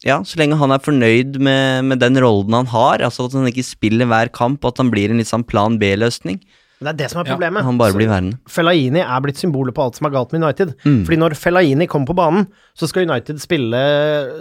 ja, 0.02 0.16
så 0.26 0.34
lenge 0.40 0.56
han 0.58 0.72
er 0.74 0.82
fornøyd 0.82 1.36
med, 1.38 1.84
med 1.86 2.00
den 2.02 2.18
rollen 2.18 2.56
han 2.58 2.66
har, 2.72 3.04
altså 3.06 3.28
at 3.28 3.36
han 3.38 3.46
ikke 3.46 3.62
spiller 3.62 4.08
hver 4.10 4.32
kamp, 4.34 4.64
og 4.64 4.72
at 4.72 4.82
han 4.82 4.90
blir 4.90 5.12
en 5.14 5.20
litt 5.22 5.30
sånn 5.30 5.44
plan 5.46 5.76
B-løsning, 5.78 6.40
det 6.82 6.90
er 6.90 6.96
det 6.98 7.08
som 7.12 7.20
er 7.20 7.28
Ja, 7.28 7.36
problemet. 7.36 7.62
han 7.62 7.78
bare 7.78 7.92
Så 7.94 7.98
blir 8.00 8.08
verden. 8.10 8.32
Fellaini 8.50 9.02
er 9.04 9.20
blitt 9.22 9.38
symbolet 9.38 9.74
på 9.76 9.84
alt 9.84 9.94
som 9.94 10.08
er 10.08 10.10
galt 10.16 10.32
med 10.34 10.42
United. 10.42 10.72
Mm. 10.82 11.04
Fordi 11.06 11.18
når 11.20 11.36
Fellaini 11.38 11.86
kommer 11.86 12.10
på 12.10 12.16
banen, 12.18 12.48
så 12.74 12.88
skal 12.90 13.06
United 13.06 13.38
spille 13.38 13.82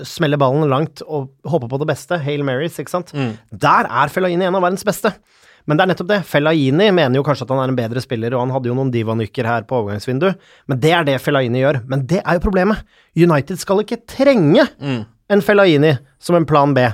smelle 0.09 0.39
ballen 0.41 0.67
langt 0.69 1.03
og 1.05 1.29
håpe 1.45 1.69
på 1.69 1.77
det 1.83 1.87
beste. 1.91 2.17
Hail 2.17 2.41
Marys, 2.47 2.79
ikke 2.81 2.89
sant. 2.95 3.13
Der 3.13 3.85
er 3.85 4.09
Fellaini 4.09 4.47
en 4.47 4.57
av 4.57 4.63
verdens 4.65 4.83
beste. 4.87 5.13
Men 5.67 5.77
det 5.77 5.83
er 5.85 5.91
nettopp 5.93 6.07
det. 6.11 6.19
Fellaini 6.29 6.91
mener 6.91 7.15
jo 7.19 7.23
kanskje 7.27 7.45
at 7.47 7.53
han 7.53 7.59
er 7.63 7.73
en 7.73 7.75
bedre 7.79 8.01
spiller, 8.03 8.33
og 8.35 8.45
han 8.45 8.53
hadde 8.55 8.71
jo 8.71 8.77
noen 8.77 8.91
divanykker 8.93 9.45
her 9.45 9.61
på 9.69 9.81
overgangsvindu, 9.81 10.29
men 10.67 10.79
det 10.79 10.91
er 10.97 11.03
det 11.07 11.19
Fellaini 11.21 11.61
gjør. 11.63 11.83
Men 11.87 12.05
det 12.09 12.21
er 12.25 12.39
jo 12.39 12.45
problemet. 12.47 12.81
United 13.15 13.59
skal 13.61 13.83
ikke 13.83 14.01
trenge 14.09 14.67
en 14.81 15.41
Fellaini 15.45 15.97
som 16.19 16.35
en 16.39 16.45
plan 16.49 16.73
B 16.73 16.87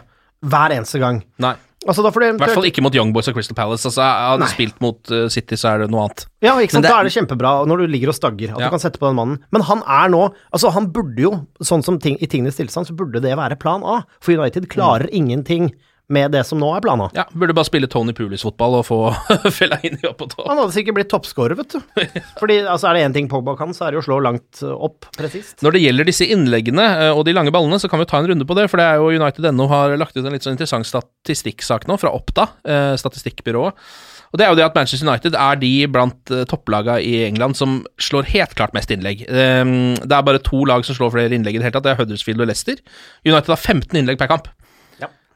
hver 0.47 0.75
eneste 0.75 0.99
gang. 1.01 1.23
Nei. 1.41 1.55
Altså, 1.87 2.01
I 2.03 2.33
hvert 2.35 2.51
fall 2.51 2.65
ikke 2.67 2.81
mot 2.83 2.95
Young 2.97 3.13
Boys 3.15 3.29
og 3.29 3.35
Crystal 3.37 3.55
Palace. 3.55 3.85
Altså, 3.87 4.01
Hadde 4.03 4.41
Nei. 4.41 4.47
spilt 4.51 4.79
mot 4.83 4.97
uh, 5.13 5.27
City, 5.31 5.55
så 5.55 5.69
er 5.75 5.83
det 5.85 5.91
noe 5.93 6.07
annet. 6.07 6.25
Ja, 6.43 6.55
ikke 6.59 6.73
sant? 6.73 6.83
Det- 6.83 6.91
da 6.91 6.97
er 6.99 7.07
det 7.07 7.13
kjempebra 7.13 7.51
når 7.69 7.77
du 7.77 7.85
ligger 7.93 8.09
og 8.11 8.15
stagger, 8.17 8.51
at 8.51 8.59
Ja. 8.59 8.65
du 8.67 8.73
kan 8.75 8.81
sette 8.81 8.99
på 8.99 9.07
den 9.07 9.15
mannen. 9.15 9.37
Men 9.55 9.61
han 9.69 9.83
er 9.87 10.09
nå 10.11 10.33
Altså, 10.51 10.71
han 10.73 10.87
burde 10.91 11.15
jo, 11.21 11.31
sånn 11.63 11.83
som 11.85 11.99
ting, 11.99 12.17
i 12.19 12.27
tingenes 12.27 12.57
tilstand, 12.57 12.87
så 12.89 12.95
burde 12.97 13.21
det 13.21 13.31
være 13.37 13.55
plan 13.61 13.83
A. 13.85 14.01
For 14.19 14.33
United 14.33 14.67
klarer 14.67 15.07
ingenting 15.13 15.71
med 16.13 16.31
det 16.31 16.43
som 16.47 16.59
nå 16.59 16.69
er 16.71 16.83
plana. 16.83 17.09
Ja, 17.15 17.25
Burde 17.35 17.55
bare 17.57 17.67
spille 17.67 17.89
Tony 17.91 18.13
Pulis-fotball 18.15 18.77
og 18.79 18.85
få 18.87 18.99
Fellaini 19.57 19.99
opp 20.07 20.19
på 20.21 20.29
tå. 20.31 20.45
Han 20.47 20.61
hadde 20.61 20.75
sikkert 20.75 20.97
blitt 20.99 21.11
toppskårer, 21.11 21.57
vet 21.59 21.75
du. 21.75 22.03
Fordi 22.41 22.59
altså, 22.63 22.89
er 22.89 22.97
det 22.97 23.05
én 23.09 23.17
ting 23.17 23.29
Pogba 23.31 23.57
kan, 23.59 23.75
så 23.75 23.87
er 23.87 23.91
det 23.91 23.99
jo 23.99 24.05
å 24.05 24.07
slå 24.07 24.19
langt 24.23 24.61
uh, 24.63 24.71
opp 24.87 25.09
presist. 25.17 25.59
Når 25.65 25.75
det 25.75 25.83
gjelder 25.83 26.07
disse 26.07 26.27
innleggene 26.31 26.85
eh, 27.07 27.11
og 27.11 27.25
de 27.27 27.35
lange 27.35 27.51
ballene, 27.53 27.79
så 27.81 27.91
kan 27.91 28.01
vi 28.01 28.07
ta 28.09 28.21
en 28.21 28.29
runde 28.31 28.47
på 28.47 28.55
det. 28.57 28.69
For 28.71 28.79
det 28.79 28.87
er 28.87 29.01
jo 29.01 29.11
United.no 29.19 29.67
har 29.71 29.97
lagt 29.99 30.15
ut 30.15 30.23
en 30.23 30.31
litt 30.31 30.47
sånn 30.47 30.55
interessant 30.55 30.87
statistikksak 30.87 31.89
nå, 31.91 31.99
fra 31.99 32.13
Oppda, 32.15 32.47
eh, 32.67 32.93
statistikkbyrået. 33.01 33.87
Og 34.31 34.39
det 34.39 34.45
er 34.45 34.51
jo 34.51 34.57
det 34.59 34.65
at 34.65 34.75
Manchester 34.75 35.07
United 35.07 35.35
er 35.39 35.59
de 35.59 35.71
blant 35.91 36.31
eh, 36.35 36.45
topplaga 36.49 36.97
i 36.99 37.13
England 37.27 37.59
som 37.59 37.79
slår 38.01 38.27
helt 38.33 38.55
klart 38.59 38.75
mest 38.75 38.91
innlegg. 38.93 39.23
Eh, 39.27 39.63
det 40.03 40.13
er 40.13 40.27
bare 40.27 40.43
to 40.43 40.63
lag 40.67 40.87
som 40.87 40.97
slår 40.97 41.15
flere 41.15 41.35
innlegg 41.35 41.57
i 41.57 41.61
det 41.61 41.69
hele 41.69 41.77
tatt. 41.77 41.87
Det 41.87 41.95
er 41.95 42.01
Huddersfield 42.01 42.43
og 42.43 42.51
Leicester. 42.51 42.79
United 43.27 43.51
har 43.51 43.59
15 43.59 43.99
innlegg 43.99 44.19
per 44.19 44.31
kamp. 44.31 44.51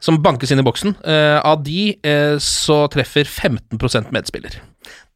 Som 0.01 0.17
bankes 0.25 0.49
inn 0.53 0.59
i 0.61 0.65
boksen. 0.65 0.95
Eh, 1.05 1.37
av 1.45 1.61
de 1.65 1.91
eh, 2.01 2.35
så 2.41 2.79
treffer 2.93 3.27
15% 3.29 4.09
medspiller. 4.15 4.55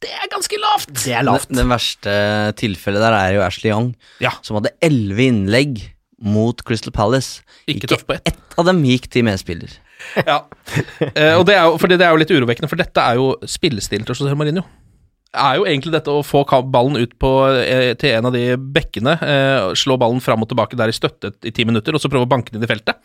Det 0.04 0.12
er 0.14 0.30
ganske 0.30 0.60
lavt! 0.62 0.92
Det 1.02 1.16
er 1.18 1.26
lavt. 1.26 1.50
Det, 1.50 1.58
det 1.58 1.66
verste 1.72 2.14
tilfellet 2.60 3.02
der 3.02 3.16
er 3.18 3.34
jo 3.40 3.42
Ashley 3.48 3.72
Young, 3.72 3.96
Ja. 4.22 4.36
som 4.46 4.60
hadde 4.60 4.76
elleve 4.86 5.26
innlegg 5.26 5.82
mot 6.22 6.62
Crystal 6.68 6.94
Palace. 6.94 7.42
Ikke 7.68 7.90
Ikke 7.90 8.06
på 8.06 8.14
ett. 8.20 8.30
Ett 8.36 8.60
av 8.62 8.70
dem 8.70 8.84
gikk 8.86 9.10
til 9.12 9.26
medspiller. 9.28 9.74
Ja. 10.28 10.44
Eh, 11.02 11.34
og 11.40 11.46
det 11.48 11.56
er, 11.56 11.66
jo, 11.66 11.78
fordi 11.82 11.98
det 11.98 12.06
er 12.06 12.14
jo 12.14 12.20
litt 12.22 12.32
urovekkende, 12.36 12.70
for 12.70 12.78
dette 12.80 13.02
er 13.02 13.18
jo 13.18 13.32
spillestilen 13.50 14.06
til 14.06 14.14
José 14.14 14.36
Mourinho. 14.38 14.64
Er 15.36 15.58
jo 15.60 15.66
egentlig 15.68 15.92
dette 15.94 16.12
å 16.14 16.24
få 16.26 16.44
ballen 16.72 16.98
ut 16.98 17.14
på, 17.20 17.30
eh, 17.60 17.94
til 18.00 18.16
en 18.18 18.26
av 18.30 18.34
de 18.34 18.56
bekkene, 18.58 19.16
eh, 19.22 19.74
slå 19.76 19.98
ballen 20.00 20.22
fram 20.24 20.42
og 20.42 20.50
tilbake 20.50 20.76
der 20.80 20.88
i 20.88 20.96
støtte 20.96 21.34
i 21.44 21.52
ti 21.52 21.66
minutter, 21.68 21.94
og 21.94 22.02
så 22.02 22.10
prøve 22.10 22.26
å 22.26 22.32
banke 22.32 22.52
den 22.52 22.62
inn 22.64 22.68
i 22.68 22.72
feltet. 22.74 22.96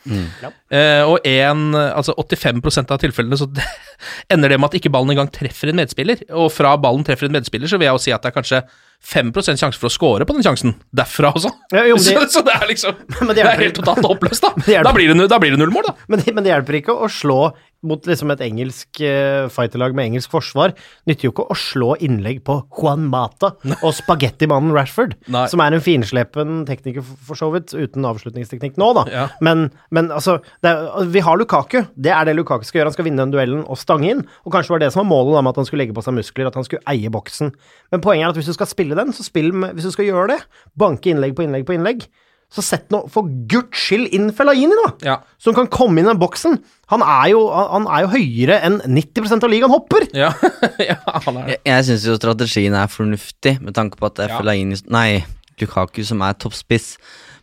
Eh, 0.71 1.03
og 1.05 1.19
en, 1.27 1.75
altså 1.75 2.15
85% 2.17 2.91
av 2.95 2.99
tilfellene 3.03 3.37
så 3.41 3.49
ender 4.31 4.49
det 4.55 4.59
med 4.61 4.71
at 4.71 4.79
ikke 4.81 4.93
ballen 4.95 5.11
engang 5.15 5.31
treffer 5.35 5.69
en 5.73 5.77
medspiller. 5.83 6.23
Og 6.31 6.51
fra 6.55 6.77
ballen 6.81 7.05
treffer 7.05 7.27
en 7.27 7.33
medspiller, 7.39 7.67
så 7.71 7.79
vil 7.79 7.89
jeg 7.91 7.97
jo 7.99 8.05
si 8.07 8.13
at 8.15 8.23
det 8.23 8.31
er 8.33 8.39
kanskje 8.41 8.63
5% 9.01 9.57
sjanse 9.57 9.79
for 9.81 9.89
å 9.89 9.93
score 9.95 10.27
på 10.29 10.35
den 10.37 10.45
sjansen. 10.45 10.75
Derfra 10.95 11.31
også. 11.33 11.51
Ja, 11.73 11.87
jo, 11.89 11.97
men 11.97 12.05
det- 12.21 12.29
så, 12.29 12.41
så 12.41 12.45
det 12.45 12.53
er 12.59 12.67
liksom 12.69 12.97
Men 13.25 13.35
Det 13.35 13.41
det 13.41 13.47
er 13.49 13.63
helt 13.65 13.79
totalt 13.81 14.05
håpløst, 14.05 14.45
da. 14.45 14.83
Da 14.85 14.93
blir 14.93 15.09
det, 15.15 15.29
da 15.33 15.39
blir 15.41 15.55
det 15.57 15.61
null 15.63 15.73
mål, 15.73 15.89
da. 15.89 15.95
Men, 16.13 16.21
det- 16.21 16.35
men 16.37 16.45
det 16.45 16.53
hjelper 16.53 16.81
ikke 16.83 16.97
å 17.01 17.09
slå 17.11 17.41
mot 17.87 18.07
liksom 18.07 18.33
et 18.35 18.43
engelsk 18.45 19.01
uh, 19.01 19.49
fighterlag 19.53 19.95
med 19.97 20.11
engelsk 20.11 20.33
forsvar. 20.33 20.75
Nytter 21.09 21.29
jo 21.29 21.33
ikke 21.33 21.47
å 21.51 21.57
slå 21.59 21.95
innlegg 22.05 22.43
på 22.47 22.59
Juan 22.77 23.07
Mata 23.13 23.55
og 23.81 23.95
spagettimannen 23.97 24.75
Rashford, 24.77 25.17
Nei. 25.35 25.47
som 25.53 25.63
er 25.65 25.77
en 25.77 25.85
finslepen 25.85 26.63
tekniker 26.69 27.05
for, 27.05 27.39
så 27.39 27.51
vidt, 27.55 27.75
uten 27.75 28.07
avslutningsteknikk 28.09 28.79
nå, 28.81 28.93
da. 29.01 29.07
Ja. 29.11 29.27
Men, 29.45 29.69
men 29.95 30.13
altså, 30.15 30.39
det 30.65 30.75
er, 30.75 31.11
vi 31.13 31.25
har 31.25 31.41
Lukaku. 31.41 31.81
Det 31.97 32.15
er 32.15 32.29
det 32.29 32.37
Lukaku 32.39 32.69
skal 32.69 32.83
gjøre. 32.83 32.93
Han 32.93 32.99
skal 32.99 33.09
vinne 33.09 33.25
den 33.25 33.35
duellen 33.35 33.65
og 33.65 33.81
stange 33.81 34.13
inn. 34.13 34.25
Og 34.45 34.55
kanskje 34.55 34.77
var 34.77 34.85
det 34.85 34.93
som 34.95 35.05
var 35.05 35.11
målet 35.13 35.39
da, 35.39 35.45
med 35.45 35.55
at 35.55 35.63
han 35.63 35.69
skulle 35.69 35.85
legge 35.85 35.97
på 35.97 36.05
seg 36.05 36.17
muskler, 36.17 36.51
at 36.51 36.59
han 36.59 36.67
skulle 36.69 36.85
eie 36.91 37.13
boksen. 37.13 37.55
Men 37.95 38.05
poenget 38.05 38.29
er 38.29 38.35
at 38.35 38.41
hvis 38.41 38.51
du 38.53 38.57
skal 38.57 38.71
spille 38.71 38.99
den, 38.99 39.15
så 39.17 39.27
spill 39.27 39.53
med 39.57 39.77
Hvis 39.77 39.87
du 39.89 39.95
skal 39.95 40.09
gjøre 40.09 40.35
det, 40.35 40.43
banke 40.79 41.13
innlegg 41.13 41.33
på 41.37 41.47
innlegg 41.47 41.65
på 41.69 41.75
innlegg, 41.77 42.05
så 42.51 42.65
sett 42.67 42.89
nå 42.91 43.05
for 43.13 43.29
guds 43.51 43.79
skyld 43.79 44.11
inn 44.17 44.31
Fellaini, 44.35 44.75
da! 44.75 44.91
Ja. 45.07 45.17
Som 45.39 45.55
kan 45.55 45.69
komme 45.71 46.01
inn 46.01 46.09
i 46.09 46.11
den 46.11 46.21
boksen. 46.21 46.59
Han 46.91 47.05
er 47.07 47.31
jo, 47.31 47.45
han 47.55 47.87
er 47.87 48.05
jo 48.05 48.13
høyere 48.17 48.59
enn 48.67 48.81
90% 48.83 49.47
av 49.47 49.53
ligaen 49.53 49.71
hopper! 49.71 50.09
Ja, 50.17 50.33
ja 50.91 50.99
han 50.99 51.39
er 51.39 51.53
det. 51.53 51.59
Jeg, 51.59 51.63
jeg 51.71 51.89
syns 51.91 52.07
jo 52.11 52.19
strategien 52.19 52.75
er 52.75 52.91
fornuftig, 52.91 53.59
med 53.63 53.77
tanke 53.79 54.01
på 54.01 54.11
at 54.11 54.19
det 54.19 54.27
er 54.27 54.35
Ja. 54.35 54.41
Fellaini 54.43 54.81
Nei, 54.91 55.23
Lukaku 55.63 56.03
som 56.07 56.23
er 56.27 56.39
toppspiss. 56.41 56.97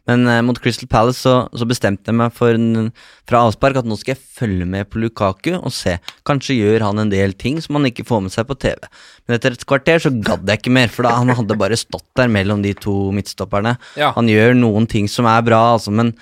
Men 0.08 0.28
eh, 0.32 0.42
mot 0.46 0.58
Crystal 0.62 0.88
Palace 0.90 1.20
så, 1.20 1.36
så 1.52 1.68
bestemte 1.68 2.12
jeg 2.12 2.18
meg 2.18 2.40
en, 2.48 2.90
fra 3.28 3.44
avspark 3.48 3.82
at 3.82 3.88
nå 3.88 3.98
skal 4.00 4.16
jeg 4.16 4.24
følge 4.40 4.68
med 4.70 4.88
på 4.90 5.02
Lukaku 5.04 5.54
og 5.58 5.70
se. 5.76 5.98
Kanskje 6.28 6.58
gjør 6.62 6.88
han 6.88 7.04
en 7.04 7.12
del 7.12 7.36
ting 7.38 7.60
som 7.64 7.80
han 7.80 7.90
ikke 7.90 8.08
får 8.08 8.24
med 8.26 8.36
seg 8.36 8.48
på 8.50 8.58
TV. 8.64 8.90
Men 9.28 9.38
etter 9.38 9.58
et 9.58 9.68
kvarter 9.68 10.04
så 10.04 10.14
gadd 10.16 10.48
jeg 10.48 10.64
ikke 10.64 10.76
mer, 10.80 10.92
for 10.94 11.08
da 11.08 11.16
han 11.20 11.36
hadde 11.36 11.60
bare 11.60 11.80
stått 11.80 12.08
der 12.18 12.32
mellom 12.32 12.64
de 12.66 12.74
to 12.78 12.96
midtstopperne. 13.16 13.78
Ja. 14.00 14.14
Han 14.18 14.32
gjør 14.32 14.56
noen 14.58 14.88
ting 14.90 15.12
som 15.12 15.28
er 15.30 15.44
bra, 15.46 15.62
altså, 15.76 15.94
men, 15.96 16.14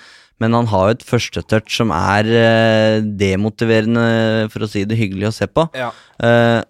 men 0.42 0.56
han 0.56 0.70
har 0.72 0.90
jo 0.90 0.98
et 0.98 1.06
førstetouch 1.06 1.78
som 1.78 1.94
er 1.94 2.30
eh, 2.42 3.02
demotiverende, 3.06 4.48
for 4.52 4.66
å 4.66 4.70
si 4.70 4.82
det 4.88 4.98
hyggelig 4.98 5.30
å 5.30 5.36
se 5.38 5.50
på. 5.50 5.68
Ja. 5.78 5.92
Eh, 6.18 6.64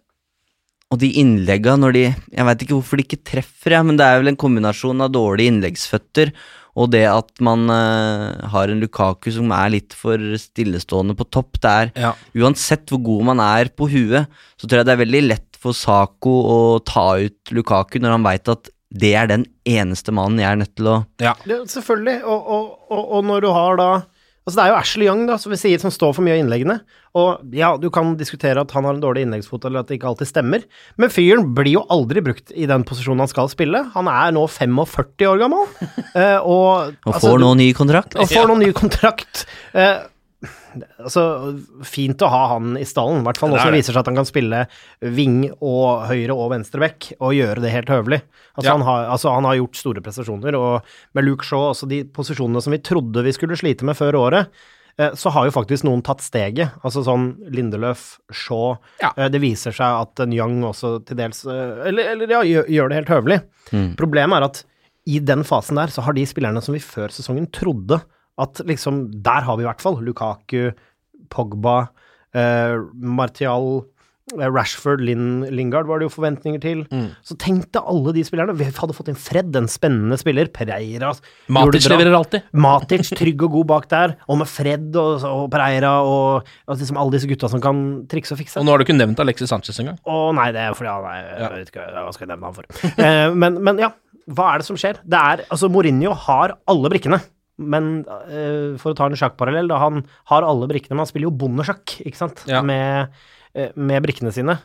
og 0.87 1.01
de 1.03 1.09
innlegga 1.19 1.73
når 1.75 1.95
de 1.97 2.03
Jeg 2.07 2.45
veit 2.47 2.61
ikke 2.63 2.77
hvorfor 2.77 3.01
de 3.01 3.07
ikke 3.09 3.25
treffer, 3.27 3.75
ja, 3.75 3.83
men 3.83 3.99
det 3.99 4.07
er 4.07 4.21
vel 4.21 4.31
en 4.31 4.39
kombinasjon 4.39 5.03
av 5.03 5.11
dårlige 5.17 5.51
innleggsføtter 5.51 6.31
og 6.77 6.91
det 6.93 7.05
at 7.09 7.31
man 7.45 7.65
uh, 7.73 8.37
har 8.53 8.69
en 8.69 8.83
Lukaku 8.83 9.31
som 9.33 9.53
er 9.57 9.73
litt 9.73 9.97
for 9.97 10.21
stillestående 10.41 11.17
på 11.17 11.25
topp. 11.33 11.57
Det 11.63 11.73
er 11.73 11.93
Ja. 11.97 12.13
Uansett 12.37 12.87
hvor 12.93 13.01
god 13.07 13.25
man 13.33 13.41
er 13.41 13.71
på 13.73 13.89
huet, 13.89 14.29
så 14.61 14.69
tror 14.69 14.83
jeg 14.83 14.89
det 14.89 14.95
er 14.97 15.05
veldig 15.05 15.23
lett 15.31 15.61
for 15.61 15.73
Sako 15.77 16.35
å 16.53 16.59
ta 16.85 17.07
ut 17.17 17.55
Lukaku 17.57 17.99
når 18.03 18.19
han 18.19 18.27
veit 18.27 18.53
at 18.53 18.69
det 18.97 19.15
er 19.19 19.27
den 19.27 19.47
eneste 19.67 20.13
mannen 20.15 20.39
jeg 20.41 20.51
er 20.53 20.61
nødt 20.61 20.75
til 20.79 20.91
å 20.93 20.99
Ja. 21.21 21.33
Ja, 21.49 21.63
selvfølgelig. 21.67 22.21
Og, 22.25 22.45
og, 22.57 22.69
og, 22.93 23.03
og 23.19 23.25
når 23.33 23.41
du 23.43 23.49
har 23.57 23.81
da 23.81 23.89
Altså 24.47 24.61
Det 24.61 24.63
er 24.63 24.71
jo 24.71 24.79
Ashley 24.79 25.07
Young, 25.09 25.25
da, 25.27 25.37
som 25.43 25.51
vi 25.51 25.57
sier, 25.59 25.81
som 25.83 25.91
står 25.91 26.13
for 26.15 26.23
mye 26.23 26.37
av 26.37 26.45
innleggene. 26.45 26.77
Og 27.19 27.55
ja, 27.57 27.73
du 27.83 27.89
kan 27.91 28.13
diskutere 28.21 28.63
at 28.63 28.71
han 28.77 28.87
har 28.87 28.95
en 28.95 29.03
dårlig 29.03 29.25
innleggsfot, 29.27 29.65
eller 29.67 29.83
at 29.83 29.91
det 29.91 29.99
ikke 29.99 30.13
alltid 30.13 30.31
stemmer, 30.31 30.63
men 31.03 31.11
fyren 31.11 31.49
blir 31.57 31.81
jo 31.81 31.83
aldri 31.91 32.23
brukt 32.23 32.55
i 32.55 32.69
den 32.71 32.85
posisjonen 32.87 33.25
han 33.25 33.33
skal 33.33 33.51
spille. 33.51 33.81
Han 33.97 34.07
er 34.13 34.37
nå 34.37 34.45
45 34.47 35.27
år 35.33 35.43
gammel, 35.43 35.67
eh, 36.15 36.39
og 36.39 36.47
Og 37.07 37.11
altså, 37.11 37.11
får 37.11 37.17
altså, 37.17 37.39
nå 37.43 37.55
ny 37.59 37.73
kontrakt. 37.75 38.15
og 38.15 38.31
får 38.31 38.53
noen 38.53 38.63
ny 38.63 38.71
kontrakt. 38.77 39.47
Altså, 41.01 41.23
fint 41.87 42.23
å 42.23 42.29
ha 42.33 42.43
han 42.55 42.77
i 42.81 42.85
stallen, 42.89 43.21
i 43.23 43.27
hvert 43.29 43.39
fall 43.41 43.51
nå 43.53 43.59
som 43.61 43.71
det 43.73 43.79
viser 43.81 43.93
seg 43.97 44.03
at 44.03 44.11
han 44.11 44.19
kan 44.21 44.29
spille 44.29 44.63
wing 45.17 45.39
og 45.61 46.07
høyre 46.11 46.35
og 46.37 46.51
venstre 46.55 46.81
back, 46.83 47.11
og 47.21 47.35
gjøre 47.37 47.63
det 47.65 47.73
helt 47.75 47.89
høvelig. 47.93 48.23
Altså, 48.57 48.69
Ja. 48.71 48.77
han 48.77 48.87
har, 48.87 49.05
altså, 49.17 49.33
han 49.35 49.45
har 49.49 49.57
gjort 49.61 49.77
store 49.77 50.01
prestasjoner, 50.05 50.55
og 50.59 50.83
med 51.15 51.25
Luke 51.25 51.45
Shaw, 51.45 51.69
altså 51.73 51.89
de 51.89 52.05
posisjonene 52.05 52.63
som 52.63 52.73
vi 52.73 52.79
trodde 52.85 53.23
vi 53.25 53.33
skulle 53.37 53.57
slite 53.57 53.85
med 53.85 53.97
før 53.97 54.19
året, 54.21 54.49
eh, 54.99 55.11
så 55.13 55.31
har 55.31 55.45
jo 55.45 55.53
faktisk 55.53 55.85
noen 55.85 56.03
tatt 56.03 56.23
steget. 56.25 56.71
Altså 56.83 57.03
sånn 57.05 57.37
Lindeløf, 57.53 58.19
Shaw 58.33 58.79
Ja. 59.03 59.13
eh, 59.17 59.29
Det 59.29 59.41
viser 59.41 59.73
seg 59.77 60.01
at 60.03 60.27
Nyang 60.29 60.63
også 60.65 61.05
til 61.05 61.17
dels 61.17 61.45
eh, 61.45 61.87
Eller, 61.89 62.13
eller 62.15 62.27
ja, 62.29 62.41
gjør, 62.43 62.89
det 62.89 62.97
helt 63.05 63.13
høvelig. 63.13 63.41
Problemet 63.97 64.37
er 64.41 64.45
at 64.49 64.65
i 65.07 65.21
den 65.21 65.45
fasen 65.45 65.77
der 65.79 65.87
så 65.87 66.03
har 66.03 66.13
de 66.17 66.25
spillerne 66.27 66.61
som 66.65 66.73
vi 66.75 66.81
før 66.81 67.09
sesongen 67.15 67.47
trodde 67.53 68.01
at 68.39 68.61
liksom 68.69 69.05
Der 69.25 69.45
har 69.47 69.57
vi 69.57 69.65
i 69.65 69.69
hvert 69.69 69.81
fall 69.85 70.01
Lukaku, 70.05 70.71
Pogba, 71.33 71.89
eh, 72.37 72.77
Martial, 72.95 73.85
eh, 74.37 74.47
Rashford, 74.51 75.01
Lin, 75.01 75.41
Lingard 75.55 75.87
var 75.89 75.99
det 75.99 76.07
jo 76.09 76.13
forventninger 76.15 76.61
til. 76.63 76.85
Så 77.25 77.37
tenk 77.41 77.71
deg 77.75 77.83
alle 77.87 78.13
de 78.15 78.25
spillerne. 78.27 78.55
Vi 78.59 78.69
hadde 78.69 78.95
fått 78.97 79.09
inn 79.11 79.19
Fred, 79.19 79.55
en 79.57 79.67
spennende 79.71 80.19
spiller. 80.21 80.47
Pereira 80.53 81.13
Matic 81.49 81.89
leverer 81.91 82.15
alltid. 82.19 82.47
Matic 82.53 83.11
trygg 83.17 83.43
og 83.49 83.57
god 83.57 83.67
bak 83.73 83.89
der, 83.89 84.17
og 84.29 84.39
med 84.43 84.51
Fred 84.51 84.95
og, 85.01 85.25
og 85.27 85.45
Pereira 85.51 85.95
og, 86.05 86.47
og 86.67 86.77
liksom 86.79 86.99
alle 87.01 87.17
disse 87.17 87.31
gutta 87.31 87.51
som 87.51 87.63
kan 87.65 87.85
trikse 88.11 88.35
og 88.37 88.43
fikse. 88.43 88.61
Og 88.61 88.67
nå 88.67 88.75
har 88.75 88.83
du 88.83 88.87
ikke 88.87 88.99
nevnt 88.99 89.23
Alexis 89.25 89.51
Sanchez 89.51 89.79
engang. 89.83 89.99
Å 90.05 90.33
nei, 90.37 90.51
det 90.55 90.67
er 90.67 90.75
fordi 90.79 90.93
han 90.93 91.09
er 91.13 91.31
Jeg 91.37 91.55
vet 91.57 91.73
ikke 91.73 91.87
hva 91.95 92.13
skal 92.13 92.27
jeg 92.29 92.35
nevne 92.35 92.51
han 92.53 92.59
for. 92.61 92.83
Eh, 93.07 93.31
men, 93.35 93.63
men 93.63 93.79
ja, 93.87 93.93
hva 94.27 94.53
er 94.53 94.63
det 94.63 94.67
som 94.67 94.79
skjer? 94.79 94.99
Det 95.07 95.19
er 95.19 95.45
Altså, 95.51 95.69
Mourinho 95.71 96.13
har 96.27 96.57
alle 96.67 96.91
brikkene. 96.91 97.23
Men 97.59 98.05
uh, 98.05 98.77
for 98.81 98.93
å 98.93 98.99
ta 98.99 99.09
en 99.09 99.17
sjakkparallell, 99.17 99.71
da, 99.73 99.81
han 99.81 100.03
har 100.33 100.45
alle 100.45 100.69
brikkene, 100.69 100.97
men 100.97 101.07
han 101.07 101.13
spiller 101.13 101.31
jo 101.31 101.37
bondesjakk, 101.41 102.01
ikke 102.05 102.19
sant, 102.21 102.43
Ja. 102.51 102.63
med, 102.63 103.15
uh, 103.57 103.71
med 103.77 104.05
brikkene 104.05 104.33
sine. 104.35 104.59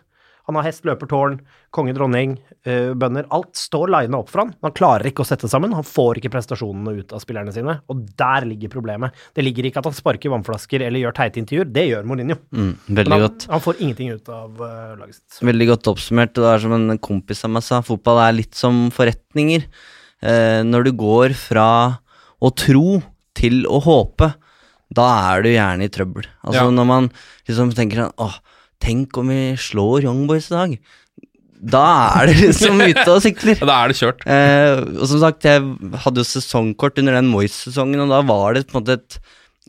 Han 0.50 0.58
har 0.58 0.66
hest, 0.66 0.82
løper, 0.84 1.06
tårn, 1.08 1.36
konge, 1.72 1.94
dronning, 1.96 2.34
uh, 2.66 2.92
bønder. 2.98 3.28
Alt 3.32 3.54
står 3.56 3.92
lina 3.94 4.18
opp 4.20 4.32
for 4.34 4.42
han. 4.42 4.50
Han 4.66 4.74
klarer 4.76 5.08
ikke 5.08 5.22
å 5.24 5.28
sette 5.30 5.48
sammen. 5.48 5.72
Han 5.78 5.86
får 5.88 6.20
ikke 6.20 6.32
prestasjonene 6.34 6.96
ut 6.98 7.14
av 7.16 7.22
spillerne 7.24 7.54
sine, 7.56 7.78
og 7.88 8.02
der 8.20 8.50
ligger 8.50 8.74
problemet. 8.74 9.16
Det 9.38 9.46
ligger 9.46 9.70
ikke 9.70 9.80
at 9.80 9.88
han 9.88 9.96
sparker 9.96 10.34
vannflasker 10.34 10.84
eller 10.84 11.06
gjør 11.06 11.16
teite 11.22 11.40
intervjuer, 11.40 11.72
det 11.72 11.86
gjør 11.94 12.10
Mourinho. 12.10 12.40
Mm, 12.52 12.74
veldig 12.90 13.16
han, 13.16 13.26
godt. 13.30 13.48
han 13.54 13.64
får 13.70 13.80
ingenting 13.86 14.12
ut 14.18 14.34
av 14.34 14.66
eh, 14.68 14.92
laget 15.00 15.22
sitt. 15.22 15.40
Veldig 15.54 15.70
godt 15.72 15.92
oppsummert. 15.94 16.36
Det 16.36 16.52
er 16.52 16.66
som 16.66 16.76
en 16.76 17.00
kompis 17.00 17.46
av 17.48 17.56
meg 17.56 17.64
sa, 17.70 17.80
fotball 17.86 18.20
er 18.26 18.40
litt 18.42 18.58
som 18.58 18.90
forretninger. 18.92 19.70
Eh, 20.26 20.62
når 20.68 20.90
du 20.90 20.92
går 20.98 21.38
fra 21.38 22.01
å 22.42 22.50
tro 22.58 23.02
til 23.38 23.62
å 23.70 23.80
håpe, 23.86 24.32
da 24.92 25.06
er 25.34 25.44
du 25.46 25.50
gjerne 25.54 25.86
i 25.88 25.92
trøbbel. 25.94 26.26
Altså 26.44 26.66
Ja. 26.66 26.72
når 26.74 26.88
man 26.90 27.12
liksom 27.48 27.72
tenker 27.78 28.02
sånn 28.04 28.18
åh, 28.20 28.40
tenk 28.82 29.16
om 29.22 29.30
vi 29.32 29.54
slår 29.56 30.04
Young 30.04 30.26
Boys 30.28 30.50
i 30.52 30.56
dag. 30.56 30.74
Da 31.62 31.84
er 32.20 32.32
det 32.32 32.40
liksom 32.42 32.82
ute 32.90 33.06
og 33.08 33.22
sikler. 33.22 33.60
Da 33.62 33.76
er 33.84 33.92
det 33.94 34.00
kjørt. 34.00 34.26
Eh, 34.26 34.82
og 34.98 35.06
som 35.08 35.22
sagt, 35.22 35.46
jeg 35.46 35.62
hadde 36.04 36.24
jo 36.24 36.26
sesongkort 36.28 36.98
under 36.98 37.14
den 37.20 37.30
Moyes-sesongen, 37.32 38.02
og 38.02 38.10
da 38.10 38.22
var 38.26 38.58
det 38.58 38.66
på 38.68 38.76
en 38.76 38.82
måte 38.82 38.98
et 38.98 39.20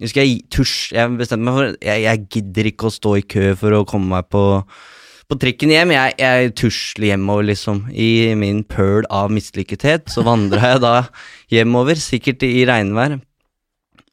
husker 0.02 0.24
jeg 0.24 0.40
tusj, 0.50 0.94
jeg 0.96 1.12
bestemte 1.20 1.44
meg 1.44 1.54
for 1.58 1.66
jeg, 1.84 2.02
jeg 2.08 2.22
gidder 2.32 2.70
ikke 2.72 2.88
å 2.88 2.94
stå 2.96 3.12
i 3.20 3.26
kø 3.28 3.50
for 3.60 3.76
å 3.76 3.84
komme 3.86 4.08
meg 4.16 4.30
på, 4.32 4.40
på 5.32 5.40
trikken 5.40 5.72
hjem. 5.72 5.94
Jeg, 5.94 6.14
jeg 6.20 6.52
tusler 6.60 7.12
hjemover, 7.12 7.48
liksom. 7.48 7.86
I 7.90 8.34
min 8.38 8.62
pøl 8.68 9.06
av 9.12 9.32
mislykkethet 9.32 10.12
så 10.12 10.24
vandra 10.26 10.74
jeg 10.74 10.82
da 10.84 10.94
hjemover, 11.52 12.00
sikkert 12.00 12.44
i 12.46 12.66
regnvær. 12.68 13.18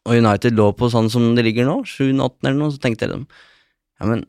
Og 0.08 0.16
United 0.16 0.56
lå 0.58 0.72
på 0.78 0.90
sånn 0.92 1.12
som 1.12 1.34
det 1.36 1.46
ligger 1.50 1.68
nå, 1.68 1.82
7-8 1.84 2.48
eller 2.48 2.60
noe, 2.62 2.74
så 2.74 2.82
tenkte 2.82 3.06
jeg 3.06 3.18
dem, 3.18 3.26
Ja, 4.00 4.08
men 4.08 4.24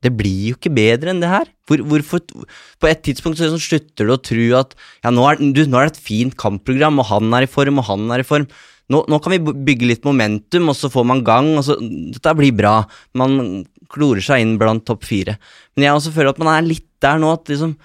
det 0.00 0.10
blir 0.16 0.50
jo 0.50 0.56
ikke 0.56 0.72
bedre 0.72 1.12
enn 1.12 1.20
det 1.22 1.30
her. 1.30 1.48
Hvor, 1.68 1.84
hvorfor 1.86 2.24
På 2.80 2.88
et 2.88 3.02
tidspunkt 3.04 3.38
så 3.38 3.46
liksom 3.46 3.62
slutter 3.62 4.08
du 4.08 4.14
å 4.14 4.20
tro 4.24 4.46
at 4.58 4.74
ja, 5.04 5.12
nå 5.12 5.26
er, 5.28 5.40
du, 5.40 5.62
nå 5.68 5.78
er 5.78 5.88
det 5.90 5.98
et 5.98 6.04
fint 6.08 6.36
kampprogram, 6.40 6.98
og 7.02 7.10
han 7.12 7.36
er 7.36 7.46
i 7.46 7.50
form, 7.50 7.78
og 7.82 7.86
han 7.90 8.08
er 8.16 8.24
i 8.24 8.26
form. 8.26 8.48
Nå, 8.90 9.04
nå 9.06 9.20
kan 9.22 9.36
vi 9.36 9.54
bygge 9.68 9.86
litt 9.92 10.08
momentum, 10.08 10.72
og 10.72 10.78
så 10.78 10.90
får 10.90 11.06
man 11.06 11.22
gang, 11.26 11.52
og 11.60 11.68
så 11.68 11.78
Dette 11.78 12.34
blir 12.38 12.56
bra. 12.56 12.80
Man 13.14 13.62
klorer 13.92 14.24
seg 14.24 14.44
inn 14.44 14.56
blant 14.60 14.86
topp 14.88 15.06
fire. 15.08 15.36
Men 15.74 15.86
jeg 15.86 15.98
også 15.98 16.14
føler 16.14 16.34
at 16.34 16.40
man 16.42 16.52
er 16.54 16.66
litt 16.66 16.88
der 17.02 17.20
nå, 17.20 17.32
at 17.32 17.48
liksom 17.48 17.78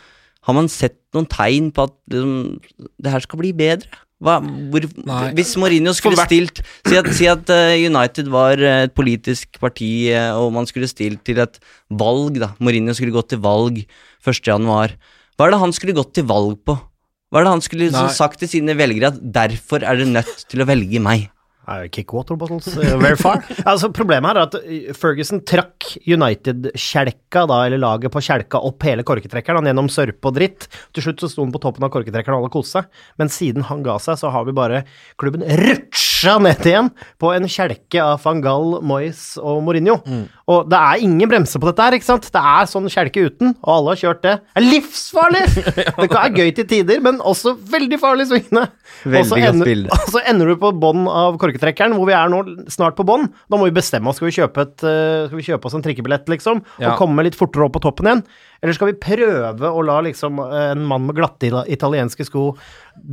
Har 0.46 0.54
man 0.54 0.68
sett 0.70 1.00
noen 1.16 1.26
tegn 1.26 1.72
på 1.74 1.88
at 1.88 1.94
liksom, 2.12 2.82
det 3.02 3.14
her 3.14 3.24
skal 3.24 3.40
bli 3.40 3.54
bedre? 3.56 4.02
Hva, 4.24 4.38
hvor, 4.72 4.86
hvis 5.36 5.56
Mourinho 5.60 5.92
skulle 5.92 6.24
stilt 6.24 6.62
Si 6.88 6.96
at, 6.96 7.10
si 7.18 7.28
at 7.28 7.50
uh, 7.52 7.74
United 7.76 8.30
var 8.32 8.62
eh, 8.64 8.86
et 8.88 8.94
politisk 8.96 9.60
parti, 9.60 10.08
uh, 10.16 10.40
og 10.40 10.54
man 10.56 10.70
skulle 10.70 10.88
stilt 10.88 11.26
til 11.28 11.42
et 11.44 11.60
valg, 11.92 12.40
da. 12.40 12.54
Mourinho 12.64 12.96
skulle 12.96 13.16
gått 13.16 13.34
til 13.34 13.44
valg 13.44 13.82
1. 13.84 14.40
januar. 14.48 14.96
Hva 15.36 15.50
er 15.50 15.56
det 15.56 15.62
han 15.66 15.76
skulle 15.76 15.98
gått 15.98 16.14
til 16.16 16.28
valg 16.30 16.56
på? 16.64 16.78
Hva 17.28 17.42
er 17.42 17.48
det 17.48 17.56
han 17.58 17.66
skulle 17.66 17.90
liksom, 17.90 18.08
sagt 18.16 18.40
til 18.40 18.52
sine 18.54 18.78
velgere 18.80 19.12
at 19.12 19.20
derfor 19.20 19.84
er 19.84 20.00
dere 20.00 20.14
nødt 20.14 20.46
til 20.48 20.64
å 20.64 20.70
velge 20.70 21.02
meg? 21.04 21.28
Uh, 21.66 21.88
kick 21.90 22.14
water 22.14 22.36
bottles 22.38 22.68
uh, 22.78 22.98
very 23.02 23.18
far. 23.18 23.42
altså, 23.72 23.90
problemet 23.90 24.36
er 24.36 24.42
at 24.44 24.58
uh, 24.60 24.94
Ferguson 24.94 25.42
trakk 25.42 25.96
United-kjelka, 26.06 27.46
da, 27.50 27.60
eller 27.66 27.82
laget 27.82 28.14
på 28.14 28.22
kjelka, 28.22 28.62
opp 28.62 28.86
hele 28.86 29.06
korketrekkeren. 29.08 29.64
Han 29.64 29.72
gjennom 29.72 29.90
sørpe 29.90 30.30
og 30.30 30.38
dritt. 30.38 30.68
Til 30.94 31.08
slutt 31.08 31.24
så 31.24 31.32
sto 31.32 31.46
han 31.46 31.54
på 31.56 31.62
toppen 31.64 31.88
av 31.88 31.94
korketrekkeren 31.96 32.38
og 32.38 32.46
alle 32.46 32.54
koste 32.54 32.84
seg. 32.84 33.04
Men 33.22 33.34
siden 33.34 33.66
han 33.72 33.82
ga 33.86 33.98
seg, 34.04 34.20
så 34.22 34.30
har 34.36 34.46
vi 34.46 34.56
bare 34.58 34.84
klubben 35.22 35.46
rutsja 35.66 36.38
ned 36.44 36.62
igjen 36.70 36.92
på 37.22 37.34
en 37.34 37.50
kjelke 37.50 38.04
av 38.04 38.22
van 38.26 38.46
Gaal, 38.46 38.80
Moyes 38.86 39.24
og 39.42 39.64
Mourinho. 39.66 39.98
Og 40.46 40.68
det 40.70 40.78
er 40.78 41.02
ingen 41.02 41.30
bremse 41.30 41.58
på 41.58 41.66
dette 41.72 41.82
her, 41.82 41.96
ikke 41.98 42.06
sant? 42.06 42.28
Det 42.30 42.42
er 42.54 42.68
sånn 42.70 42.86
kjelke 42.92 43.24
uten, 43.26 43.56
og 43.66 43.72
alle 43.76 43.96
har 43.96 44.02
kjørt 44.04 44.22
det. 44.22 44.34
Det 44.54 44.62
er 44.62 44.66
livsfarlig! 44.68 45.42
det 46.04 46.10
er 46.22 46.36
gøy 46.38 46.52
til 46.60 46.68
tider, 46.70 47.02
men 47.02 47.18
også 47.18 47.56
veldig 47.74 47.98
farlig 48.02 48.28
svingende. 48.30 48.68
Veldig 49.10 49.42
godt 49.42 49.66
bilde. 49.66 49.90
og 49.96 50.14
så 50.14 50.22
ender 50.30 50.54
du 50.54 50.60
på 50.62 50.70
bånn 50.86 51.08
av 51.10 51.40
korketrekkeren, 51.42 51.98
hvor 51.98 52.10
vi 52.12 52.18
er 52.18 52.30
nå 52.30 52.44
snart 52.70 52.98
på 53.00 53.08
bånn. 53.10 53.26
Da 53.50 53.58
må 53.58 53.72
vi 53.72 53.78
bestemme 53.80 54.12
oss. 54.12 54.22
Skal 54.22 54.30
vi 54.30 54.38
kjøpe, 54.38 54.68
et, 54.70 54.86
eh, 54.86 55.26
skal 55.32 55.42
vi 55.42 55.48
kjøpe 55.50 55.72
oss 55.72 55.80
en 55.80 55.86
trikkebillett, 55.88 56.30
liksom? 56.30 56.62
Ja. 56.78 56.94
Og 56.94 57.02
komme 57.02 57.26
litt 57.26 57.40
fortere 57.40 57.66
opp 57.66 57.80
på 57.80 57.86
toppen 57.88 58.12
igjen? 58.12 58.28
Eller 58.62 58.78
skal 58.78 58.90
vi 58.90 58.98
prøve 59.02 59.70
å 59.70 59.82
la 59.86 59.98
liksom 60.06 60.40
en 60.42 60.86
mann 60.90 61.06
med 61.06 61.18
glatte 61.18 61.50
italienske 61.70 62.26
sko, 62.26 62.48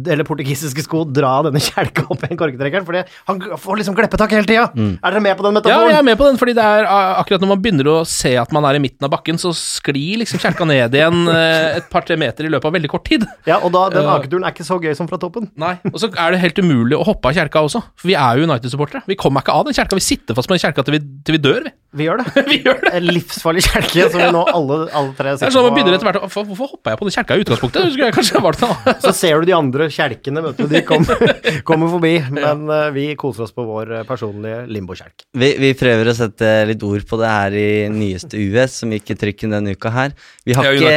eller 0.07 0.25
portugisiske 0.25 0.85
sko, 0.87 1.03
dra 1.09 1.33
denne 1.49 1.61
kjelka 1.61 2.07
opp 2.13 2.23
i 2.25 2.31
en 2.31 2.41
korketrekkeren? 2.41 2.87
Fordi 2.89 3.03
han 3.29 3.43
får 3.61 3.81
liksom 3.81 3.97
kleppetak 3.99 4.37
hele 4.37 4.49
tida. 4.49 4.69
Er 4.73 5.11
dere 5.11 5.25
med 5.25 5.37
på 5.37 5.49
den 5.49 5.61
Ja, 5.69 5.81
jeg 5.91 5.99
er 5.99 6.07
med 6.07 6.21
på 6.21 6.29
den, 6.29 6.39
fordi 6.41 6.57
det 6.57 6.65
er 6.65 6.89
akkurat 7.23 7.43
når 7.45 7.53
man 7.55 7.63
begynner 7.65 7.89
å 7.93 7.97
se 8.09 8.35
at 8.39 8.53
man 8.55 8.67
er 8.69 8.79
i 8.79 8.83
midten 8.83 9.07
av 9.07 9.13
bakken, 9.15 9.39
så 9.41 9.53
sklir 9.57 10.21
liksom 10.23 10.43
kjelka 10.43 10.67
ned 10.69 10.95
igjen 10.99 11.23
eh, 11.33 11.79
et 11.81 11.89
par-tre 11.93 12.19
meter 12.21 12.47
i 12.49 12.53
løpet 12.53 12.69
av 12.71 12.77
veldig 12.77 12.91
kort 12.93 13.07
tid. 13.09 13.27
Ja, 13.49 13.61
og 13.63 13.73
da, 13.75 13.87
den 13.95 14.03
Eh, 14.03 14.11
aketuren 14.19 14.45
er 14.45 14.53
ikke 14.55 14.67
så 14.67 14.77
gøy 14.83 14.95
som 14.99 15.07
fra 15.11 15.19
toppen. 15.23 15.47
Nei, 15.57 15.77
Og 15.93 15.99
så 16.03 16.11
er 16.11 16.35
det 16.35 16.41
helt 16.43 16.59
umulig 16.59 16.99
å 16.99 17.05
hoppe 17.07 17.31
av 17.31 17.37
kjelka 17.39 17.63
også, 17.65 17.81
for 17.97 18.11
vi 18.11 18.17
er 18.19 18.41
jo 18.41 18.49
United-supportere. 18.51 19.05
Vi 19.09 19.17
kommer 19.21 19.45
ikke 19.45 19.55
av 19.55 19.65
den 19.69 19.77
kjelka, 19.77 19.95
vi 19.99 20.05
sitter 20.05 20.35
fast 20.37 20.51
med 20.51 20.59
den 20.59 20.65
kjelka 20.67 20.85
til 20.87 20.97
vi, 20.99 21.01
til 21.27 21.37
vi 21.39 21.41
dør, 21.45 21.63
vi. 21.69 21.73
Vi 21.93 22.07
gjør 22.09 22.23
det. 22.23 22.27
vi 22.51 22.57
gjør 22.65 22.79
det. 22.87 22.91
En 22.99 23.09
livsfarlig 23.13 23.63
kjelke 23.67 24.07
som 24.11 24.21
vi 24.23 24.29
nå 24.33 24.43
alle, 24.49 24.79
alle 24.97 25.13
tre 25.17 25.35
sitter 25.37 25.51
på. 25.51 25.55
sånn 25.55 25.67
man 25.69 25.75
begynner 25.77 25.97
etter 25.99 26.09
hvert 26.09 26.19
å 26.19 26.25
"Hvorfor- 26.25 26.47
Hvorfor 26.53 26.71
hoppa 26.73 26.91
jeg 26.95 26.99
på 27.03 27.07
den 27.09 27.15
kjelka 27.17 27.37
i 27.37 27.43
utgangspunktet? 27.45 27.85
Det 27.93 28.07
jeg 28.07 28.15
kanskje 28.17 28.41
valgt 28.43 28.63
noe 28.65 28.95
Så 29.05 29.13
ser 29.15 29.41
du 29.41 29.47
de 29.51 29.55
andre 29.57 29.87
kjelkene, 29.93 30.43
vet 30.47 30.57
du. 30.57 30.65
De 30.73 30.81
kommer, 30.89 31.21
kommer 31.69 31.93
forbi. 31.93 32.15
Men 32.33 32.65
eh, 32.73 32.89
vi 32.97 33.05
koser 33.21 33.45
oss 33.47 33.53
på 33.53 33.65
vår 33.69 33.93
personlige 34.09 34.63
limbokjelk. 34.73 35.27
Vi, 35.37 35.51
vi 35.61 35.71
prøver 35.79 36.09
å 36.11 36.17
sette 36.17 36.51
litt 36.69 36.83
ord 36.89 37.05
på 37.13 37.21
det 37.21 37.29
her 37.29 37.55
i 37.61 37.71
nyeste 37.93 38.41
US, 38.49 38.81
som 38.81 38.93
gikk 38.95 39.13
i 39.13 39.17
trykken 39.21 39.53
denne 39.53 39.75
uka 39.77 39.93
her. 39.93 40.15
Vi 40.49 40.57
har 40.57 40.73
ikke 40.73 40.93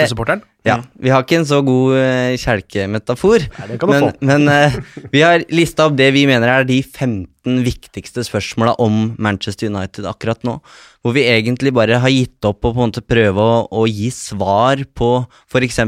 Ja, 0.66 0.80
vi 0.98 1.12
har 1.14 1.22
ikke 1.26 1.42
en 1.42 1.48
så 1.50 1.60
god 1.66 1.98
uh, 2.00 2.34
kjelkemetafor, 2.42 3.46
men, 3.92 4.08
men 4.32 4.50
uh, 4.50 4.78
vi 5.12 5.22
har 5.22 5.44
lista 5.54 5.90
opp 5.90 5.98
det 6.00 6.08
vi 6.16 6.26
mener 6.30 6.50
er 6.50 6.68
de 6.68 6.80
15 6.82 7.60
viktigste 7.66 8.24
spørsmåla 8.26 8.78
om 8.82 9.12
Manchester 9.22 9.70
United 9.70 10.08
akkurat 10.10 10.42
nå. 10.48 10.58
Hvor 11.04 11.14
vi 11.14 11.28
egentlig 11.30 11.76
bare 11.76 12.00
har 12.02 12.14
gitt 12.14 12.48
opp 12.48 12.64
å 12.64 12.72
på 12.72 12.80
en 12.80 12.90
måte 12.90 13.06
prøve 13.06 13.44
å, 13.44 13.60
å 13.70 13.86
gi 13.86 14.10
svar 14.16 14.82
på 14.98 15.12
f.eks. 15.52 15.84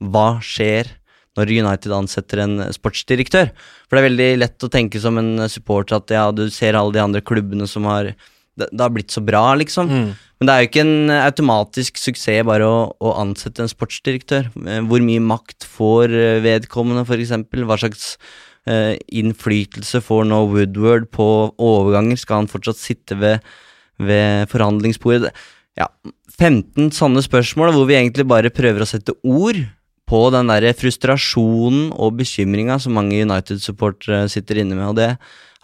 hva 0.00 0.28
skjer 0.44 0.94
når 1.36 1.52
United 1.52 1.92
ansetter 1.92 2.42
en 2.44 2.60
sportsdirektør. 2.72 3.50
For 3.86 3.96
det 3.96 4.00
er 4.00 4.08
veldig 4.08 4.30
lett 4.40 4.64
å 4.64 4.72
tenke 4.72 5.00
som 5.02 5.20
en 5.20 5.44
supporter 5.52 5.98
at 5.98 6.14
ja, 6.16 6.24
du 6.32 6.46
ser 6.52 6.78
alle 6.78 6.96
de 6.96 7.02
andre 7.04 7.20
klubbene 7.24 7.68
som 7.68 7.88
har 7.90 8.14
det, 8.56 8.70
det 8.72 8.82
har 8.82 8.94
blitt 8.94 9.14
så 9.14 9.22
bra, 9.24 9.50
liksom. 9.58 9.90
Men 10.36 10.48
det 10.48 10.52
er 10.52 10.62
jo 10.62 10.68
ikke 10.68 10.84
en 10.84 11.12
automatisk 11.16 12.00
suksess 12.00 12.44
bare 12.44 12.66
å, 12.68 12.80
å 13.00 13.14
ansette 13.22 13.64
en 13.64 13.72
sportsdirektør. 13.72 14.50
Eh, 14.66 14.82
Hvor 14.88 15.04
mye 15.04 15.22
makt 15.24 15.64
får 15.76 16.12
eh, 16.12 16.40
vedkommende, 16.44 17.06
f.eks.? 17.06 17.32
Hva 17.64 17.78
slags 17.80 18.10
eh, 18.68 18.96
innflytelse 19.08 20.02
får 20.04 20.26
nå 20.28 20.42
Woodward 20.52 21.08
på 21.14 21.28
overganger? 21.56 22.20
Skal 22.20 22.42
han 22.42 22.50
fortsatt 22.52 22.80
sitte 22.80 23.16
ved, 23.20 23.46
ved 23.96 24.52
forhandlingsbordet? 24.52 25.32
Ja, 25.76 25.88
15 26.36 26.92
sånne 26.96 27.24
spørsmål 27.24 27.72
hvor 27.72 27.88
vi 27.88 27.96
egentlig 27.96 28.28
bare 28.28 28.52
prøver 28.52 28.84
å 28.84 28.88
sette 28.88 29.16
ord 29.24 29.60
på 30.06 30.20
den 30.30 30.52
der 30.52 30.68
frustrasjonen 30.78 31.90
og 31.96 32.20
bekymringa 32.20 32.76
som 32.78 32.94
mange 32.94 33.18
United-supportere 33.24 34.26
sitter 34.30 34.60
inne 34.62 34.76
med. 34.78 34.92
Og 34.92 34.96
det 35.00 35.10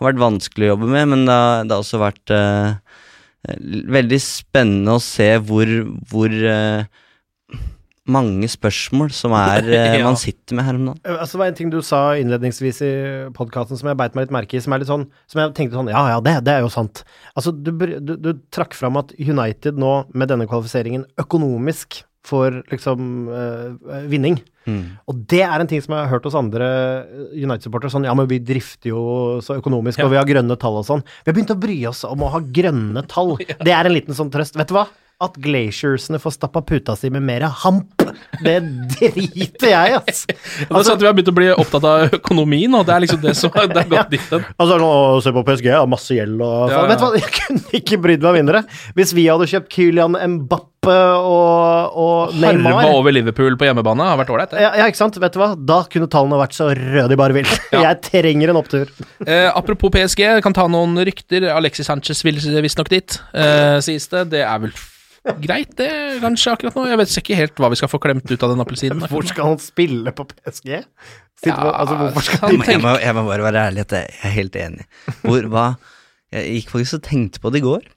har 0.03 0.11
vært 0.11 0.23
vanskelig 0.23 0.69
å 0.69 0.75
jobbe 0.75 0.91
med, 0.93 1.09
men 1.15 1.25
det 1.29 1.39
har, 1.39 1.65
det 1.65 1.77
har 1.77 1.85
også 1.85 2.03
vært 2.03 2.35
uh, 2.35 2.75
veldig 3.97 4.19
spennende 4.23 4.99
å 4.99 5.03
se 5.03 5.31
hvor, 5.47 5.71
hvor 6.11 6.35
uh, 6.35 6.85
mange 8.11 8.49
spørsmål 8.51 9.13
som 9.15 9.35
er 9.39 9.69
eh, 9.71 9.99
Ja. 10.01 10.05
man 10.05 10.19
sitter 10.19 10.59
med 10.59 10.67
her 10.67 10.79
om 10.79 10.87
dagen. 10.91 11.01
Altså, 11.07 11.37
det 11.37 11.43
var 11.43 11.51
en 11.53 11.59
ting 11.59 11.71
du 11.71 11.81
sa 11.87 12.01
innledningsvis 12.19 12.83
i 12.83 12.93
podkasten 13.37 13.79
som 13.79 13.91
jeg 13.91 13.99
beit 14.01 14.17
meg 14.19 14.27
litt 14.27 14.35
merke 14.35 14.59
i, 14.59 14.63
som 14.63 14.75
er 14.75 14.83
litt 14.83 14.91
sånn 14.91 15.07
Som 15.31 15.43
jeg 15.43 15.55
tenkte 15.59 15.79
sånn 15.79 15.91
Ja, 15.93 16.03
ja, 16.17 16.21
det, 16.25 16.41
det 16.47 16.57
er 16.57 16.67
jo 16.67 16.73
sant. 16.73 17.05
Altså, 17.37 17.55
du, 17.55 17.71
du, 17.73 18.17
du 18.19 18.33
trakk 18.55 18.75
fram 18.79 18.99
at 19.01 19.15
United 19.19 19.79
nå, 19.79 19.93
med 20.15 20.33
denne 20.33 20.49
kvalifiseringen, 20.51 21.07
økonomisk 21.23 22.03
får 22.27 22.61
liksom 22.71 23.07
eh, 23.35 24.07
vinning. 24.11 24.39
Mm. 24.69 24.83
Og 25.11 25.23
det 25.27 25.41
er 25.43 25.59
en 25.59 25.67
ting 25.71 25.83
som 25.83 25.97
jeg 25.97 26.05
har 26.05 26.13
hørt 26.13 26.27
hos 26.29 26.37
andre 26.39 26.69
eh, 27.03 27.37
United-supportere. 27.43 27.91
Sånn, 27.91 28.07
ja, 28.07 28.15
men 28.15 28.29
vi 28.31 28.39
drifter 28.39 28.93
jo 28.93 29.03
så 29.43 29.59
økonomisk, 29.59 29.99
Ja. 29.99 30.07
og 30.07 30.15
vi 30.15 30.21
har 30.21 30.29
grønne 30.29 30.55
tall 30.61 30.79
og 30.79 30.87
sånn. 30.87 31.03
Vi 31.25 31.33
har 31.33 31.39
begynt 31.39 31.55
å 31.57 31.61
bry 31.61 31.79
oss 31.91 32.05
om 32.07 32.23
å 32.23 32.31
ha 32.37 32.41
grønne 32.41 33.03
tall. 33.11 33.37
Det 33.67 33.75
er 33.75 33.91
en 33.91 33.97
liten 33.97 34.15
sånn 34.15 34.31
trøst. 34.31 34.55
Vet 34.61 34.71
du 34.71 34.79
hva? 34.79 34.87
At 35.23 35.37
glaciersene 35.39 36.19
får 36.19 36.33
stappa 36.35 36.63
puta 36.67 36.97
si 36.99 37.07
med 37.15 37.23
mer 37.23 37.45
hamp, 37.63 38.01
det 38.43 38.57
driter 38.97 39.69
jeg 39.71 39.93
i, 39.93 39.99
ass. 40.01 40.25
Det 40.31 40.67
er 40.67 40.83
sånn 40.87 40.97
at 40.97 41.03
Vi 41.05 41.07
har 41.07 41.15
begynt 41.15 41.31
å 41.31 41.37
bli 41.37 41.51
opptatt 41.55 41.87
av 41.87 42.17
økonomien, 42.19 42.75
og 42.75 42.87
det 42.89 42.95
er 42.97 43.05
liksom 43.05 43.21
det 43.23 43.35
som 43.39 43.53
det 43.55 43.85
er 43.85 43.91
gått 43.93 44.11
dit 44.15 44.25
hen. 44.35 44.43
Altså, 44.57 44.79
nå, 44.83 44.89
se 45.23 45.35
på 45.37 45.45
PSG, 45.47 45.69
har 45.77 45.87
masse 45.91 46.17
gjeld 46.17 46.43
og 46.43 46.73
Ja, 46.73 46.81
ja. 46.81 46.89
Vet 46.91 47.03
du 47.03 47.07
hva, 47.07 47.13
jeg 47.19 47.35
kunne 47.39 47.79
ikke 47.83 48.01
brydd 48.03 48.27
meg 48.27 48.41
mindre. 48.41 48.65
Hvis 48.99 49.15
vi 49.15 49.29
hadde 49.31 49.47
kjøpt 49.53 49.71
Kylian 49.75 50.19
Mbappe 50.39 50.72
og, 50.91 51.99
og 52.03 52.33
Harva 52.43 52.87
over 52.91 53.15
Liverpool 53.15 53.55
på 53.59 53.69
hjemmebane 53.69 54.07
har 54.09 54.19
vært 54.19 54.33
ålreit. 54.35 54.55
det. 54.55 54.63
ja, 54.65 54.73
ja, 54.81 54.87
ikke 54.91 54.99
sant? 54.99 55.19
Vet 55.23 55.37
du 55.37 55.41
hva? 55.43 55.53
Da 55.57 55.83
kunne 55.93 56.09
tallene 56.11 56.41
vært 56.41 56.57
så 56.57 56.71
røde 56.75 57.09
de 57.13 57.19
bare 57.21 57.37
vil. 57.37 57.51
Jeg 57.87 58.01
trenger 58.09 58.53
en 58.53 58.59
opptur. 58.59 58.91
Eh, 59.23 59.49
apropos 59.53 59.93
PSG, 59.95 60.25
kan 60.43 60.57
ta 60.57 60.67
noen 60.71 60.99
rykter. 61.07 61.47
Alexis 61.55 61.87
Sanchez 61.91 62.25
vil 62.27 62.41
visstnok 62.65 62.91
dit, 62.93 63.21
eh, 63.37 63.79
sies 63.85 64.09
det. 64.11 64.27
Det 64.35 64.43
er 64.43 64.65
vel 64.67 64.75
greit, 65.43 65.71
det, 65.79 65.89
kanskje, 66.23 66.57
akkurat 66.57 66.77
nå. 66.79 66.89
Jeg 66.91 66.99
vet 66.99 67.17
ikke 67.23 67.39
helt 67.39 67.63
hva 67.63 67.71
vi 67.71 67.79
skal 67.79 67.91
få 67.93 68.03
klemt 68.03 68.27
ut 68.27 68.43
av 68.43 68.55
den 68.55 68.65
appelsinen. 68.65 69.07
Hvor 69.13 69.27
skal 69.29 69.53
han 69.53 69.63
spille 69.63 70.15
på 70.17 70.27
PSG? 70.35 70.83
På, 70.83 71.51
Ja, 71.51 71.57
altså, 71.75 71.97
hvorfor 71.99 72.23
skal 72.23 72.43
han 72.45 72.61
jeg, 72.71 72.79
må, 72.83 72.93
jeg 73.03 73.15
må 73.17 73.25
bare 73.27 73.43
være 73.43 73.65
ærlig 73.71 73.83
at 73.83 73.95
jeg 73.97 74.13
er 74.23 74.35
helt 74.37 74.59
enig. 74.59 74.85
Hvor, 75.25 75.47
hva, 75.51 75.65
jeg 76.35 76.61
gikk 76.61 76.71
faktisk 76.77 77.01
og 77.01 77.03
tenkte 77.09 77.43
på 77.43 77.51
det 77.51 77.63
i 77.63 77.65
går. 77.67 77.89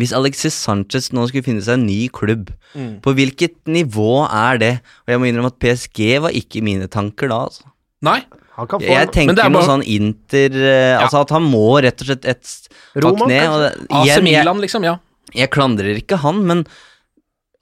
Hvis 0.00 0.12
Alexis 0.16 0.54
Sanchez 0.54 1.10
nå 1.12 1.26
skulle 1.28 1.44
finne 1.46 1.62
seg 1.64 1.78
en 1.80 1.86
ny 1.86 2.08
klubb, 2.08 2.50
Mm. 2.72 3.02
på 3.04 3.12
hvilket 3.12 3.58
nivå 3.68 4.24
er 4.32 4.56
det? 4.58 4.70
Og 5.04 5.10
jeg 5.12 5.20
må 5.20 5.26
innrømme 5.28 5.50
at 5.52 5.58
PSG 5.60 6.18
var 6.24 6.30
ikke 6.32 6.62
mine 6.64 6.86
tanker 6.88 7.28
da, 7.28 7.42
altså. 7.50 7.66
Nei. 8.00 8.22
Han 8.56 8.66
kan 8.68 8.80
få 8.80 8.86
Jeg 8.88 9.06
Men 9.06 9.12
tenker 9.12 9.36
bare, 9.42 9.50
noe 9.52 9.64
sånn 9.68 9.84
Inter 9.88 10.56
ja. 10.56 11.00
Altså 11.02 11.20
at 11.20 11.30
han 11.36 11.42
må 11.48 11.80
rett 11.84 12.00
og 12.00 12.06
slett 12.08 12.24
et 12.28 12.68
Roma, 12.96 13.26
ned. 13.28 13.44
Og 13.48 13.92
AC 14.02 14.22
Milan, 14.24 14.60
liksom. 14.60 14.84
Ja. 14.84 14.96
jeg 15.34 15.50
klandrer 15.52 15.96
ikke 16.00 16.16
han, 16.24 16.40
men 16.48 16.64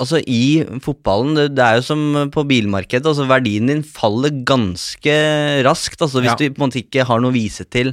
altså 0.00 0.18
i 0.26 0.62
fotballen, 0.82 1.34
det, 1.36 1.48
det 1.58 1.64
er 1.66 1.76
jo 1.80 1.82
som 1.90 2.30
på 2.32 2.46
bilmarkedet, 2.48 3.04
altså 3.06 3.26
verdien 3.28 3.66
din 3.68 3.82
faller 3.82 4.30
ganske 4.48 5.16
raskt, 5.66 6.00
altså 6.00 6.22
hvis 6.22 6.30
Ja. 6.30 6.36
du 6.38 6.50
på 6.54 6.62
en 6.62 6.70
måte 6.70 6.80
ikke 6.82 7.04
har 7.04 7.20
noe 7.20 7.30
å 7.30 7.36
vise 7.36 7.66
til 7.68 7.92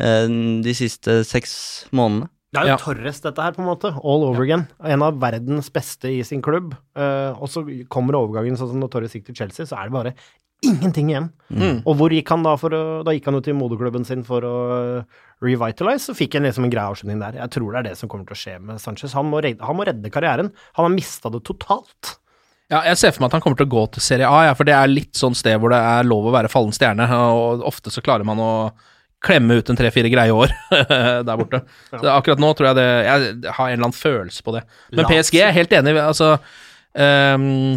uh, 0.00 0.26
de 0.64 0.74
siste 0.74 1.20
seks 1.24 1.86
månedene. 1.92 2.28
Det 2.54 2.62
er 2.62 2.68
jo 2.68 2.74
Ja. 2.74 2.78
Torres, 2.78 3.20
dette 3.20 3.42
her, 3.42 3.52
på 3.52 3.60
en 3.62 3.68
måte. 3.68 3.90
All 3.92 4.24
over 4.24 4.42
again. 4.42 4.66
En 4.84 5.02
av 5.02 5.18
verdens 5.20 5.68
beste 5.70 6.08
i 6.08 6.22
sin 6.22 6.42
klubb. 6.42 6.74
Uh, 6.96 7.34
og 7.40 7.48
så 7.50 7.64
kommer 7.88 8.14
overgangen 8.14 8.56
sånn 8.56 8.70
som 8.70 8.80
når 8.80 8.92
Torres 8.92 9.16
gikk 9.16 9.26
til 9.26 9.34
Chelsea, 9.34 9.66
så 9.66 9.76
er 9.80 9.90
det 9.90 9.96
bare 9.96 10.14
ingenting 10.64 11.10
igjen. 11.10 11.30
Mm. 11.50 11.82
Og 11.84 11.96
hvor 11.98 12.14
gikk 12.14 12.30
han 12.32 12.44
da 12.46 12.54
for 12.56 12.72
å 12.72 12.84
Da 13.04 13.12
gikk 13.12 13.26
han 13.28 13.36
jo 13.38 13.42
til 13.44 13.58
moderklubben 13.58 14.06
sin 14.06 14.24
for 14.24 14.40
å 14.46 14.56
revitalize, 15.44 16.06
så 16.08 16.16
fikk 16.16 16.38
han 16.38 16.46
liksom 16.48 16.64
en 16.64 16.72
grei 16.72 16.84
avslutning 16.86 17.20
der. 17.20 17.40
Jeg 17.42 17.50
tror 17.50 17.72
det 17.72 17.78
er 17.82 17.88
det 17.90 17.96
som 18.00 18.08
kommer 18.08 18.24
til 18.28 18.38
å 18.38 18.40
skje 18.40 18.54
med 18.62 18.80
Sanchez. 18.80 19.12
Han 19.18 19.28
må 19.28 19.42
redde, 19.44 19.60
han 19.66 19.76
må 19.76 19.84
redde 19.84 20.12
karrieren. 20.14 20.52
Han 20.78 20.88
har 20.88 20.94
mista 20.94 21.28
det 21.32 21.42
totalt. 21.44 22.16
Ja, 22.72 22.80
jeg 22.88 22.98
ser 22.98 23.12
for 23.14 23.22
meg 23.22 23.30
at 23.30 23.36
han 23.36 23.44
kommer 23.44 23.60
til 23.60 23.68
å 23.68 23.74
gå 23.76 23.84
til 23.94 24.02
Serie 24.02 24.26
A, 24.26 24.48
ja, 24.48 24.54
for 24.58 24.66
det 24.66 24.74
er 24.74 24.90
litt 24.90 25.14
sånn 25.14 25.36
sted 25.38 25.60
hvor 25.62 25.70
det 25.70 25.78
er 25.78 26.08
lov 26.08 26.26
å 26.26 26.34
være 26.34 26.50
fallen 26.50 26.74
stjerne, 26.74 27.06
og 27.06 27.62
ofte 27.68 27.92
så 27.94 28.02
klarer 28.02 28.26
man 28.26 28.40
å 28.42 28.52
klemme 29.26 29.58
ut 29.58 29.70
en 29.72 29.78
tre-fire 29.78 30.10
greie 30.12 30.34
år 30.34 30.52
der 31.26 31.40
borte. 31.40 31.62
Så 31.92 32.06
akkurat 32.12 32.42
nå 32.42 32.52
tror 32.56 32.70
jeg 32.70 32.78
det 32.78 32.86
Jeg 32.86 33.54
har 33.58 33.68
en 33.68 33.74
eller 33.74 33.88
annen 33.88 33.96
følelse 33.96 34.46
på 34.46 34.54
det. 34.56 34.62
Men. 34.92 35.08
PSG 35.10 35.40
er 35.42 35.56
helt 35.56 35.74
enig, 35.76 35.96
altså 36.02 36.36
ehm, 36.96 37.76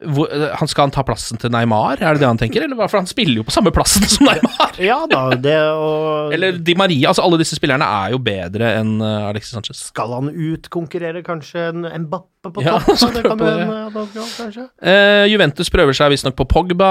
hvor, 0.00 0.30
han 0.32 0.68
Skal 0.70 0.86
han 0.86 0.94
ta 0.94 1.02
plassen 1.04 1.40
til 1.40 1.52
Neymar, 1.52 2.00
er 2.00 2.16
det 2.16 2.22
det 2.22 2.28
han 2.30 2.38
tenker? 2.40 2.64
Eller? 2.64 2.78
For 2.88 3.00
han 3.02 3.08
spiller 3.10 3.42
jo 3.42 3.44
på 3.44 3.52
samme 3.52 3.72
plassen 3.74 4.06
som 4.12 4.28
Neymar! 4.28 4.78
Ja 4.80 5.02
da, 5.10 5.26
det 5.36 5.56
og 5.74 6.32
Eller 6.32 6.56
Di 6.56 6.74
Maria. 6.78 7.10
altså 7.10 7.24
Alle 7.26 7.40
disse 7.42 7.58
spillerne 7.58 7.84
er 7.84 8.14
jo 8.14 8.20
bedre 8.24 8.74
enn 8.80 8.96
uh, 9.02 9.28
Alexis 9.28 9.52
Sanchez. 9.56 9.82
Skal 9.90 10.14
han 10.16 10.30
utkonkurrere 10.32 11.24
kanskje 11.26 11.66
en 11.74 11.84
Mbappe 12.06 12.52
på 12.54 12.62
Ja, 12.64 12.78
topp? 12.80 13.12
det 13.12 13.24
kan 13.26 13.36
på 13.36 14.04
skal, 14.08 14.30
kanskje. 14.38 14.64
Eh, 14.80 15.26
Juventus 15.28 15.68
prøver 15.72 15.96
seg 15.96 16.14
visstnok 16.14 16.38
på 16.38 16.46
Pogba, 16.48 16.88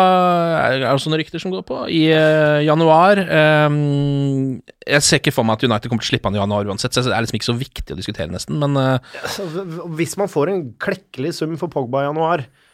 er 0.67 0.83
det 0.83 0.91
sånne 1.01 1.17
rykter 1.17 1.41
som 1.41 1.53
går 1.55 1.65
på, 1.65 1.79
i 1.89 2.03
uh, 2.13 2.59
januar. 2.61 3.23
Um, 3.65 4.59
jeg 4.85 5.01
ser 5.05 5.21
ikke 5.21 5.33
for 5.33 5.47
meg 5.47 5.57
at 5.57 5.65
United 5.65 5.89
kommer 5.89 6.05
til 6.05 6.11
å 6.11 6.13
slippe 6.13 6.29
han 6.29 6.37
i 6.37 6.41
januar 6.41 6.69
uansett, 6.69 6.93
så 6.93 7.01
det 7.05 7.13
er 7.15 7.25
liksom 7.25 7.39
ikke 7.39 7.49
så 7.49 7.57
viktig 7.57 7.95
å 7.95 7.99
diskutere, 7.99 8.29
nesten. 8.33 8.57
Men 8.61 8.77
eh, 8.77 9.19
Så 9.33 9.45
Hvis 9.97 10.15
man 10.21 10.29
får 10.31 10.53
en 10.53 10.63
klekkelig 10.81 11.33
sum 11.41 11.57
for 11.61 11.71
Pogba 11.73 12.03
i 12.03 12.07
januar, 12.09 12.45
eh, 12.45 12.65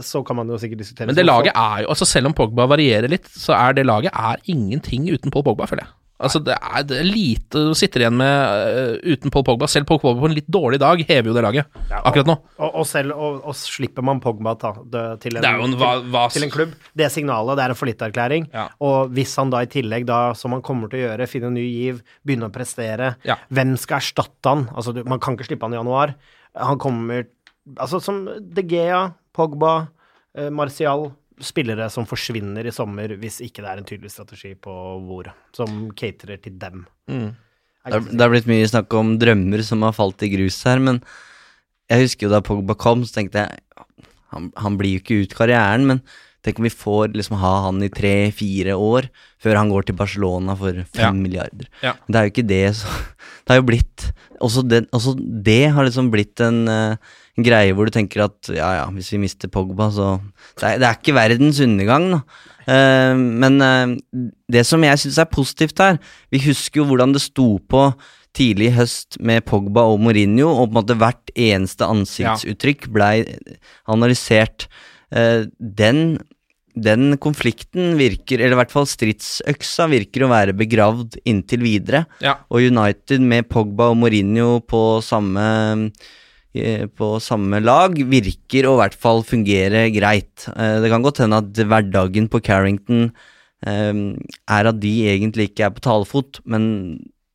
så 0.00 0.22
kan 0.24 0.38
man 0.38 0.48
jo 0.48 0.56
sikkert 0.56 0.80
diskutere 0.80 1.10
Men 1.10 1.16
det 1.18 1.26
laget 1.28 1.52
er 1.52 1.82
jo 1.84 1.90
altså 1.92 2.06
Selv 2.08 2.30
om 2.30 2.36
Pogba 2.36 2.64
varierer 2.70 3.10
litt, 3.12 3.26
så 3.28 3.52
er 3.52 3.74
det 3.76 3.84
laget 3.84 4.14
er 4.16 4.40
ingenting 4.48 5.10
uten 5.12 5.30
Paul 5.34 5.44
Pogba, 5.44 5.66
føler 5.68 5.84
jeg. 5.84 5.94
Altså 6.18 6.40
Det 6.42 6.54
er, 6.56 6.82
det 6.82 6.96
er 6.98 7.06
lite 7.06 7.60
du 7.68 7.74
sitter 7.78 8.02
igjen 8.02 8.16
med 8.18 8.64
øh, 8.74 9.12
uten 9.14 9.30
Paul 9.30 9.44
Pogba. 9.46 9.68
Selv 9.70 9.86
Paul 9.86 10.00
Pogba 10.02 10.24
på 10.24 10.30
en 10.30 10.34
litt 10.34 10.48
dårlig 10.50 10.80
dag 10.82 11.02
hever 11.06 11.30
jo 11.30 11.34
det 11.36 11.44
laget 11.44 11.76
akkurat 12.00 12.26
nå. 12.26 12.34
Og, 12.58 12.80
og 12.80 12.88
selv 12.90 13.14
og, 13.14 13.36
og 13.46 13.54
slipper 13.54 14.02
man 14.08 14.18
Pogba 14.24 14.56
ta, 14.58 14.72
det, 14.82 15.04
til, 15.22 15.38
en, 15.38 15.46
en 15.68 15.76
va, 15.78 15.92
va, 16.02 16.24
til, 16.26 16.40
til 16.40 16.48
en 16.48 16.54
klubb. 16.56 16.74
Det 16.98 17.10
signalet, 17.14 17.60
det 17.60 17.66
er 17.68 17.74
en 17.76 17.78
fallitterklæring. 17.78 18.48
Ja. 18.56 18.66
Og 18.82 19.14
hvis 19.14 19.36
han 19.38 19.54
da 19.54 19.62
i 19.62 19.70
tillegg, 19.70 20.08
da, 20.10 20.18
som 20.38 20.56
han 20.56 20.64
kommer 20.66 20.90
til 20.90 21.04
å 21.04 21.06
gjøre, 21.06 21.30
finne 21.30 21.52
en 21.52 21.58
ny 21.60 21.68
giv, 21.68 22.02
begynne 22.26 22.50
å 22.50 22.54
prestere, 22.56 23.12
Ja. 23.28 23.38
hvem 23.54 23.76
skal 23.78 24.00
erstatte 24.02 24.50
han? 24.56 24.66
Altså, 24.74 24.96
du, 24.96 25.04
man 25.06 25.22
kan 25.22 25.38
ikke 25.38 25.52
slippe 25.52 25.68
han 25.68 25.76
i 25.76 25.82
januar. 25.82 26.16
Han 26.58 26.80
kommer 26.82 27.28
Altså 27.76 27.98
som 28.00 28.22
De 28.40 28.62
Gea, 28.64 29.10
Pogba, 29.38 29.88
eh, 30.36 30.50
Martial 30.50 31.08
Spillere 31.38 31.86
som 31.94 32.02
forsvinner 32.10 32.66
i 32.66 32.72
sommer 32.74 33.12
hvis 33.20 33.36
ikke 33.46 33.62
det 33.62 33.70
er 33.70 33.78
en 33.78 33.86
tydelig 33.86 34.10
strategi 34.10 34.56
på 34.58 34.72
hvor, 35.06 35.28
som 35.54 35.88
caterer 35.94 36.40
til 36.42 36.56
dem. 36.58 36.80
Mm. 37.06 37.28
Det 37.88 38.20
er 38.24 38.32
blitt 38.32 38.48
mye 38.50 38.66
snakk 38.68 38.92
om 38.98 39.14
drømmer 39.22 39.62
som 39.64 39.84
har 39.86 39.94
falt 39.94 40.20
i 40.26 40.32
grus 40.34 40.58
her, 40.66 40.82
men 40.82 40.98
jeg 41.88 42.02
husker 42.08 42.26
jo 42.26 42.32
da 42.34 42.42
Pogba 42.44 42.74
kom, 42.76 43.04
så 43.06 43.20
tenkte 43.20 43.44
jeg 43.46 43.84
han, 44.34 44.50
han 44.60 44.74
blir 44.76 44.96
jo 44.98 45.00
ikke 45.04 45.20
ut 45.22 45.36
karrieren, 45.38 45.86
men 45.88 46.02
tenk 46.44 46.58
om 46.60 46.66
vi 46.66 46.74
får 46.74 47.14
liksom 47.14 47.38
ha 47.40 47.52
han 47.68 47.78
i 47.82 47.88
tre-fire 47.88 48.74
år 48.74 49.06
før 49.42 49.56
han 49.56 49.70
går 49.70 49.86
til 49.88 49.94
Barcelona 49.96 50.54
for 50.58 50.72
fem 50.90 51.06
Ja. 51.06 51.12
milliarder. 51.14 51.70
Ja. 51.82 51.94
Det 52.08 52.16
er 52.18 52.26
jo 52.26 52.34
ikke 52.34 52.48
det 52.50 52.76
så 52.82 52.88
Det 53.48 53.54
har 53.54 53.62
jo 53.62 53.70
blitt 53.70 54.10
også 54.42 54.62
det, 54.68 54.90
også 54.92 55.14
det 55.16 55.70
har 55.72 55.84
liksom 55.84 56.10
blitt 56.12 56.36
en, 56.40 56.68
uh, 56.68 56.96
en 56.98 56.98
greie 57.46 57.74
hvor 57.76 57.88
du 57.88 57.94
tenker 57.94 58.26
at 58.26 58.50
ja 58.52 58.68
ja, 58.80 58.84
hvis 58.94 59.12
vi 59.14 59.22
mister 59.22 59.50
Pogba, 59.52 59.90
så 59.94 60.18
Det 60.58 60.64
er, 60.64 60.78
det 60.78 60.86
er 60.88 60.98
ikke 60.98 61.16
verdens 61.16 61.60
undergang, 61.64 62.10
da. 62.16 62.20
Uh, 62.68 63.16
men 63.16 63.62
uh, 63.64 63.96
det 64.52 64.66
som 64.68 64.82
jeg 64.84 65.00
syns 65.00 65.16
er 65.22 65.30
positivt 65.32 65.78
her 65.80 65.96
Vi 66.28 66.42
husker 66.44 66.82
jo 66.82 66.88
hvordan 66.90 67.14
det 67.14 67.22
sto 67.24 67.54
på 67.64 67.86
tidlig 68.36 68.68
i 68.68 68.74
høst 68.76 69.16
med 69.24 69.46
Pogba 69.48 69.86
og 69.88 70.02
Mourinho, 70.04 70.50
og 70.52 70.68
på 70.68 70.70
en 70.70 70.76
måte 70.76 70.98
hvert 71.00 71.32
eneste 71.34 71.86
ansiktsuttrykk 71.88 72.90
blei 72.94 73.14
analysert. 73.90 74.68
Uh, 75.08 75.48
den, 75.58 76.20
den 76.76 77.16
konflikten 77.18 77.96
virker, 77.98 78.38
eller 78.38 78.54
i 78.54 78.60
hvert 78.60 78.74
fall 78.74 78.86
stridsøksa, 78.86 79.88
virker 79.90 80.26
å 80.26 80.30
være 80.30 80.54
begravd 80.58 81.18
inntil 81.26 81.64
videre. 81.64 82.04
Ja. 82.22 82.36
Og 82.52 82.68
United 82.68 83.24
med 83.24 83.48
Pogba 83.50 83.88
og 83.90 83.98
Mourinho 84.04 84.58
på 84.68 85.00
samme 85.02 85.48
på 86.98 87.08
samme 87.22 87.60
lag 87.64 87.94
virker 88.10 88.68
å 88.68 88.76
i 88.76 88.80
hvert 88.82 88.96
fall 88.98 89.22
fungere 89.26 89.86
greit. 89.94 90.48
Eh, 90.54 90.78
Det 90.84 90.90
kan 90.92 91.02
godt 91.04 91.20
hende 91.24 91.40
at 91.42 91.52
hverdagen 91.68 92.28
på 92.32 92.40
Carrington 92.44 93.12
eh, 93.66 93.94
er 94.48 94.70
at 94.72 94.80
de 94.82 94.94
egentlig 95.12 95.50
ikke 95.52 95.66
er 95.68 95.74
på 95.76 95.84
talefot, 95.84 96.40
men 96.44 96.66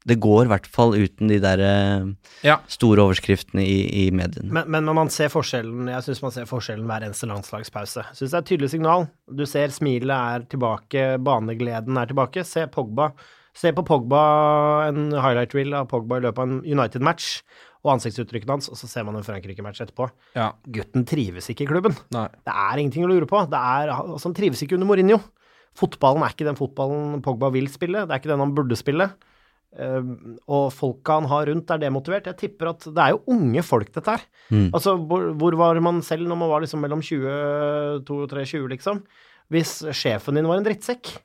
det 0.04 0.18
går 0.20 0.46
i 0.46 0.50
hvert 0.52 0.66
fall 0.68 0.92
uten 1.00 1.30
de 1.32 1.38
der 1.40 1.62
eh, 1.64 2.08
Ja. 2.44 2.58
store 2.68 3.06
overskriftene 3.06 3.64
i, 3.64 4.08
i 4.08 4.10
mediene. 4.12 4.52
Men, 4.52 4.68
men 4.68 4.84
når 4.84 4.98
man 4.98 5.10
ser 5.16 5.30
forskjellen 5.32 5.88
Jeg 5.88 6.04
syns 6.04 6.20
man 6.26 6.34
ser 6.36 6.50
forskjellen 6.50 6.90
hver 6.90 7.06
eneste 7.08 7.30
landslagspause. 7.30 8.04
Jeg 8.10 8.18
syns 8.20 8.34
det 8.34 8.36
er 8.36 8.44
et 8.44 8.50
tydelig 8.52 8.72
signal. 8.76 9.08
Du 9.32 9.46
ser 9.48 9.72
smilet 9.72 10.12
er 10.12 10.44
tilbake, 10.52 11.06
banegleden 11.24 11.96
er 12.02 12.12
tilbake. 12.12 12.44
Se 12.44 12.66
Pogba. 12.68 13.14
Se 13.56 13.70
på 13.72 13.84
Pogba, 13.86 14.20
en 14.90 15.12
highlight 15.14 15.52
reel 15.56 15.76
av 15.78 15.88
Pogba 15.92 16.18
i 16.18 16.24
løpet 16.26 16.42
av 16.42 16.50
en 16.50 16.62
United-match, 16.66 17.28
og 17.84 17.92
ansiktsuttrykkene 17.98 18.56
hans, 18.56 18.70
og 18.72 18.78
så 18.80 18.88
ser 18.88 19.04
man 19.04 19.18
en 19.20 19.26
Frankrike-match 19.28 19.82
etterpå. 19.84 20.08
Ja. 20.38 20.52
Gutten 20.72 21.04
trives 21.10 21.50
ikke 21.52 21.66
i 21.66 21.70
klubben. 21.70 21.96
Nei. 22.16 22.30
Det 22.48 22.54
er 22.56 22.80
ingenting 22.80 23.04
å 23.04 23.12
lure 23.12 23.28
på. 23.28 23.42
Det 23.52 23.60
er, 23.60 23.92
altså, 23.92 24.30
han 24.30 24.38
trives 24.38 24.62
ikke 24.64 24.78
under 24.78 24.88
Mourinho. 24.88 25.20
Fotballen 25.76 26.24
er 26.24 26.32
ikke 26.36 26.46
den 26.48 26.56
fotballen 26.60 27.20
Pogba 27.26 27.50
vil 27.52 27.68
spille, 27.74 28.06
det 28.08 28.14
er 28.16 28.22
ikke 28.22 28.32
den 28.32 28.44
han 28.44 28.54
burde 28.56 28.78
spille. 28.80 29.10
Uh, 29.74 30.38
og 30.54 30.68
folka 30.70 31.16
han 31.18 31.26
har 31.32 31.48
rundt, 31.50 31.72
er 31.74 31.82
demotivert. 31.82 32.28
Jeg 32.30 32.38
tipper 32.44 32.70
at 32.76 32.86
det 32.86 33.02
er 33.04 33.16
jo 33.16 33.24
unge 33.34 33.64
folk, 33.66 33.90
dette 33.96 34.16
her. 34.16 34.24
Mm. 34.54 34.68
Altså, 34.70 34.94
hvor, 35.10 35.32
hvor 35.42 35.58
var 35.58 35.80
man 35.82 36.04
selv 36.06 36.30
når 36.30 36.40
man 36.44 36.52
var 36.52 36.62
liksom 36.64 36.84
mellom 36.86 37.02
20, 37.02 38.04
22-23, 38.06 38.64
liksom? 38.76 39.02
Hvis 39.52 39.80
sjefen 39.98 40.38
din 40.38 40.48
var 40.48 40.62
en 40.62 40.68
drittsekk, 40.68 41.16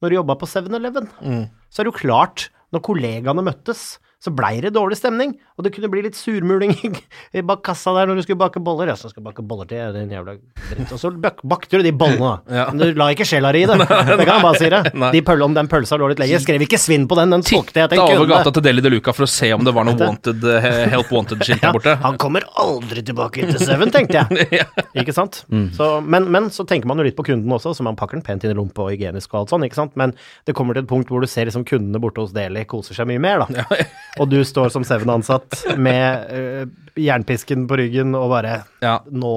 når 0.00 0.12
du 0.14 0.18
jobba 0.20 0.38
på 0.38 0.46
7-Eleven, 0.48 1.08
Mm. 1.20 1.48
så 1.68 1.82
er 1.82 1.88
det 1.88 1.92
jo 1.92 1.98
klart, 1.98 2.48
når 2.72 2.84
kollegaene 2.86 3.42
møttes, 3.44 3.98
så 4.22 4.30
blei 4.34 4.60
det 4.62 4.72
dårlig 4.74 4.98
stemning, 4.98 5.34
og 5.58 5.64
det 5.66 5.72
kunne 5.74 5.88
bli 5.90 6.04
litt 6.06 6.14
surmuling 6.14 6.70
i 7.34 7.42
bak 7.42 7.64
kassa 7.66 7.90
der 7.96 8.06
når 8.06 8.20
du 8.20 8.22
skulle 8.22 8.38
bake 8.38 8.60
boller. 8.62 8.92
Ja, 8.92 8.94
så 8.98 9.10
skal 9.10 9.24
bake 9.26 9.42
boller 9.42 9.66
til, 9.66 9.80
den 9.96 10.12
jævla 10.14 10.36
dritt. 10.68 10.92
Og 10.94 11.00
så 11.02 11.10
bak 11.10 11.40
bakte 11.42 11.80
du 11.80 11.82
de 11.82 11.90
bollene, 11.90 12.28
da. 12.46 12.58
Ja. 12.60 12.66
Men 12.70 12.82
du 12.84 13.00
la 13.00 13.08
ikke 13.10 13.26
sjela 13.26 13.50
di 13.56 13.64
i 13.64 13.66
det. 13.66 13.74
Det 14.18 14.22
kan 14.22 14.38
jeg 14.38 14.44
bare 14.44 14.60
si 14.60 14.68
det. 14.70 14.80
De 15.16 15.22
pøl, 15.26 15.42
om 15.42 15.56
den 15.56 15.70
pølsa 15.70 15.98
lå 15.98 16.12
litt 16.12 16.22
lenger, 16.22 16.42
skrev 16.44 16.62
ikke 16.62 16.78
svinn 16.78 17.08
på 17.10 17.18
den, 17.18 17.34
den 17.34 17.42
solgte 17.46 17.82
jeg 17.82 17.90
til 17.90 18.02
en 18.04 18.14
over 18.20 18.30
gata 18.30 18.52
til 18.54 18.64
Deli 18.68 18.84
de 18.84 18.92
Luca 18.94 19.14
for 19.16 19.26
å 19.26 19.30
se 19.30 19.50
om 19.56 19.66
det 19.66 19.74
var 19.74 19.88
noe 19.88 19.98
wanted, 19.98 20.46
eh, 20.46 20.68
Help 20.94 21.10
Wanted-skilt 21.14 21.64
der 21.64 21.74
borte. 21.74 21.96
Han 22.06 22.18
kommer 22.22 22.46
aldri 22.62 23.02
tilbake 23.10 23.48
til 23.50 23.58
Seven, 23.58 23.90
tenkte 23.94 24.22
jeg. 24.22 24.62
Ikke 25.02 25.14
sant? 25.16 25.42
Så, 25.74 25.90
men, 26.06 26.30
men 26.30 26.48
så 26.54 26.66
tenker 26.68 26.90
man 26.90 27.02
jo 27.02 27.08
litt 27.08 27.18
på 27.18 27.26
kunden 27.26 27.58
også, 27.58 27.74
så 27.74 27.86
man 27.86 27.98
pakker 27.98 28.20
den 28.20 28.26
pent 28.26 28.46
inn 28.46 28.54
i 28.54 28.58
lompa 28.58 28.86
og 28.86 28.94
hygienisk 28.94 29.34
og 29.34 29.42
alt 29.42 29.54
sånn, 29.54 29.66
ikke 29.66 29.78
sant. 29.78 29.98
Men 29.98 30.14
det 30.46 30.54
kommer 30.58 30.76
til 30.78 30.86
et 30.86 30.90
punkt 30.90 31.10
hvor 31.10 31.24
du 31.24 31.28
ser 31.30 31.50
liksom 31.50 31.66
kundene 31.68 32.00
borte 32.02 32.22
hos 32.22 32.34
Deli 32.36 32.62
koser 32.68 32.96
seg 32.98 33.10
mye 33.10 33.22
mer, 33.22 33.44
da. 33.44 33.66
Og 34.22 34.30
du 34.30 34.38
står 34.46 34.70
som 34.74 34.86
Seven-ansatt 34.86 35.47
med 35.76 36.32
øh, 36.34 36.66
jernpisken 37.04 37.66
på 37.70 37.76
ryggen 37.80 38.14
og 38.18 38.28
bare 38.32 38.60
Ja. 38.82 38.96
nå, 39.10 39.34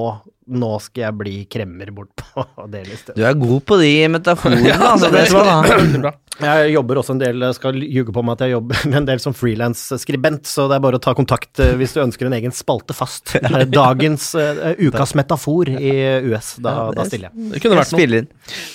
nå 0.50 0.72
skal 0.82 1.06
jeg 1.06 1.18
bli 1.20 1.36
kremmer 1.50 1.92
bort 1.94 2.12
på. 2.18 2.46
Du 3.12 3.22
er 3.24 3.36
god 3.38 3.62
på 3.68 3.78
de 3.80 3.92
metaforene, 4.10 4.72
altså. 4.92 5.10
Det. 5.12 6.12
Jeg 6.40 6.70
jobber 6.72 6.98
også 6.98 7.14
en 7.14 7.20
del, 7.20 7.44
skal 7.54 7.76
ljuge 7.76 8.14
på 8.14 8.22
meg 8.24 8.38
at 8.38 8.46
jeg 8.46 8.54
jobber 8.54 8.82
med 8.90 8.98
en 9.02 9.08
del 9.10 9.20
som 9.22 9.34
frilansskribent, 9.36 10.48
så 10.48 10.66
det 10.70 10.78
er 10.78 10.84
bare 10.84 10.98
å 10.98 11.02
ta 11.02 11.14
kontakt 11.16 11.60
eh, 11.62 11.74
hvis 11.78 11.94
du 11.94 12.00
ønsker 12.04 12.28
en 12.28 12.36
egen 12.38 12.54
spalte 12.56 12.96
fast. 12.96 13.34
Dagens 13.72 14.30
uh, 14.38 14.72
ukas 14.80 15.14
metafor 15.18 15.70
i 15.72 15.92
US, 16.32 16.54
da, 16.62 16.76
da 16.96 17.06
stiller 17.08 17.30
jeg. 17.30 17.50
Det 17.52 17.62
kunne 17.64 17.80
vært 17.82 17.94
noe. 17.96 18.22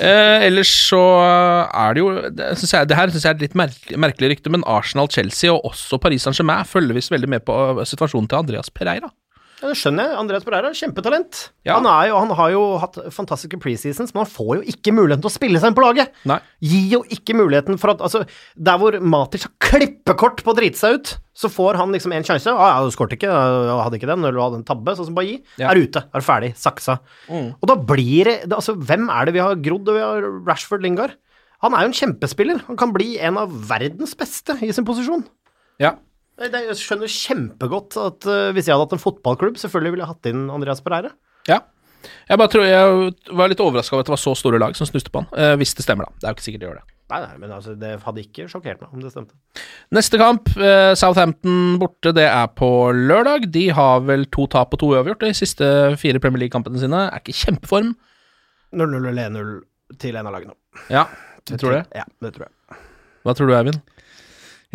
Eh, 0.05 0.47
ellers 0.47 0.73
så 0.87 1.03
er 1.25 1.97
det 1.97 2.03
jo 2.03 2.11
det, 2.29 2.51
synes 2.61 2.75
jeg, 2.77 2.91
det 2.91 2.99
her 2.99 3.13
syns 3.13 3.25
jeg 3.25 3.33
er 3.33 3.39
et 3.39 3.45
litt 3.47 3.57
merkelig, 3.59 4.01
merkelig 4.05 4.33
rykte, 4.35 4.53
men 4.53 4.65
Arsenal, 4.69 5.09
Chelsea 5.13 5.51
og 5.53 5.65
også 5.71 5.99
Paris 6.01 6.27
Saint-Germain 6.27 6.67
følger 6.67 6.97
visst 6.97 7.13
veldig 7.13 7.31
med 7.37 7.47
på 7.47 7.57
situasjonen 7.87 8.29
til 8.29 8.43
Andreas 8.43 8.71
Pereira. 8.73 9.11
Ja, 9.57 9.71
det 9.71 9.77
skjønner 9.79 10.05
jeg. 10.05 10.17
Andreas 10.21 10.43
Pereira, 10.45 10.69
kjempetalent. 10.77 11.37
Ja. 11.65 11.79
Han, 11.79 11.87
jo, 12.07 12.17
han 12.21 12.33
har 12.37 12.51
jo 12.53 12.59
hatt 12.77 12.97
fantastiske 13.15 13.57
preseasons, 13.57 14.11
men 14.13 14.21
han 14.21 14.29
får 14.29 14.51
jo 14.59 14.65
ikke 14.69 14.93
muligheten 14.93 15.23
til 15.23 15.31
å 15.31 15.33
spille 15.33 15.61
seg 15.61 15.71
inn 15.71 15.77
på 15.79 15.81
laget. 15.81 16.11
Nei. 16.29 16.37
Gir 16.61 16.83
jo 16.91 16.99
ikke 17.15 17.33
muligheten 17.39 17.79
for 17.81 17.95
at 17.95 18.03
Altså, 18.05 18.21
der 18.53 18.77
hvor 18.77 18.99
Matic 19.01 19.47
har 19.47 19.53
klippekort 19.65 20.43
på 20.45 20.53
å 20.53 20.57
drite 20.59 20.77
seg 20.77 20.99
ut, 20.99 21.15
så 21.37 21.49
får 21.49 21.77
han 21.81 21.91
liksom 21.93 22.13
en 22.13 22.25
sjanse. 22.27 22.53
Ah, 22.53 22.77
ja, 22.77 22.85
du 22.85 22.93
skåret 22.93 23.17
ikke, 23.17 23.29
jeg 23.33 23.81
hadde 23.81 23.97
ikke 23.99 24.09
den, 24.13 24.21
eller 24.25 24.37
du 24.37 24.43
hadde 24.45 24.59
en 24.61 24.67
tabbe, 24.69 24.93
sånn 24.97 25.09
som 25.09 25.17
Bailly. 25.17 25.39
Ja. 25.57 25.71
Er 25.73 25.81
ute, 25.81 26.05
er 26.13 26.25
ferdig, 26.25 26.53
saksa. 26.61 26.99
Og 27.33 27.65
da 27.69 27.75
blir 27.81 28.29
det 28.29 28.37
det- 28.49 28.53
Altså, 28.57 28.77
hvem 28.77 29.09
er 29.09 29.25
det 29.25 29.33
vi 29.33 29.39
har 29.45 29.55
grodd? 29.55 29.89
Vi 29.89 29.99
har 30.05 30.21
Rashford 30.45 30.81
Lingard. 30.85 31.17
Han 31.65 31.73
er 31.73 31.81
jo 31.81 31.89
en 31.89 31.97
kjempespiller. 31.97 32.61
Han 32.67 32.77
kan 32.77 32.93
bli 32.93 33.17
en 33.17 33.37
av 33.41 33.49
verdens 33.49 34.13
beste 34.13 34.53
i 34.61 34.69
sin 34.71 34.85
posisjon. 34.85 35.25
Ja. 35.81 35.95
Jeg 36.37 36.75
skjønner 36.77 37.09
kjempegodt 37.09 37.97
at 37.97 38.27
eh, 38.29 38.51
hvis 38.53 38.67
jeg 38.67 38.75
hadde 38.75 38.85
hatt 38.85 38.93
en 38.97 39.01
fotballklubb, 39.01 39.57
selvfølgelig 39.57 39.95
ville 39.95 40.05
jeg 40.05 40.11
hatt 40.13 40.29
inn 40.33 40.45
Andreas 40.53 40.83
Pereire. 40.85 41.15
ja. 41.49 41.61
Jeg 42.29 42.37
bare 42.39 42.47
tror 42.53 42.63
jeg 42.63 43.33
var 43.35 43.49
litt 43.49 43.59
overraska 43.59 43.95
over 43.95 44.03
at 44.03 44.07
det 44.07 44.13
var 44.13 44.19
så 44.21 44.31
store 44.37 44.59
lag 44.61 44.75
som 44.77 44.85
snuste 44.87 45.09
på 45.11 45.19
han. 45.23 45.27
eh, 45.35 45.55
hvis 45.59 45.73
det 45.75 45.83
stemmer, 45.83 46.05
da. 46.05 46.13
Det 46.21 46.27
er 46.27 46.29
jo 46.29 46.35
ikke 46.37 46.45
sikkert 46.45 46.61
det 46.61 46.67
gjør 46.67 46.77
det. 46.77 46.83
Nei, 47.09 47.19
nei, 47.23 47.37
men 47.41 47.51
altså, 47.55 47.73
det 47.79 47.89
hadde 48.05 48.21
ikke 48.21 48.45
sjokkert 48.51 48.83
meg 48.83 48.93
om 48.93 49.01
det 49.03 49.11
stemte. 49.11 49.33
Neste 49.97 50.19
kamp, 50.21 50.51
eh, 50.61 50.91
Southampton 50.99 51.57
borte, 51.81 52.13
det 52.15 52.27
er 52.29 52.47
på 52.53 52.69
lørdag. 52.95 53.49
De 53.51 53.65
har 53.75 54.05
vel 54.07 54.27
to 54.31 54.45
tap 54.53 54.77
og 54.77 54.79
to 54.83 54.91
uavgjort 54.93 55.25
de 55.25 55.33
siste 55.35 55.67
fire 55.99 56.21
Premier 56.23 56.45
League-kampene 56.45 56.79
sine. 56.79 57.01
Er 57.09 57.19
ikke 57.19 57.33
i 57.33 57.39
kjempeform. 57.41 57.91
0-0 58.77 59.09
eller 59.09 59.29
1-0 59.33 59.97
til 60.05 60.15
en 60.21 60.27
av 60.29 60.37
lagene. 60.37 60.55
Ja, 60.93 61.07
du 61.49 61.57
tror 61.57 61.79
det. 61.79 61.83
Ja, 61.97 62.05
det 62.23 62.35
tror 62.37 62.47
jeg. 62.47 62.79
Hva 63.25 63.35
tror 63.35 63.49
du, 63.51 63.55
Eivind? 63.57 63.81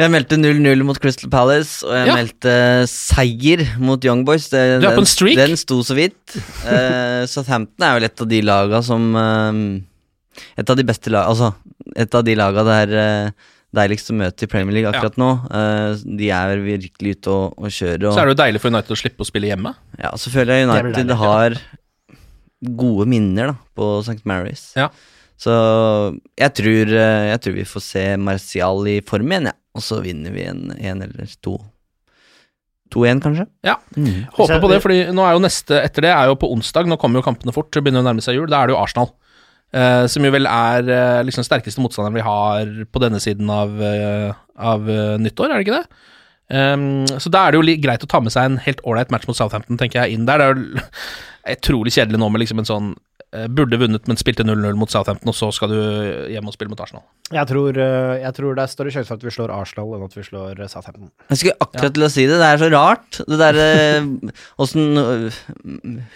Jeg 0.01 0.09
meldte 0.09 0.38
0-0 0.40 0.82
mot 0.88 0.97
Crystal 0.97 1.28
Palace, 1.28 1.82
og 1.84 1.93
jeg 1.93 2.07
Ja. 2.09 2.14
meldte 2.16 2.53
seier 2.88 3.78
mot 3.78 4.01
Young 4.03 4.24
Boys. 4.24 4.49
Det, 4.49 4.80
Du 4.80 4.86
er 4.88 4.97
på 4.97 5.05
en 5.05 5.11
streak. 5.11 5.36
Den 5.36 5.57
sto 5.61 5.82
så 5.84 5.95
vidt. 5.95 6.16
Uh, 6.64 7.26
Southampton 7.28 7.84
er 7.84 7.99
vel 7.99 8.05
et 8.09 8.20
av 8.24 8.28
de 8.28 8.40
laga 8.40 8.82
som 8.82 9.14
uh, 9.14 9.80
Et 10.57 10.70
av 10.70 10.76
de 10.78 10.84
beste 10.88 11.11
laga 11.12 11.28
Altså, 11.28 11.53
et 11.95 12.14
av 12.14 12.24
de 12.24 12.34
laga 12.34 12.64
det 12.64 12.78
er 12.88 13.26
uh, 13.28 13.30
deiligst 13.76 14.09
å 14.12 14.16
møte 14.16 14.45
i 14.45 14.49
Premier 14.49 14.78
League 14.78 14.88
akkurat 14.88 15.18
nå. 15.20 15.30
Uh, 15.53 15.93
de 16.01 16.30
er 16.32 16.57
virkelig 16.57 17.18
ute 17.18 17.28
og, 17.28 17.55
og 17.61 17.68
kjører. 17.68 18.09
Og, 18.09 18.16
Så 18.16 18.20
er 18.22 18.30
det 18.30 18.36
jo 18.36 18.43
deilig 18.45 18.61
for 18.64 18.72
United 18.72 18.97
å 18.97 19.01
slippe 19.01 19.20
å 19.20 19.28
spille 19.28 19.53
hjemme. 19.53 19.74
Ja, 20.01 20.16
så 20.16 20.32
føler 20.32 20.57
jeg 20.57 20.68
United 20.70 20.97
deilig, 21.03 21.20
har 21.20 21.61
gode 22.62 23.09
minner 23.11 23.53
da 23.53 23.57
på 23.76 23.99
St. 24.07 24.22
Mary's. 24.24 24.70
Ja. 24.78 24.88
Så 25.41 25.53
jeg 26.39 26.55
tror, 26.59 26.93
eh, 26.95 27.28
jeg 27.33 27.43
tror 27.45 27.57
vi 27.57 27.68
får 27.68 27.85
se 27.87 28.05
Martial 28.20 28.89
i 28.91 28.99
form 29.07 29.33
igjen, 29.33 29.51
ja. 29.51 29.57
og 29.76 29.85
så 29.85 30.01
vinner 30.05 30.35
vi 30.35 30.47
en, 30.51 30.68
en 30.76 31.07
eller 31.07 31.37
to. 31.43 31.59
2-1, 32.93 33.22
kanskje? 33.24 33.47
Ja. 33.64 33.78
Mm. 33.97 34.28
Håper 34.37 34.61
på 34.61 34.68
det, 34.68 34.83
fordi 34.85 35.01
nå 35.16 35.24
er 35.24 35.37
jo 35.37 35.43
neste 35.47 35.78
etter 35.80 36.05
det 36.05 36.12
er 36.12 36.28
jo 36.28 36.37
på 36.37 36.51
onsdag. 36.53 36.89
Nå 36.91 36.99
kommer 37.01 37.20
jo 37.20 37.26
kampene 37.26 37.55
fort, 37.57 37.72
begynner 37.72 38.05
å 38.05 38.09
nærme 38.11 38.24
seg 38.24 38.37
jul. 38.37 38.51
Da 38.53 38.61
er 38.61 38.68
det 38.68 38.76
jo 38.76 38.83
Arsenal. 38.83 39.09
Eh, 39.72 40.05
som 40.12 40.24
jo 40.26 40.33
vel 40.35 40.45
er 40.45 40.89
eh, 40.93 41.22
liksom 41.24 41.47
sterkeste 41.47 41.80
motstanderen 41.80 42.18
vi 42.18 42.26
har 42.26 42.72
på 42.93 43.01
denne 43.01 43.20
siden 43.24 43.49
av, 43.49 43.78
eh, 43.80 44.35
av 44.61 44.91
eh, 44.93 45.14
nyttår, 45.24 45.49
er 45.49 45.57
det 45.57 45.64
ikke 45.64 45.78
det? 45.78 46.09
Um, 46.53 47.07
så 47.16 47.30
da 47.33 47.47
er 47.47 47.55
det 47.55 47.57
jo 47.57 47.64
li 47.64 47.78
greit 47.80 48.03
å 48.05 48.09
ta 48.11 48.18
med 48.20 48.35
seg 48.35 48.45
en 48.45 48.59
helt 48.61 48.83
ålreit 48.85 49.12
match 49.14 49.24
mot 49.24 49.39
Southampton, 49.39 49.78
tenker 49.80 50.03
jeg, 50.03 50.18
inn 50.18 50.26
der. 50.28 50.43
Det 50.43 50.49
er 50.51 50.53
jo 50.53 50.83
utrolig 51.55 51.95
kjedelig 51.95 52.20
nå 52.20 52.28
med 52.28 52.45
liksom 52.45 52.61
en 52.61 52.68
sånn 52.68 52.91
Burde 53.57 53.78
vunnet, 53.80 54.05
men 54.11 54.18
spilte 54.20 54.45
0-0 54.45 54.74
mot 54.76 54.91
Southampton, 54.93 55.30
og 55.33 55.37
så 55.39 55.47
skal 55.57 55.70
du 55.72 55.76
hjem 56.28 56.51
og 56.51 56.53
spille 56.53 56.68
mot 56.68 56.80
Arsenal. 56.85 57.01
Jeg 57.33 57.49
tror, 57.49 57.78
eh, 57.80 58.18
jeg 58.20 58.35
tror 58.37 58.59
det 58.59 58.64
er 58.66 58.72
større 58.74 58.93
sjanse 58.93 59.09
for 59.09 59.16
at 59.16 59.24
vi 59.24 59.33
slår 59.33 59.55
Arsenal 59.57 59.95
enn 59.97 60.05
at 60.05 60.16
vi 60.18 60.24
slår 60.26 60.61
eh, 60.61 60.68
Southampton. 60.68 61.09
Jeg 61.33 61.41
skulle 61.41 61.57
akkurat 61.64 61.95
til 61.97 62.05
å 62.05 62.11
si 62.12 62.26
det. 62.28 62.37
Det 62.43 62.49
er 62.51 62.61
så 62.61 62.68
rart. 62.74 63.22
Det 63.24 63.39
der 63.41 63.61
Åssen 64.61 65.30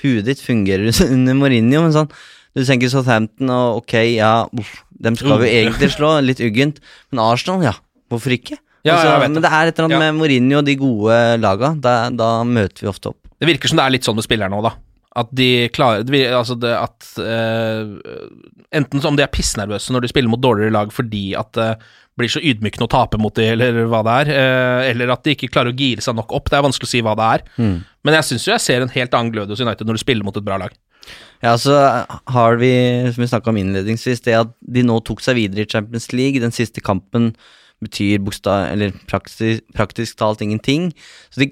huet 0.03 0.27
ditt 0.29 0.43
fungerer 0.45 0.93
under 1.15 1.39
Mourinho. 1.39 1.83
Men 1.87 1.95
sånn 1.95 2.11
Du 2.57 2.63
tenker 2.65 2.89
Southampton 2.93 3.51
og 3.53 3.83
ok, 3.83 3.97
ja 4.17 4.35
uff, 4.53 4.77
Dem 4.97 5.17
skal 5.19 5.41
vi 5.43 5.51
egentlig 5.59 5.91
slå. 5.97 6.15
Litt 6.29 6.41
uggent. 6.45 6.81
Men 7.13 7.25
Arsenal, 7.27 7.65
ja. 7.71 7.75
Hvorfor 8.13 8.33
ikke? 8.37 8.57
Ja, 8.87 8.95
Altså, 9.01 9.17
men 9.25 9.41
det 9.43 9.49
er 9.51 9.67
et 9.73 9.79
eller 9.81 9.89
annet 9.89 9.97
Ja. 9.97 10.05
med 10.05 10.21
Mourinho 10.21 10.61
og 10.61 10.67
de 10.69 10.77
gode 10.79 11.17
laga. 11.43 11.73
Da, 11.83 11.97
da 12.15 12.29
møter 12.47 12.85
vi 12.87 12.91
ofte 12.93 13.11
opp. 13.11 13.19
Det 13.41 13.49
virker 13.51 13.69
som 13.69 13.81
det 13.81 13.85
er 13.89 13.93
litt 13.97 14.07
sånn 14.07 14.17
med 14.17 14.25
spillerne 14.25 14.57
òg, 14.57 14.69
da. 14.69 14.77
At 15.17 15.31
de 15.37 15.69
klarer 15.73 16.05
Altså 16.37 16.57
det 16.61 16.73
at 16.77 17.07
uh, 17.21 17.95
Enten 18.77 19.05
om 19.09 19.17
de 19.17 19.25
er 19.25 19.33
pissnervøse 19.33 19.95
når 19.95 20.05
de 20.05 20.11
spiller 20.13 20.33
mot 20.33 20.43
dårligere 20.43 20.75
lag 20.75 20.93
fordi 20.93 21.31
at 21.39 21.53
det 21.57 21.71
blir 22.17 22.31
så 22.33 22.41
ydmykende 22.41 22.87
å 22.87 22.93
tape 22.93 23.19
mot 23.21 23.35
de, 23.37 23.45
eller 23.53 23.83
hva 23.93 23.99
det 24.07 24.13
er, 24.23 24.29
uh, 24.33 24.83
eller 24.89 25.11
at 25.13 25.25
de 25.27 25.35
ikke 25.37 25.51
klarer 25.53 25.75
å 25.75 25.77
gire 25.77 26.01
seg 26.05 26.17
nok 26.17 26.31
opp. 26.37 26.49
Det 26.49 26.57
er 26.57 26.65
vanskelig 26.65 26.89
å 26.89 26.93
si 26.95 27.03
hva 27.05 27.13
det 27.19 27.27
er. 27.35 27.45
Men 27.61 28.17
jeg 28.17 28.29
syns 28.31 28.47
jo 28.47 28.55
jeg 28.55 28.65
ser 28.65 28.85
en 28.85 28.93
helt 28.95 29.17
annen 29.19 29.35
glød 29.35 29.53
hos 29.53 29.61
United 29.61 29.85
når 29.85 29.99
du 29.99 30.03
spiller 30.05 30.25
mot 30.25 30.39
et 30.41 30.47
bra 30.47 30.57
lag. 30.63 30.73
Ja, 31.45 31.53
så 31.61 31.77
har 32.33 32.57
vi, 32.57 32.73
som 33.13 33.23
vi 33.23 33.29
snakka 33.29 33.53
om 33.53 33.61
innledningsvis, 33.61 34.25
det 34.25 34.39
at 34.39 34.57
de 34.65 34.85
nå 34.87 34.99
tok 35.05 35.21
seg 35.25 35.37
videre 35.39 35.67
i 35.67 35.71
Champions 35.71 36.09
League. 36.15 36.41
Den 36.43 36.55
siste 36.57 36.81
kampen 36.85 37.35
betyr 37.85 38.23
bokstav, 38.25 38.71
eller 38.73 38.95
praktisk, 39.11 39.65
praktisk 39.77 40.17
talt 40.21 40.41
ingenting. 40.45 40.91
Så 41.31 41.45
de 41.45 41.51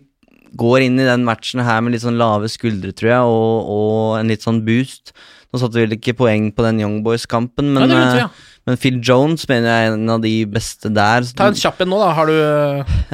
går 0.56 0.86
inn 0.86 0.98
i 1.00 1.04
den 1.08 1.24
matchen 1.26 1.60
her 1.64 1.80
med 1.84 1.92
litt 1.96 2.02
sånn 2.04 2.18
lave 2.20 2.48
skuldre, 2.52 2.92
tror 2.96 3.10
jeg, 3.10 3.20
og, 3.36 3.70
og 3.74 4.18
en 4.20 4.28
litt 4.32 4.42
sånn 4.46 4.62
boost. 4.66 5.12
Nå 5.54 5.60
satte 5.62 5.78
vi 5.78 5.84
vel 5.86 5.94
ikke 5.98 6.16
poeng 6.18 6.48
på 6.54 6.64
den 6.66 6.80
Young 6.82 7.02
Boys-kampen, 7.06 7.72
men, 7.76 7.88
Ja, 7.90 7.98
ja. 8.18 8.24
eh, 8.26 8.50
men 8.66 8.78
Phil 8.80 8.96
Jones 9.04 9.44
mener 9.46 9.68
jeg 9.68 9.88
er 9.90 9.92
en 9.94 10.08
av 10.10 10.22
de 10.24 10.32
beste 10.50 10.90
der. 10.90 11.26
Ta 11.36 11.46
en 11.52 11.54
kjapp 11.60 11.82
en 11.84 11.90
nå, 11.92 11.98
da. 12.00 12.08
Har 12.16 12.26
du 12.26 12.34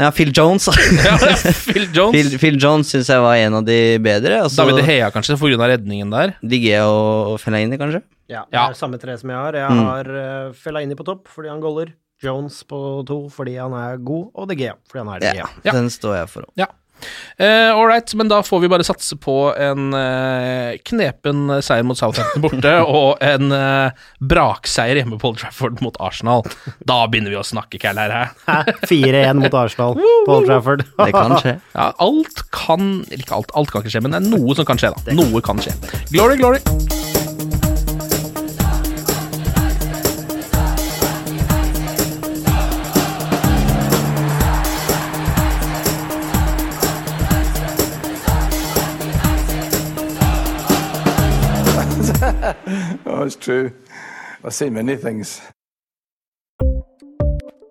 Ja, 0.01 0.09
Phil 0.14 0.30
Jones. 0.32 0.68
ja, 1.05 1.16
Phil 1.66 1.88
Jones? 1.93 2.14
Phil, 2.14 2.38
Phil 2.41 2.57
Jones 2.62 2.88
syns 2.95 3.11
jeg 3.12 3.20
var 3.20 3.34
en 3.36 3.59
av 3.61 3.66
de 3.66 3.76
bedre. 4.01 4.38
Altså, 4.47 4.64
David 4.64 4.86
Hea, 4.88 5.11
kanskje, 5.12 5.36
for 5.36 5.51
grunn 5.53 5.61
av 5.66 5.72
redningen 5.74 6.11
der. 6.14 6.36
Digge 6.41 6.80
og 6.86 7.34
Fellaini, 7.43 7.76
kanskje. 7.82 8.01
Ja, 8.30 8.45
Ja. 8.55 8.68
det 8.70 8.76
er 8.76 8.78
samme 8.78 9.01
tre 9.03 9.18
som 9.18 9.28
jeg 9.34 9.36
har. 9.43 9.53
Jeg 9.59 9.70
Mm. 9.74 9.84
har 9.84 10.05
mm. 10.07 10.55
Fellaini 10.55 10.95
på 10.97 11.05
topp 11.05 11.26
fordi 11.28 11.51
han 11.51 11.61
goller. 11.61 11.93
Jones 12.22 12.62
på 12.68 13.05
to 13.09 13.28
fordi 13.32 13.55
han 13.59 13.72
er 13.72 13.97
god, 13.97 14.30
og 14.36 14.49
DG 14.49 14.70
fordi 14.88 15.01
han 15.05 15.09
er 15.16 15.20
DG. 15.24 15.36
Ja, 15.41 15.47
Ja, 15.64 15.72
den 15.72 15.88
står 15.91 16.16
jeg 16.20 16.28
for 16.28 16.43
òg. 16.47 16.53
Ja. 16.61 16.66
Uh, 17.41 17.71
All 17.75 17.87
right, 17.89 18.15
men 18.15 18.31
da 18.31 18.43
får 18.45 18.63
vi 18.65 18.71
bare 18.73 18.87
satse 18.87 19.17
på 19.21 19.37
en 19.57 19.95
uh, 19.95 20.77
knepen 20.91 21.57
seier 21.65 21.87
mot 21.87 21.99
Southampton 21.99 22.45
borte 22.45 22.75
og 23.01 23.21
en 23.25 23.55
uh, 23.55 24.07
brakseier 24.21 25.01
hjemme 25.01 25.21
på 25.21 25.33
Old 25.33 25.41
Trafford 25.43 25.81
mot 25.85 25.97
Arsenal. 26.03 26.45
Da 26.87 27.03
begynner 27.11 27.35
vi 27.35 27.41
å 27.41 27.47
snakke, 27.47 27.81
Kæller. 27.81 28.33
4-1 28.91 29.41
mot 29.41 29.59
Arsenal 29.63 29.99
på 30.27 30.39
Old 30.39 30.51
Trafford. 30.51 30.87
det 31.05 31.13
kan 31.17 31.37
skje. 31.41 31.59
Ja, 31.75 31.91
alt 31.99 32.45
kan 32.55 32.91
Ikke 33.15 33.37
alt, 33.39 33.53
alt 33.57 33.73
kan 33.73 33.85
ikke 33.85 33.95
skje, 33.97 34.05
men 34.05 34.17
det 34.17 34.23
er 34.23 34.31
noe 34.33 34.57
som 34.59 34.69
kan 34.69 34.81
skje, 34.81 34.95
da. 34.97 35.17
Noe 35.17 35.45
kan 35.45 35.63
skje. 35.63 35.77
Glory, 36.13 36.41
glory. 36.41 37.00
It's 53.31 53.37
true. 53.37 53.70
I've 54.43 54.55
seen 54.55 54.74
many 54.74 54.97
things. 54.97 55.41